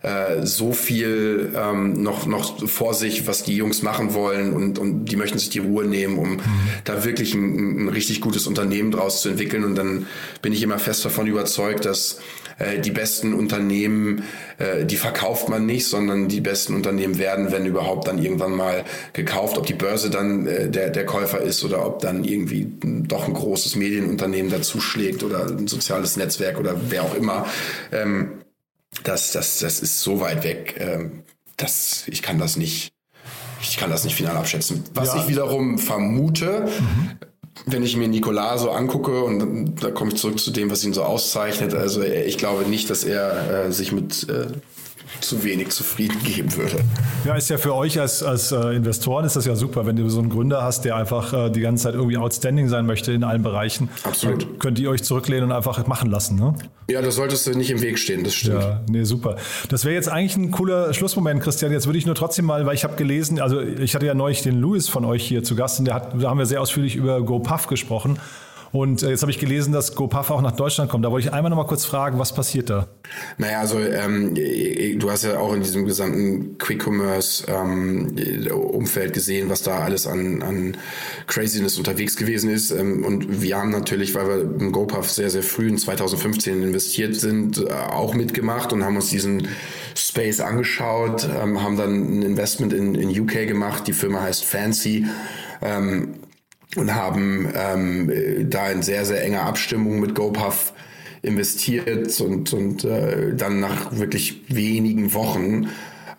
äh, 0.04 0.46
so 0.46 0.74
viel 0.74 1.54
ähm, 1.56 2.04
noch, 2.04 2.26
noch 2.26 2.68
vor 2.68 2.94
sich, 2.94 3.26
was 3.26 3.44
die 3.44 3.56
Jungs 3.56 3.82
machen 3.82 4.14
wollen 4.14 4.54
und, 4.54 4.78
und 4.78 5.06
die 5.06 5.16
möchten 5.16 5.40
sich 5.40 5.50
die 5.50 5.60
Ruhe 5.60 5.86
nehmen, 5.86 6.18
um 6.18 6.32
mhm. 6.32 6.42
da 6.84 7.06
wirklich 7.06 7.34
ein, 7.34 7.86
ein 7.86 7.90
richtig 7.90 8.20
gutes 8.20 8.46
Unternehmen 8.46 8.92
draus 8.92 9.22
zu 9.22 9.30
entwickeln. 9.30 9.64
Und 9.64 9.76
dann 9.76 10.08
bin 10.42 10.52
ich 10.52 10.62
immer 10.62 10.78
fest 10.78 11.06
davon 11.06 11.26
überzeugt, 11.26 11.86
dass 11.86 12.20
äh, 12.60 12.80
die 12.80 12.92
besten 12.92 13.34
Unternehmen, 13.34 14.24
äh, 14.58 14.86
die 14.86 14.98
verkauft 14.98 15.50
man 15.50 15.66
nicht, 15.66 15.88
sondern 15.88 16.28
die 16.28 16.42
besten 16.42 16.76
Unternehmen 16.76 17.18
werden, 17.18 17.52
wenn 17.52 17.66
überhaupt, 17.66 18.08
dann 18.08 18.22
irgendwann 18.22 18.56
mal 18.56 18.84
gekauft. 19.14 19.58
Ob 19.58 19.66
die 19.66 19.74
Börse 19.74 20.10
dann 20.10 20.48
äh, 20.48 20.70
der, 20.70 20.90
der 20.90 21.06
Käufer 21.06 21.40
ist 21.40 21.64
oder 21.64 21.86
ob 21.86 22.00
dann 22.00 22.24
irgendwie 22.24 22.68
doch 22.82 23.28
ein 23.28 23.34
großes 23.34 23.78
Medienunternehmen 23.78 24.52
dazu 24.52 24.80
schlägt 24.82 25.24
oder 25.24 25.48
ein 25.48 25.68
soziales 25.68 26.18
Netzwerk 26.18 26.60
oder 26.60 26.76
wer 26.90 27.04
auch 27.04 27.16
immer. 27.16 27.46
Ähm, 27.92 28.43
das, 29.04 29.32
das, 29.32 29.60
das 29.60 29.80
ist 29.80 30.02
so 30.02 30.20
weit 30.20 30.44
weg, 30.44 30.76
ähm, 30.80 31.24
dass 31.58 32.08
ich 32.08 32.22
kann 32.22 32.40
das 32.40 32.56
nicht, 32.56 32.94
ich 33.62 33.78
kann 33.78 33.90
das 33.90 34.04
nicht 34.04 34.16
final 34.16 34.38
abschätzen. 34.38 34.84
Was 34.94 35.10
ja. 35.10 35.22
ich 35.22 35.28
wiederum 35.28 35.78
vermute, 35.78 36.68
mhm. 36.68 37.12
wenn 37.66 37.84
ich 37.84 37.98
mir 37.98 38.08
Nicolas 38.08 38.62
so 38.62 38.72
angucke 38.72 39.24
und 39.24 39.84
da 39.84 39.92
komme 39.92 40.12
ich 40.12 40.18
zurück 40.18 40.40
zu 40.40 40.52
dem, 40.52 40.70
was 40.70 40.84
ihn 40.84 40.94
so 40.94 41.04
auszeichnet. 41.04 41.74
Also 41.74 42.02
ich 42.02 42.38
glaube 42.38 42.70
nicht, 42.70 42.90
dass 42.90 43.04
er 43.04 43.66
äh, 43.66 43.72
sich 43.72 43.92
mit 43.92 44.28
äh, 44.30 44.48
zu 45.22 45.44
wenig 45.44 45.70
zufrieden 45.70 46.22
geben 46.24 46.56
würde. 46.56 46.84
Ja, 47.26 47.36
ist 47.36 47.50
ja 47.50 47.58
für 47.58 47.76
euch 47.76 48.00
als, 48.00 48.24
als 48.24 48.52
äh, 48.52 48.76
Investoren 48.76 49.26
ist 49.26 49.36
das 49.36 49.46
ja 49.46 49.56
super, 49.56 49.86
wenn 49.86 49.96
du 49.96 50.10
so 50.10 50.20
einen 50.20 50.30
Gründer 50.30 50.64
hast, 50.64 50.86
der 50.86 50.96
einfach 50.96 51.34
äh, 51.34 51.50
die 51.50 51.62
ganze 51.62 51.84
Zeit 51.84 51.96
irgendwie 51.96 52.18
outstanding 52.18 52.68
sein 52.70 52.86
möchte 52.86 53.12
in 53.12 53.24
allen 53.24 53.44
Bereichen. 53.44 53.90
Absolut. 54.04 54.44
Dann 54.44 54.60
könnt 54.60 54.80
ihr 54.80 54.90
euch 54.90 55.04
zurücklehnen 55.04 55.46
und 55.46 55.52
einfach 55.52 55.86
machen 55.88 56.10
lassen, 56.10 56.36
ne? 56.36 56.56
Ja, 56.90 57.02
das 57.02 57.16
solltest 57.16 57.48
du 57.48 57.52
nicht 57.52 57.70
im 57.70 57.82
Weg 57.82 57.98
stehen, 57.98 58.24
das 58.24 58.34
stimmt. 58.34 58.62
Ja, 58.62 58.82
nee, 58.90 59.04
super. 59.04 59.38
Das 59.70 59.86
wäre 59.86 59.96
jetzt 59.96 60.10
eigentlich 60.10 60.36
ein 60.36 60.52
cooler 60.52 60.94
Schlussmoment, 60.94 61.42
Christian. 61.42 61.72
Jetzt 61.72 61.86
würde 61.86 61.98
ich 61.98 62.06
nur 62.06 62.16
trotzdem 62.16 62.46
mal, 62.46 62.66
weil 62.66 62.76
ich 62.76 62.84
habe 62.84 62.96
gelesen, 62.96 63.40
also 63.40 63.62
ich 63.62 63.96
hatte 63.96 64.06
ja 64.06 64.14
neulich 64.14 64.42
den 64.42 64.60
Louis 64.60 64.90
von 64.90 65.06
euch 65.06 65.24
hier 65.24 65.44
zu 65.44 65.56
Gast 65.56 65.80
und 65.80 65.86
der 65.86 65.96
hat, 65.96 66.22
da 66.22 66.30
haben 66.30 66.40
wir 66.40 66.46
sehr 66.46 66.62
ausführlich 66.62 66.96
über 66.96 67.22
GoPuff 67.22 67.68
gesprochen. 67.68 68.20
Und 68.74 69.02
äh, 69.04 69.12
jetzt 69.12 69.22
habe 69.22 69.32
ich 69.32 69.40
gelesen, 69.40 69.72
dass 69.72 69.94
GoPuff 69.94 70.32
auch 70.32 70.42
nach 70.42 70.54
Deutschland 70.54 70.90
kommt. 70.90 71.06
Da 71.06 71.12
wollte 71.12 71.28
ich 71.28 71.34
einmal 71.34 71.52
noch 71.52 71.58
mal 71.58 71.68
kurz 71.68 71.86
fragen, 71.86 72.18
was 72.18 72.34
passiert 72.34 72.72
da? 72.72 72.88
Naja, 73.38 73.60
also 73.60 73.80
ähm, 73.80 74.34
du 74.34 75.12
hast 75.12 75.24
ja 75.24 75.38
auch 75.38 75.54
in 75.54 75.62
diesem 75.62 75.86
gesamten 75.86 76.58
Quick-Commerce-Umfeld 76.58 79.08
ähm, 79.08 79.14
gesehen, 79.14 79.52
was 79.52 79.62
da 79.62 79.78
alles 79.78 80.08
an, 80.08 80.42
an 80.42 80.76
Craziness 81.28 81.78
unterwegs 81.78 82.18
gewesen 82.18 82.50
ist. 82.50 82.72
Ähm, 82.72 83.06
und 83.06 83.44
wir 83.44 83.58
haben 83.58 83.70
natürlich, 83.70 84.16
weil 84.16 84.28
wir 84.28 84.40
in 84.60 84.72
GoPuff 84.72 85.12
sehr, 85.12 85.30
sehr 85.30 85.44
früh 85.44 85.70
in 85.70 85.78
2015 85.78 86.64
investiert 86.64 87.16
sind, 87.16 87.60
äh, 87.60 87.72
auch 87.72 88.16
mitgemacht 88.16 88.74
und 88.74 88.84
haben 88.84 88.96
uns 88.96 89.12
diesen 89.12 89.50
Space 89.96 90.40
angeschaut, 90.40 91.30
ähm, 91.40 91.62
haben 91.62 91.78
dann 91.78 91.92
ein 91.92 92.24
Investment 92.24 92.74
in, 92.74 92.96
in 92.96 93.22
UK 93.22 93.48
gemacht. 93.48 93.86
Die 93.86 93.94
Firma 93.94 94.24
heißt 94.24 94.44
Fancy. 94.44 95.06
Ähm, 95.62 96.16
und 96.76 96.96
haben 96.96 97.48
ähm, 97.56 98.50
da 98.50 98.70
in 98.70 98.82
sehr, 98.82 99.06
sehr 99.06 99.24
enger 99.24 99.44
Abstimmung 99.44 100.00
mit 100.00 100.16
GoPuff 100.16 100.74
investiert 101.22 102.20
und, 102.20 102.54
und 102.54 102.84
äh, 102.84 103.34
dann 103.34 103.60
nach 103.60 103.98
wirklich 103.98 104.44
wenigen 104.50 105.14
Wochen 105.14 105.70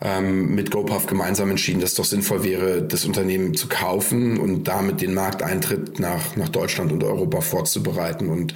ähm, 0.01 0.55
mit 0.55 0.71
GoPuff 0.71 1.07
gemeinsam 1.07 1.51
entschieden, 1.51 1.81
dass 1.81 1.91
es 1.91 1.97
doch 1.97 2.05
sinnvoll 2.05 2.45
wäre, 2.45 2.83
das 2.83 3.05
Unternehmen 3.05 3.55
zu 3.55 3.69
kaufen 3.69 4.39
und 4.39 4.65
damit 4.65 5.01
den 5.01 5.15
Markteintritt 5.15 5.99
nach, 5.99 6.37
nach 6.37 6.49
Deutschland 6.49 6.93
und 6.93 7.05
Europa 7.05 7.41
vorzubereiten. 7.41 8.29
Und 8.29 8.55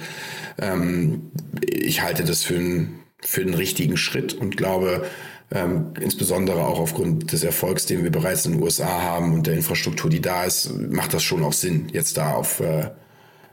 ähm, 0.59 1.31
ich 1.61 2.01
halte 2.01 2.23
das 2.23 2.43
für, 2.43 2.55
ein, 2.55 2.99
für 3.21 3.41
einen 3.41 3.53
richtigen 3.53 3.97
Schritt 3.97 4.33
und 4.33 4.57
glaube, 4.57 5.05
ähm, 5.51 5.93
insbesondere 5.99 6.65
auch 6.65 6.79
aufgrund 6.79 7.31
des 7.31 7.43
Erfolgs, 7.43 7.85
den 7.85 8.03
wir 8.03 8.11
bereits 8.11 8.45
in 8.45 8.53
den 8.53 8.61
USA 8.61 9.01
haben 9.01 9.33
und 9.33 9.47
der 9.47 9.55
Infrastruktur, 9.55 10.09
die 10.09 10.21
da 10.21 10.43
ist, 10.43 10.71
macht 10.77 11.13
das 11.13 11.23
schon 11.23 11.43
auch 11.43 11.53
Sinn, 11.53 11.89
jetzt 11.91 12.17
da 12.17 12.33
auf 12.33 12.59
äh, 12.59 12.91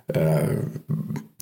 äh, 0.09 0.59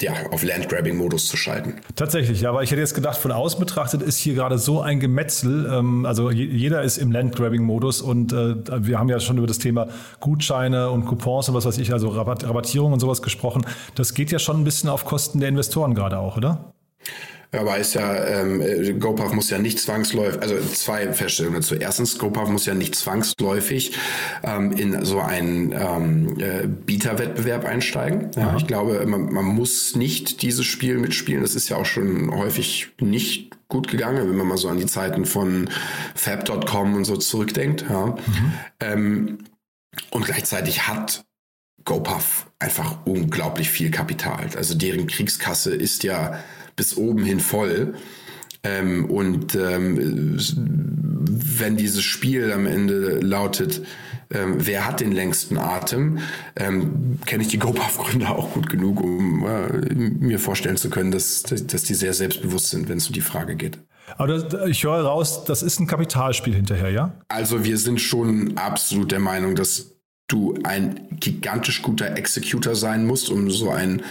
ja, 0.01 0.13
auf 0.31 0.43
Landgrabbing-Modus 0.43 1.29
zu 1.29 1.37
schalten. 1.37 1.75
Tatsächlich, 1.97 2.41
ja, 2.41 2.49
aber 2.49 2.63
ich 2.63 2.71
hätte 2.71 2.81
jetzt 2.81 2.95
gedacht, 2.95 3.19
von 3.19 3.31
außen 3.31 3.61
betrachtet 3.61 4.01
ist 4.01 4.19
hier 4.19 4.35
gerade 4.35 4.59
so 4.59 4.81
ein 4.81 5.01
Gemetzel. 5.01 5.71
Ähm, 5.71 6.07
also 6.07 6.31
jeder 6.31 6.83
ist 6.83 6.97
im 6.97 7.13
Landgrabbing-Modus 7.13 8.01
und 8.01 8.33
äh, 8.33 8.87
wir 8.87 8.99
haben 8.99 9.09
ja 9.09 9.21
schon 9.21 9.37
über 9.39 9.47
das 9.47 9.59
Thema 9.59 9.89
Gutscheine 10.21 10.91
und 10.91 11.05
Coupons 11.05 11.49
und 11.49 11.55
was 11.55 11.67
weiß 11.67 11.79
ich, 11.79 11.93
also 11.93 12.09
Rabatt, 12.09 12.45
Rabattierung 12.45 12.93
und 12.93 13.01
sowas 13.01 13.23
gesprochen. 13.23 13.67
Das 13.95 14.15
geht 14.15 14.31
ja 14.31 14.39
schon 14.39 14.61
ein 14.61 14.65
bisschen 14.65 14.89
auf 14.89 15.05
Kosten 15.05 15.41
der 15.41 15.51
Investoren 15.51 15.95
gerade 15.95 16.19
auch, 16.19 16.37
oder? 16.37 16.73
Er 17.55 17.65
weiß 17.65 17.95
ja, 17.95 18.25
ähm, 18.27 18.99
GoPuff 18.99 19.33
muss 19.33 19.49
ja 19.49 19.59
nicht 19.59 19.79
zwangsläufig, 19.79 20.43
also 20.43 20.59
zwei 20.61 21.13
Feststellungen 21.13 21.61
dazu. 21.61 21.77
Erstens, 21.77 22.19
GoPuff 22.19 22.49
muss 22.49 22.67
ja 22.67 22.75
nicht 22.75 22.97
zwangsläufig 22.97 23.97
ähm, 24.43 24.73
in 24.73 25.05
so 25.05 25.21
einen 25.21 25.73
ähm, 25.73 26.41
äh, 26.41 26.67
Bieterwettbewerb 26.67 27.65
einsteigen. 27.65 28.33
Ja, 28.37 28.57
ich 28.57 28.67
glaube, 28.67 29.07
man, 29.07 29.33
man 29.33 29.45
muss 29.45 29.95
nicht 29.95 30.43
dieses 30.43 30.67
Spiel 30.67 30.99
mitspielen. 30.99 31.43
Das 31.43 31.55
ist 31.55 31.69
ja 31.69 31.77
auch 31.77 31.87
schon 31.87 32.35
häufig 32.35 32.89
nicht 33.01 33.53
gut 33.69 33.89
gegangen, 33.89 34.29
wenn 34.29 34.37
man 34.37 34.49
mal 34.49 34.59
so 34.59 34.69
an 34.69 34.79
die 34.79 34.87
Zeiten 34.87 35.25
von 35.25 35.71
Fab.com 36.17 36.95
und 36.95 37.05
so 37.05 37.17
zurückdenkt. 37.17 37.85
Ja. 37.89 38.07
Mhm. 38.07 38.53
Ähm, 38.81 39.39
und 40.11 40.25
gleichzeitig 40.25 40.89
hat 40.89 41.25
GoPuff 41.85 42.51
einfach 42.59 42.97
unglaublich 43.05 43.71
viel 43.71 43.91
Kapital. 43.91 44.49
Also 44.57 44.75
deren 44.75 45.07
Kriegskasse 45.07 45.75
ist 45.75 46.03
ja 46.03 46.41
bis 46.77 46.97
oben 46.97 47.25
hin 47.25 47.41
voll. 47.41 47.95
Ähm, 48.63 49.05
und 49.07 49.55
ähm, 49.55 50.39
wenn 50.39 51.77
dieses 51.77 52.03
Spiel 52.03 52.51
am 52.53 52.67
Ende 52.67 53.21
lautet, 53.21 53.83
ähm, 54.31 54.55
wer 54.59 54.87
hat 54.87 55.01
den 55.01 55.13
längsten 55.13 55.59
Atem, 55.59 56.19
ähm, 56.57 57.19
kenne 57.27 57.43
ich 57.43 57.49
die 57.49 57.59
GoPuff-Gründer 57.59 58.31
auch 58.31 58.53
gut 58.53 58.71
genug, 58.71 59.03
um 59.03 59.47
äh, 59.47 59.95
mir 59.95 60.39
vorstellen 60.39 60.77
zu 60.77 60.89
können, 60.91 61.11
dass, 61.11 61.43
dass 61.43 61.83
die 61.83 61.95
sehr 61.95 62.15
selbstbewusst 62.15 62.71
sind, 62.71 62.89
wenn 62.89 62.99
es 62.99 63.07
um 63.07 63.13
die 63.13 63.21
Frage 63.21 63.55
geht. 63.55 63.79
Aber 64.17 64.29
das, 64.29 64.69
ich 64.69 64.85
höre 64.85 65.05
raus, 65.05 65.45
das 65.45 65.63
ist 65.63 65.81
ein 65.81 65.87
Kapitalspiel 65.87 66.55
hinterher, 66.55 66.91
ja? 66.91 67.15
Also 67.29 67.65
wir 67.65 67.79
sind 67.79 68.01
schon 68.01 68.57
absolut 68.57 69.13
der 69.13 69.21
Meinung, 69.21 69.55
dass 69.55 69.97
du 70.29 70.59
ein 70.65 71.07
gigantisch 71.21 71.83
guter 71.83 72.17
Executor 72.17 72.75
sein 72.75 73.07
musst, 73.07 73.31
um 73.31 73.51
so 73.51 73.71
ein 73.71 74.03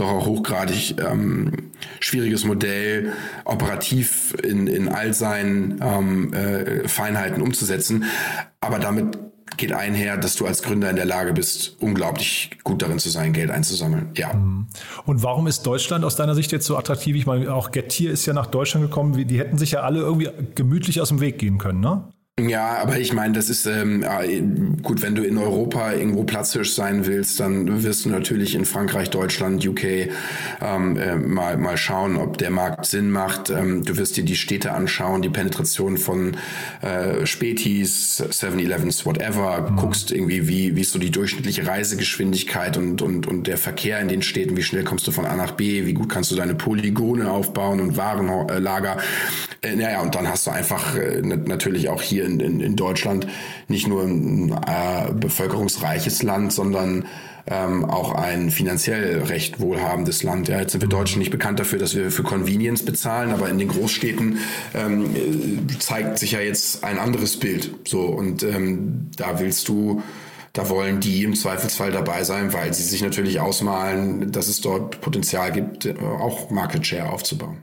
doch 0.00 0.10
auch 0.10 0.26
hochgradig 0.26 0.96
ähm, 1.00 1.70
schwieriges 2.00 2.44
Modell 2.44 3.12
operativ 3.44 4.34
in, 4.42 4.66
in 4.66 4.88
all 4.88 5.14
seinen 5.14 5.80
ähm, 5.82 6.32
äh, 6.32 6.88
Feinheiten 6.88 7.42
umzusetzen. 7.42 8.04
Aber 8.60 8.78
damit 8.78 9.18
geht 9.56 9.72
einher, 9.72 10.16
dass 10.16 10.36
du 10.36 10.46
als 10.46 10.62
Gründer 10.62 10.90
in 10.90 10.96
der 10.96 11.04
Lage 11.04 11.32
bist, 11.32 11.76
unglaublich 11.80 12.50
gut 12.64 12.82
darin 12.82 12.98
zu 12.98 13.10
sein, 13.10 13.32
Geld 13.32 13.50
einzusammeln. 13.50 14.10
Ja. 14.14 14.32
Mhm. 14.32 14.68
Und 15.04 15.22
warum 15.22 15.46
ist 15.46 15.62
Deutschland 15.62 16.04
aus 16.04 16.16
deiner 16.16 16.34
Sicht 16.34 16.52
jetzt 16.52 16.66
so 16.66 16.76
attraktiv? 16.76 17.16
Ich 17.16 17.26
meine, 17.26 17.52
auch 17.52 17.70
Getir 17.70 18.10
ist 18.10 18.24
ja 18.26 18.32
nach 18.32 18.46
Deutschland 18.46 18.86
gekommen. 18.86 19.26
Die 19.26 19.38
hätten 19.38 19.58
sich 19.58 19.72
ja 19.72 19.80
alle 19.80 20.00
irgendwie 20.00 20.30
gemütlich 20.54 21.00
aus 21.00 21.08
dem 21.08 21.20
Weg 21.20 21.38
gehen 21.38 21.58
können, 21.58 21.80
ne? 21.80 22.04
Ja, 22.38 22.78
aber 22.78 23.00
ich 23.00 23.12
meine, 23.12 23.34
das 23.34 23.50
ist 23.50 23.66
ähm, 23.66 24.04
gut, 24.82 25.02
wenn 25.02 25.16
du 25.16 25.24
in 25.24 25.38
Europa 25.38 25.92
irgendwo 25.92 26.22
Platzhirsch 26.22 26.70
sein 26.70 27.04
willst, 27.06 27.40
dann 27.40 27.82
wirst 27.82 28.04
du 28.04 28.10
natürlich 28.10 28.54
in 28.54 28.64
Frankreich, 28.64 29.10
Deutschland, 29.10 29.66
UK 29.66 29.84
ähm, 30.60 30.96
äh, 30.96 31.16
mal, 31.16 31.56
mal 31.56 31.76
schauen, 31.76 32.16
ob 32.16 32.38
der 32.38 32.50
Markt 32.50 32.86
Sinn 32.86 33.10
macht. 33.10 33.50
Ähm, 33.50 33.84
du 33.84 33.96
wirst 33.96 34.16
dir 34.16 34.24
die 34.24 34.36
Städte 34.36 34.72
anschauen, 34.72 35.20
die 35.22 35.30
Penetration 35.30 35.96
von 35.96 36.36
äh, 36.80 37.26
Spätis, 37.26 38.22
7-Elevens, 38.22 39.04
whatever, 39.04 39.68
mhm. 39.70 39.76
guckst 39.76 40.12
irgendwie, 40.12 40.46
wie, 40.46 40.76
wie 40.76 40.82
ist 40.82 40.92
so 40.92 41.00
die 41.00 41.10
durchschnittliche 41.10 41.66
Reisegeschwindigkeit 41.66 42.76
und, 42.76 43.02
und, 43.02 43.26
und 43.26 43.48
der 43.48 43.58
Verkehr 43.58 43.98
in 43.98 44.06
den 44.06 44.22
Städten, 44.22 44.56
wie 44.56 44.62
schnell 44.62 44.84
kommst 44.84 45.08
du 45.08 45.10
von 45.10 45.26
A 45.26 45.34
nach 45.34 45.52
B, 45.52 45.86
wie 45.86 45.94
gut 45.94 46.08
kannst 46.08 46.30
du 46.30 46.36
deine 46.36 46.54
Polygone 46.54 47.30
aufbauen 47.30 47.80
und 47.80 47.96
Warenlager. 47.96 48.98
Äh, 49.60 49.74
naja, 49.74 50.02
und 50.02 50.14
dann 50.14 50.28
hast 50.28 50.46
du 50.46 50.52
einfach 50.52 50.96
äh, 50.96 51.20
natürlich 51.22 51.88
auch 51.88 52.00
hier 52.00 52.27
in, 52.28 52.40
in, 52.40 52.60
in 52.60 52.76
Deutschland 52.76 53.26
nicht 53.68 53.88
nur 53.88 54.02
ein 54.02 54.52
äh, 54.52 55.12
bevölkerungsreiches 55.12 56.22
Land, 56.22 56.52
sondern 56.52 57.06
ähm, 57.50 57.84
auch 57.84 58.14
ein 58.14 58.50
finanziell 58.50 59.22
recht 59.22 59.58
wohlhabendes 59.58 60.22
Land. 60.22 60.48
Ja, 60.48 60.60
jetzt 60.60 60.72
sind 60.72 60.82
wir 60.82 60.88
Deutschen 60.88 61.18
nicht 61.18 61.30
bekannt 61.30 61.58
dafür, 61.58 61.78
dass 61.78 61.96
wir 61.96 62.10
für 62.10 62.22
Convenience 62.22 62.84
bezahlen, 62.84 63.30
aber 63.30 63.48
in 63.48 63.58
den 63.58 63.68
Großstädten 63.68 64.38
ähm, 64.74 65.06
äh, 65.14 65.78
zeigt 65.78 66.18
sich 66.18 66.32
ja 66.32 66.40
jetzt 66.40 66.84
ein 66.84 66.98
anderes 66.98 67.38
Bild. 67.38 67.74
So 67.86 68.02
und 68.02 68.42
ähm, 68.42 69.10
da 69.16 69.40
willst 69.40 69.68
du 69.68 70.02
da 70.54 70.68
wollen 70.70 70.98
die 70.98 71.22
im 71.22 71.34
Zweifelsfall 71.34 71.92
dabei 71.92 72.24
sein, 72.24 72.52
weil 72.52 72.74
sie 72.74 72.82
sich 72.82 73.02
natürlich 73.02 73.38
ausmalen, 73.38 74.32
dass 74.32 74.48
es 74.48 74.60
dort 74.60 75.00
Potenzial 75.00 75.52
gibt, 75.52 75.86
äh, 75.86 75.94
auch 76.00 76.50
Market 76.50 76.86
Share 76.86 77.10
aufzubauen. 77.10 77.58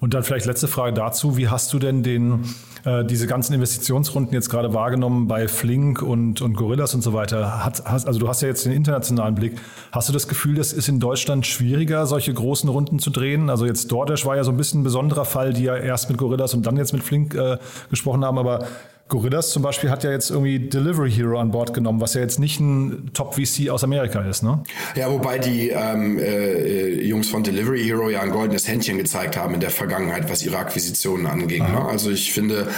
Und 0.00 0.14
dann 0.14 0.22
vielleicht 0.22 0.46
letzte 0.46 0.68
Frage 0.68 0.94
dazu. 0.94 1.36
Wie 1.36 1.48
hast 1.48 1.72
du 1.72 1.78
denn 1.78 2.02
den, 2.02 2.44
äh, 2.88 3.04
diese 3.04 3.26
ganzen 3.26 3.52
Investitionsrunden 3.54 4.32
jetzt 4.32 4.48
gerade 4.48 4.72
wahrgenommen 4.72 5.28
bei 5.28 5.46
Flink 5.46 6.00
und, 6.00 6.40
und 6.40 6.54
Gorillas 6.54 6.94
und 6.94 7.02
so 7.02 7.12
weiter? 7.12 7.64
Hat, 7.64 7.82
hast, 7.84 8.06
also 8.06 8.18
du 8.18 8.28
hast 8.28 8.40
ja 8.40 8.48
jetzt 8.48 8.64
den 8.64 8.72
internationalen 8.72 9.34
Blick. 9.34 9.58
Hast 9.92 10.08
du 10.08 10.12
das 10.12 10.26
Gefühl, 10.26 10.54
das 10.54 10.72
ist 10.72 10.88
in 10.88 10.98
Deutschland 10.98 11.46
schwieriger, 11.46 12.06
solche 12.06 12.32
großen 12.32 12.68
Runden 12.68 12.98
zu 12.98 13.10
drehen? 13.10 13.50
Also 13.50 13.66
jetzt 13.66 13.92
DoorDash 13.92 14.24
war 14.24 14.36
ja 14.36 14.44
so 14.44 14.50
ein 14.50 14.56
bisschen 14.56 14.80
ein 14.80 14.84
besonderer 14.84 15.24
Fall, 15.24 15.52
die 15.52 15.64
ja 15.64 15.76
erst 15.76 16.08
mit 16.08 16.18
Gorillas 16.18 16.54
und 16.54 16.66
dann 16.66 16.76
jetzt 16.76 16.92
mit 16.92 17.02
Flink 17.02 17.34
äh, 17.34 17.58
gesprochen 17.90 18.24
haben. 18.24 18.38
Aber 18.38 18.66
Gorillas 19.08 19.50
zum 19.50 19.62
Beispiel 19.62 19.90
hat 19.90 20.04
ja 20.04 20.10
jetzt 20.10 20.30
irgendwie 20.30 20.58
Delivery 20.58 21.10
Hero 21.10 21.40
an 21.40 21.50
Bord 21.50 21.72
genommen, 21.72 22.00
was 22.00 22.12
ja 22.12 22.20
jetzt 22.20 22.38
nicht 22.38 22.60
ein 22.60 23.10
Top-VC 23.14 23.70
aus 23.70 23.82
Amerika 23.82 24.20
ist, 24.20 24.42
ne? 24.42 24.62
Ja, 24.96 25.10
wobei 25.10 25.38
die 25.38 25.70
ähm, 25.70 26.18
äh, 26.18 27.02
Jungs 27.02 27.30
von 27.30 27.42
Delivery 27.42 27.82
Hero 27.82 28.10
ja 28.10 28.20
ein 28.20 28.30
goldenes 28.30 28.68
Händchen 28.68 28.98
gezeigt 28.98 29.36
haben 29.38 29.54
in 29.54 29.60
der 29.60 29.70
Vergangenheit, 29.70 30.30
was 30.30 30.44
ihre 30.44 30.58
Akquisitionen 30.58 31.26
anging. 31.26 31.62
Ne? 31.62 31.86
Also 31.86 32.10
ich 32.10 32.32
finde, 32.34 32.68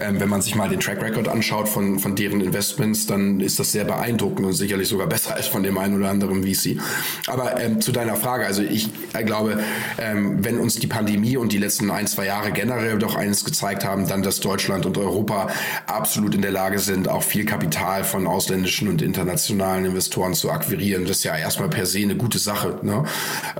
ähm, 0.00 0.20
wenn 0.20 0.28
man 0.28 0.42
sich 0.42 0.54
mal 0.54 0.68
den 0.68 0.78
Track 0.78 1.02
Record 1.02 1.26
anschaut 1.26 1.68
von, 1.68 1.98
von 1.98 2.14
deren 2.14 2.40
Investments, 2.40 3.06
dann 3.06 3.40
ist 3.40 3.58
das 3.58 3.72
sehr 3.72 3.84
beeindruckend 3.84 4.46
und 4.46 4.52
sicherlich 4.52 4.88
sogar 4.88 5.08
besser 5.08 5.34
als 5.34 5.48
von 5.48 5.64
dem 5.64 5.76
einen 5.76 5.96
oder 5.96 6.10
anderen 6.10 6.44
VC. 6.44 6.78
Aber 7.26 7.60
ähm, 7.60 7.80
zu 7.80 7.90
deiner 7.90 8.14
Frage, 8.14 8.46
also 8.46 8.62
ich 8.62 8.90
äh, 9.12 9.24
glaube, 9.24 9.58
ähm, 9.98 10.44
wenn 10.44 10.60
uns 10.60 10.76
die 10.76 10.86
Pandemie 10.86 11.36
und 11.36 11.52
die 11.52 11.58
letzten 11.58 11.90
ein, 11.90 12.06
zwei 12.06 12.26
Jahre 12.26 12.52
generell 12.52 12.98
doch 12.98 13.16
eines 13.16 13.44
gezeigt 13.44 13.84
haben, 13.84 14.06
dann, 14.06 14.22
dass 14.22 14.38
Deutschland 14.38 14.86
und 14.86 14.96
Europa 14.96 15.48
absolut 15.86 16.34
in 16.34 16.42
der 16.42 16.50
Lage 16.50 16.78
sind, 16.78 17.08
auch 17.08 17.22
viel 17.22 17.44
Kapital 17.44 18.04
von 18.04 18.26
ausländischen 18.26 18.88
und 18.88 19.02
internationalen 19.02 19.84
Investoren 19.84 20.34
zu 20.34 20.50
akquirieren. 20.50 21.04
Das 21.04 21.18
ist 21.18 21.24
ja 21.24 21.36
erstmal 21.36 21.68
per 21.68 21.86
se 21.86 22.00
eine 22.00 22.16
gute 22.16 22.38
Sache. 22.38 22.78
Ne? 22.82 23.04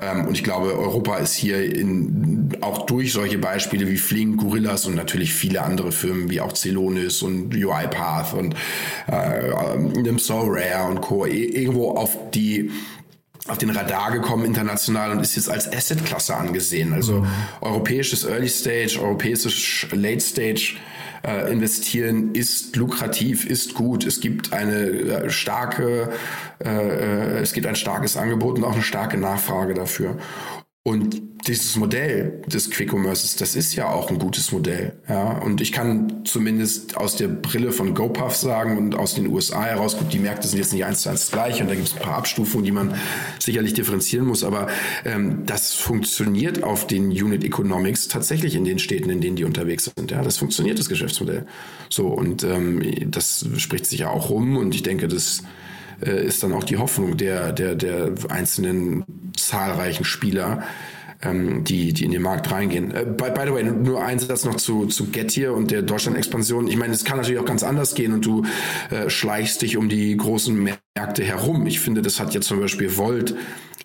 Ähm, 0.01 0.27
und 0.27 0.35
ich 0.35 0.45
glaube, 0.45 0.79
Europa 0.79 1.17
ist 1.17 1.35
hier 1.35 1.63
in, 1.75 2.57
auch 2.61 2.87
durch 2.87 3.13
solche 3.13 3.39
Beispiele 3.39 3.89
wie 3.89 3.97
Flink, 3.97 4.41
Gorillas 4.41 4.87
und 4.87 4.95
natürlich 4.95 5.33
viele 5.33 5.63
andere 5.63 5.93
Firmen 5.93 6.31
wie 6.31 6.41
auch 6.41 6.55
Celonis 6.55 7.23
und 7.23 7.55
UiPath 7.55 8.35
und 8.35 8.55
äh, 9.07 9.77
Nimso 9.79 10.41
Rare 10.43 10.89
und 10.89 11.01
Co. 11.01 11.27
irgendwo 11.27 11.93
auf 11.93 12.17
die 12.33 12.71
auf 13.49 13.59
den 13.59 13.71
Radar 13.71 14.13
gekommen 14.13 14.45
international 14.45 15.11
und 15.11 15.21
ist 15.21 15.37
jetzt 15.37 15.51
als 15.51 15.73
Asset-Klasse 15.73 16.37
angesehen. 16.37 16.93
Also 16.93 17.21
mhm. 17.21 17.27
europäisches 17.61 18.25
Early 18.25 18.49
Stage, 18.49 19.01
europäisches 19.03 19.87
Late 19.93 20.21
Stage 20.21 20.77
äh, 21.23 21.53
investieren 21.53 22.35
ist 22.35 22.77
lukrativ, 22.77 23.47
ist 23.47 23.75
gut. 23.75 24.05
Es 24.05 24.21
gibt 24.21 24.53
eine 24.53 24.87
äh, 24.87 25.31
starke, 25.31 26.11
äh, 26.65 26.69
äh, 26.69 27.39
es 27.41 27.53
gibt 27.53 27.67
ein 27.67 27.77
starkes 27.77 28.17
Angebot 28.17 28.59
und 28.59 28.65
auch 28.65 28.73
eine 28.73 28.83
starke 28.83 29.19
Nachfrage 29.19 29.75
dafür. 29.75 30.17
Und 30.83 31.21
dieses 31.47 31.77
Modell 31.77 32.41
des 32.47 32.71
Quick 32.71 32.89
Commerces, 32.89 33.37
das 33.37 33.55
ist 33.55 33.75
ja 33.75 33.91
auch 33.91 34.11
ein 34.11 34.19
gutes 34.19 34.51
Modell. 34.51 34.95
Ja? 35.07 35.39
Und 35.39 35.61
ich 35.61 35.73
kann 35.73 36.25
zumindest 36.25 36.97
aus 36.97 37.17
der 37.17 37.29
Brille 37.29 37.73
von 37.73 37.95
GoPuff 37.95 38.35
sagen 38.35 38.79
und 38.79 38.95
aus 38.95 39.15
den 39.15 39.27
USA 39.27 39.65
heraus, 39.65 39.99
gut, 39.99 40.11
die 40.11 40.19
Märkte 40.19 40.49
sind 40.49 40.59
jetzt 40.59 40.73
nicht 40.73 40.87
eins 40.87 41.03
zu 41.03 41.11
eins 41.11 41.31
gleich 41.31 41.61
und 41.61 41.69
da 41.69 41.75
gibt 41.75 41.89
es 41.89 41.95
ein 41.95 42.01
paar 42.01 42.17
Abstufungen, 42.17 42.65
die 42.65 42.73
man 42.73 42.95
sicherlich 43.39 43.75
differenzieren 43.75 44.27
muss, 44.27 44.43
aber 44.43 44.69
ähm, 45.05 45.45
das 45.45 45.75
funktioniert 45.75 46.63
auf 46.63 46.87
den 46.87 47.11
Unit 47.11 47.45
Economics 47.45 48.09
tatsächlich 48.09 48.55
in 48.55 48.65
den 48.65 48.79
Städten, 48.79 49.11
in 49.11 49.21
denen 49.21 49.37
die 49.37 49.45
unterwegs 49.45 49.91
sind. 49.95 50.11
Ja? 50.11 50.23
Das 50.23 50.39
funktioniert, 50.39 50.79
das 50.79 50.89
Geschäftsmodell. 50.89 51.47
So, 51.91 52.07
und 52.09 52.43
ähm, 52.43 53.11
das 53.11 53.47
spricht 53.59 53.85
sich 53.85 54.01
ja 54.01 54.09
auch 54.09 54.31
rum 54.31 54.57
und 54.57 54.75
ich 54.75 54.83
denke, 54.83 55.09
das 55.09 55.43
äh, 56.05 56.25
ist 56.25 56.43
dann 56.43 56.53
auch 56.53 56.65
die 56.65 56.77
Hoffnung 56.77 57.17
der, 57.17 57.53
der, 57.53 57.75
der 57.75 58.13
einzelnen 58.29 59.05
zahlreichen 59.37 60.05
Spieler, 60.05 60.63
ähm, 61.23 61.65
die, 61.65 61.93
die 61.93 62.05
in 62.05 62.11
den 62.11 62.23
Markt 62.23 62.51
reingehen. 62.51 62.95
Äh, 62.95 63.05
by, 63.05 63.31
by 63.31 63.43
the 63.47 63.53
way, 63.53 63.65
nur 63.65 64.05
ein 64.05 64.19
Satz 64.19 64.45
noch 64.45 64.57
zu, 64.57 64.87
zu 64.87 65.11
Gettier 65.11 65.53
und 65.53 65.71
der 65.71 65.83
Deutschland-Expansion. 65.83 66.69
Ich 66.69 66.77
meine, 66.77 66.93
es 66.93 67.05
kann 67.05 67.19
natürlich 67.19 67.41
auch 67.41 67.45
ganz 67.45 67.63
anders 67.63 67.95
gehen 67.95 68.13
und 68.13 68.25
du 68.25 68.45
äh, 68.91 69.11
schleichst 69.11 69.63
dich 69.63 69.77
um 69.77 69.89
die 69.89 70.17
großen 70.17 70.57
Märkte 70.95 71.23
herum. 71.23 71.67
Ich 71.67 71.81
finde, 71.81 72.03
das 72.03 72.21
hat 72.21 72.35
jetzt 72.35 72.47
zum 72.47 72.61
Beispiel 72.61 72.97
Volt 72.97 73.35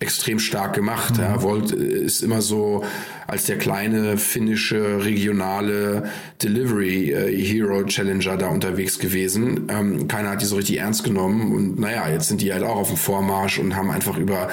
extrem 0.00 0.38
stark 0.38 0.74
gemacht. 0.74 1.16
Mhm. 1.16 1.22
Ja, 1.22 1.42
Volt 1.42 1.72
äh, 1.72 1.76
ist 1.76 2.22
immer 2.22 2.42
so 2.42 2.84
als 3.26 3.44
der 3.44 3.58
kleine 3.58 4.18
finnische 4.18 5.04
regionale 5.04 6.04
Delivery 6.42 7.12
äh, 7.12 7.36
Hero 7.36 7.84
Challenger 7.84 8.36
da 8.36 8.48
unterwegs 8.48 8.98
gewesen. 8.98 9.68
Ähm, 9.68 10.08
keiner 10.08 10.30
hat 10.30 10.42
die 10.42 10.46
so 10.46 10.56
richtig 10.56 10.78
ernst 10.78 11.04
genommen 11.04 11.52
und 11.52 11.78
naja, 11.78 12.08
jetzt 12.08 12.28
sind 12.28 12.40
die 12.40 12.52
halt 12.52 12.62
auch 12.62 12.76
auf 12.76 12.88
dem 12.88 12.96
Vormarsch 12.96 13.58
und 13.58 13.74
haben 13.74 13.90
einfach 13.90 14.18
über 14.18 14.48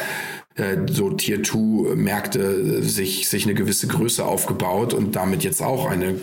äh, 0.55 0.77
so 0.87 1.09
Tier 1.09 1.43
2 1.43 1.95
Märkte 1.95 2.83
sich, 2.83 3.27
sich 3.27 3.45
eine 3.45 3.53
gewisse 3.53 3.87
Größe 3.87 4.23
aufgebaut 4.23 4.93
und 4.93 5.15
damit 5.15 5.43
jetzt 5.43 5.61
auch 5.61 5.89
eine 5.89 6.15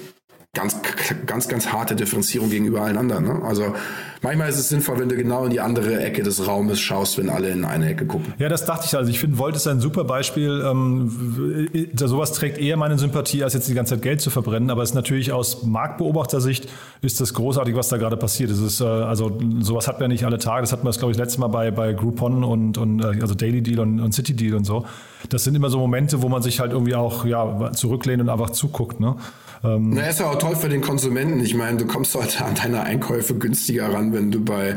ganz, 0.53 0.81
ganz, 1.27 1.47
ganz 1.47 1.69
harte 1.69 1.95
Differenzierung 1.95 2.51
gegenüber 2.51 2.81
allen 2.83 2.99
anderen. 2.99 3.25
Ne? 3.25 3.41
Also 3.45 3.73
manchmal 4.21 4.49
ist 4.49 4.59
es 4.59 4.69
sinnvoll, 4.69 4.99
wenn 4.99 5.09
du 5.09 5.15
genau 5.15 5.45
in 5.45 5.51
die 5.51 5.61
andere 5.61 6.01
Ecke 6.01 6.25
des 6.25 6.45
Raumes 6.45 6.81
schaust, 6.81 7.19
wenn 7.19 7.31
alle 7.31 7.51
in 7.51 7.65
eine 7.65 7.91
Ecke 7.91 8.05
gucken. 8.05 8.35
Ja, 8.39 8.49
das 8.49 8.65
dachte 8.65 8.87
ich. 8.87 8.97
Also 8.97 9.11
ich 9.11 9.21
finde, 9.21 9.39
Volt 9.39 9.55
ist 9.55 9.69
ein 9.69 9.79
super 9.79 10.03
Beispiel. 10.03 10.65
Ähm, 10.67 11.89
sowas 11.95 12.33
trägt 12.33 12.59
eher 12.59 12.77
meine 12.77 12.99
Sympathie, 12.99 13.45
als 13.45 13.55
jetzt 13.55 13.69
die 13.69 13.75
ganze 13.75 13.95
Zeit 13.95 14.03
Geld 14.03 14.21
zu 14.21 14.31
verbrennen. 14.31 14.71
Aber 14.71 14.83
es 14.83 14.91
ist 14.91 14.97
natürlich 14.97 15.31
aus 15.31 15.63
Marktbeobachtersicht 15.63 16.69
ist 17.01 17.21
das 17.21 17.33
großartig, 17.33 17.77
was 17.77 17.89
da 17.89 17.97
gerade 17.97 18.17
passiert. 18.17 18.51
Es 18.51 18.59
ist, 18.59 18.81
äh, 18.81 18.85
also 18.85 19.39
sowas 19.61 19.87
hat 19.87 20.01
man 20.01 20.03
ja 20.03 20.09
nicht 20.09 20.25
alle 20.25 20.39
Tage. 20.39 20.63
Das 20.63 20.73
hatten 20.73 20.85
wir, 20.85 20.91
glaube 20.91 21.13
ich, 21.13 21.19
letztes 21.19 21.39
Mal 21.39 21.47
bei, 21.47 21.71
bei 21.71 21.93
Groupon 21.93 22.43
und, 22.43 22.77
und 22.77 23.05
äh, 23.05 23.21
also 23.21 23.35
Daily 23.35 23.63
Deal 23.63 23.79
und, 23.79 24.01
und 24.01 24.13
City 24.13 24.35
Deal 24.35 24.57
und 24.57 24.65
so. 24.65 24.85
Das 25.29 25.45
sind 25.45 25.55
immer 25.55 25.71
so 25.71 25.79
Momente, 25.79 26.23
wo 26.23 26.29
man 26.29 26.43
sich 26.43 26.59
halt 26.59 26.73
irgendwie 26.73 26.97
auch 26.97 27.25
ja, 27.25 27.71
zurücklehnt 27.71 28.21
und 28.21 28.29
einfach 28.29 28.51
zuguckt. 28.51 28.99
Ne? 28.99 29.15
Ähm 29.63 29.91
Na, 29.91 30.03
ist 30.03 30.21
ja 30.21 30.31
auch 30.31 30.39
toll 30.39 30.57
für 30.57 30.69
den 30.69 30.81
Konsumenten. 30.81 31.41
Ich 31.41 31.55
meine, 31.55 31.77
du 31.77 31.87
kommst 31.87 32.15
heute 32.15 32.45
an 32.45 32.55
deine 32.55 32.83
Einkäufe 32.83 33.35
günstiger 33.35 33.93
ran, 33.93 34.13
wenn 34.13 34.31
du 34.31 34.45
bei 34.45 34.77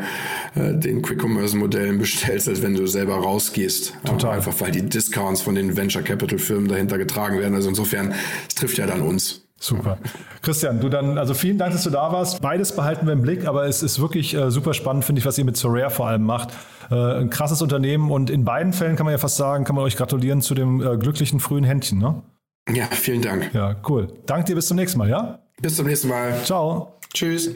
äh, 0.56 0.74
den 0.74 1.02
Quick-Commerce-Modellen 1.02 2.00
bestellst, 2.00 2.50
als 2.50 2.62
wenn 2.62 2.76
du 2.76 2.86
selber 2.88 3.16
rausgehst. 3.16 3.94
Total. 4.06 4.30
Aber 4.30 4.32
einfach 4.32 4.60
weil 4.60 4.72
die 4.72 4.84
Discounts 4.84 5.42
von 5.42 5.56
den 5.56 5.78
Venture-Capital-Firmen 5.78 6.68
dahinter 6.68 6.98
getragen 6.98 7.40
werden. 7.40 7.56
Also 7.56 7.70
insofern, 7.70 8.14
es 8.48 8.56
trifft 8.56 8.78
ja 8.78 8.86
dann 8.86 9.02
uns. 9.02 9.44
Super. 9.64 9.98
Christian, 10.42 10.82
du 10.82 10.90
dann, 10.90 11.18
also 11.18 11.34
vielen 11.34 11.58
Dank, 11.58 11.72
dass 11.72 11.84
du 11.84 11.90
da 11.90 12.12
warst. 12.12 12.42
Beides 12.42 12.76
behalten 12.76 13.06
wir 13.06 13.14
im 13.14 13.22
Blick, 13.22 13.48
aber 13.48 13.66
es 13.66 13.82
ist 13.82 14.02
wirklich 14.02 14.34
äh, 14.34 14.52
super 14.52 14.74
spannend, 14.74 15.06
finde 15.06 15.20
ich, 15.20 15.26
was 15.26 15.38
ihr 15.38 15.46
mit 15.46 15.56
Sorare 15.56 15.90
vor 15.90 16.08
allem 16.08 16.24
macht. 16.24 16.50
Äh, 16.92 16.96
ein 16.96 17.30
krasses 17.30 17.62
Unternehmen 17.62 18.12
und 18.12 18.30
in 18.30 18.44
beiden 18.44 18.74
Fällen 18.74 18.98
kann 18.98 19.06
man 19.06 19.14
ja 19.14 19.18
fast 19.18 19.38
sagen, 19.38 19.64
kann 19.64 19.78
man 19.78 19.86
euch 19.86 19.96
gratulieren 19.96 20.42
zu 20.42 20.54
dem 20.54 20.82
äh, 20.82 20.98
glücklichen 20.98 21.40
frühen 21.40 21.64
Händchen, 21.64 21.98
ne? 21.98 22.24
Ja, 22.72 22.86
vielen 22.86 23.22
Dank. 23.22 23.54
Ja, 23.54 23.76
cool. 23.90 24.08
Danke 24.26 24.46
dir, 24.46 24.56
bis 24.56 24.68
zum 24.68 24.78
nächsten 24.78 24.98
Mal, 24.98 25.10
ja? 25.10 25.40
Bis 25.62 25.76
zum 25.76 25.86
nächsten 25.86 26.08
Mal. 26.08 26.44
Ciao. 26.44 27.00
Tschüss. 27.14 27.52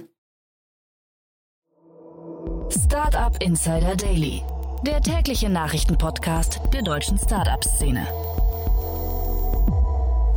Startup 2.70 3.41
Insider 3.41 3.95
Daily, 3.95 4.43
der 4.86 5.01
tägliche 5.01 5.49
Nachrichtenpodcast 5.49 6.60
der 6.74 6.82
deutschen 6.82 7.18
Startup-Szene. 7.18 8.05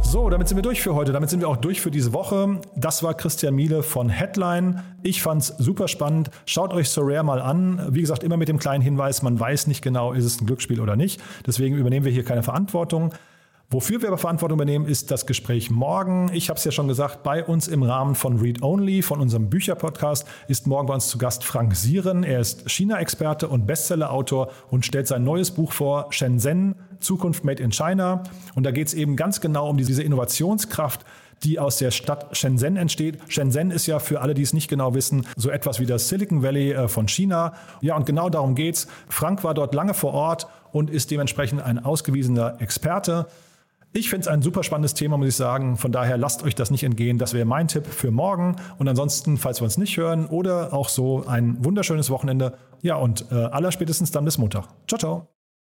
So, 0.02 0.28
damit 0.28 0.48
sind 0.48 0.56
wir 0.56 0.62
durch 0.62 0.80
für 0.80 0.94
heute. 0.94 1.12
Damit 1.12 1.30
sind 1.30 1.40
wir 1.40 1.48
auch 1.48 1.56
durch 1.56 1.80
für 1.80 1.90
diese 1.90 2.12
Woche. 2.12 2.60
Das 2.74 3.02
war 3.02 3.14
Christian 3.14 3.54
Miele 3.54 3.82
von 3.82 4.08
Headline. 4.08 4.82
Ich 5.02 5.22
fand's 5.22 5.54
super 5.58 5.86
spannend. 5.86 6.30
Schaut 6.46 6.72
euch 6.72 6.88
Sorare 6.88 7.22
mal 7.22 7.40
an. 7.40 7.86
Wie 7.90 8.00
gesagt, 8.00 8.24
immer 8.24 8.36
mit 8.36 8.48
dem 8.48 8.58
kleinen 8.58 8.82
Hinweis, 8.82 9.22
man 9.22 9.38
weiß 9.38 9.68
nicht 9.68 9.82
genau, 9.82 10.12
ist 10.12 10.24
es 10.24 10.40
ein 10.40 10.46
Glücksspiel 10.46 10.80
oder 10.80 10.96
nicht. 10.96 11.20
Deswegen 11.46 11.76
übernehmen 11.76 12.04
wir 12.04 12.12
hier 12.12 12.24
keine 12.24 12.42
Verantwortung. 12.42 13.12
Wofür 13.72 14.02
wir 14.02 14.08
aber 14.08 14.18
Verantwortung 14.18 14.56
übernehmen, 14.56 14.84
ist 14.84 15.12
das 15.12 15.26
Gespräch 15.26 15.70
morgen. 15.70 16.28
Ich 16.34 16.48
habe 16.48 16.58
es 16.58 16.64
ja 16.64 16.72
schon 16.72 16.88
gesagt, 16.88 17.22
bei 17.22 17.44
uns 17.44 17.68
im 17.68 17.84
Rahmen 17.84 18.16
von 18.16 18.40
Read 18.40 18.62
Only, 18.62 19.00
von 19.00 19.20
unserem 19.20 19.48
Bücherpodcast, 19.48 20.26
ist 20.48 20.66
morgen 20.66 20.88
bei 20.88 20.94
uns 20.94 21.06
zu 21.06 21.18
Gast 21.18 21.44
Frank 21.44 21.76
Sieren. 21.76 22.24
Er 22.24 22.40
ist 22.40 22.68
China-Experte 22.68 23.46
und 23.46 23.68
Bestseller-Autor 23.68 24.50
und 24.70 24.84
stellt 24.84 25.06
sein 25.06 25.22
neues 25.22 25.52
Buch 25.52 25.70
vor, 25.70 26.08
Shenzhen, 26.10 26.74
Zukunft 26.98 27.44
Made 27.44 27.62
in 27.62 27.70
China. 27.70 28.24
Und 28.56 28.64
da 28.64 28.72
geht 28.72 28.88
es 28.88 28.94
eben 28.94 29.14
ganz 29.14 29.40
genau 29.40 29.70
um 29.70 29.76
diese 29.76 30.02
Innovationskraft, 30.02 31.04
die 31.44 31.60
aus 31.60 31.76
der 31.76 31.92
Stadt 31.92 32.36
Shenzhen 32.36 32.76
entsteht. 32.76 33.20
Shenzhen 33.28 33.70
ist 33.70 33.86
ja 33.86 34.00
für 34.00 34.20
alle, 34.20 34.34
die 34.34 34.42
es 34.42 34.52
nicht 34.52 34.66
genau 34.66 34.94
wissen, 34.94 35.28
so 35.36 35.48
etwas 35.48 35.78
wie 35.78 35.86
das 35.86 36.08
Silicon 36.08 36.42
Valley 36.42 36.72
äh, 36.72 36.88
von 36.88 37.06
China. 37.06 37.52
Ja, 37.82 37.94
und 37.94 38.04
genau 38.04 38.30
darum 38.30 38.56
geht's. 38.56 38.88
Frank 39.08 39.44
war 39.44 39.54
dort 39.54 39.76
lange 39.76 39.94
vor 39.94 40.12
Ort 40.12 40.48
und 40.72 40.90
ist 40.90 41.12
dementsprechend 41.12 41.62
ein 41.62 41.84
ausgewiesener 41.84 42.56
Experte. 42.60 43.28
Ich 43.93 44.09
finde 44.09 44.22
es 44.22 44.28
ein 44.28 44.41
super 44.41 44.62
spannendes 44.62 44.95
Thema, 44.95 45.16
muss 45.16 45.28
ich 45.28 45.36
sagen. 45.36 45.76
Von 45.76 45.91
daher 45.91 46.16
lasst 46.16 46.45
euch 46.45 46.55
das 46.55 46.70
nicht 46.70 46.84
entgehen. 46.84 47.18
Das 47.18 47.34
wäre 47.34 47.45
mein 47.45 47.66
Tipp 47.66 47.86
für 47.86 48.12
morgen. 48.12 48.57
Und 48.78 48.88
ansonsten, 48.88 49.36
falls 49.36 49.61
wir 49.61 49.64
uns 49.64 49.78
nicht 49.78 49.97
hören 49.97 50.26
oder 50.26 50.72
auch 50.72 50.88
so, 50.88 51.26
ein 51.26 51.64
wunderschönes 51.64 52.09
Wochenende. 52.09 52.57
Ja, 52.82 52.97
und 52.97 53.26
äh, 53.32 53.34
allerspätestens 53.34 54.12
dann 54.12 54.24
bis 54.24 54.38
Montag. 54.38 54.68
Ciao, 54.86 54.99
ciao. 54.99 55.39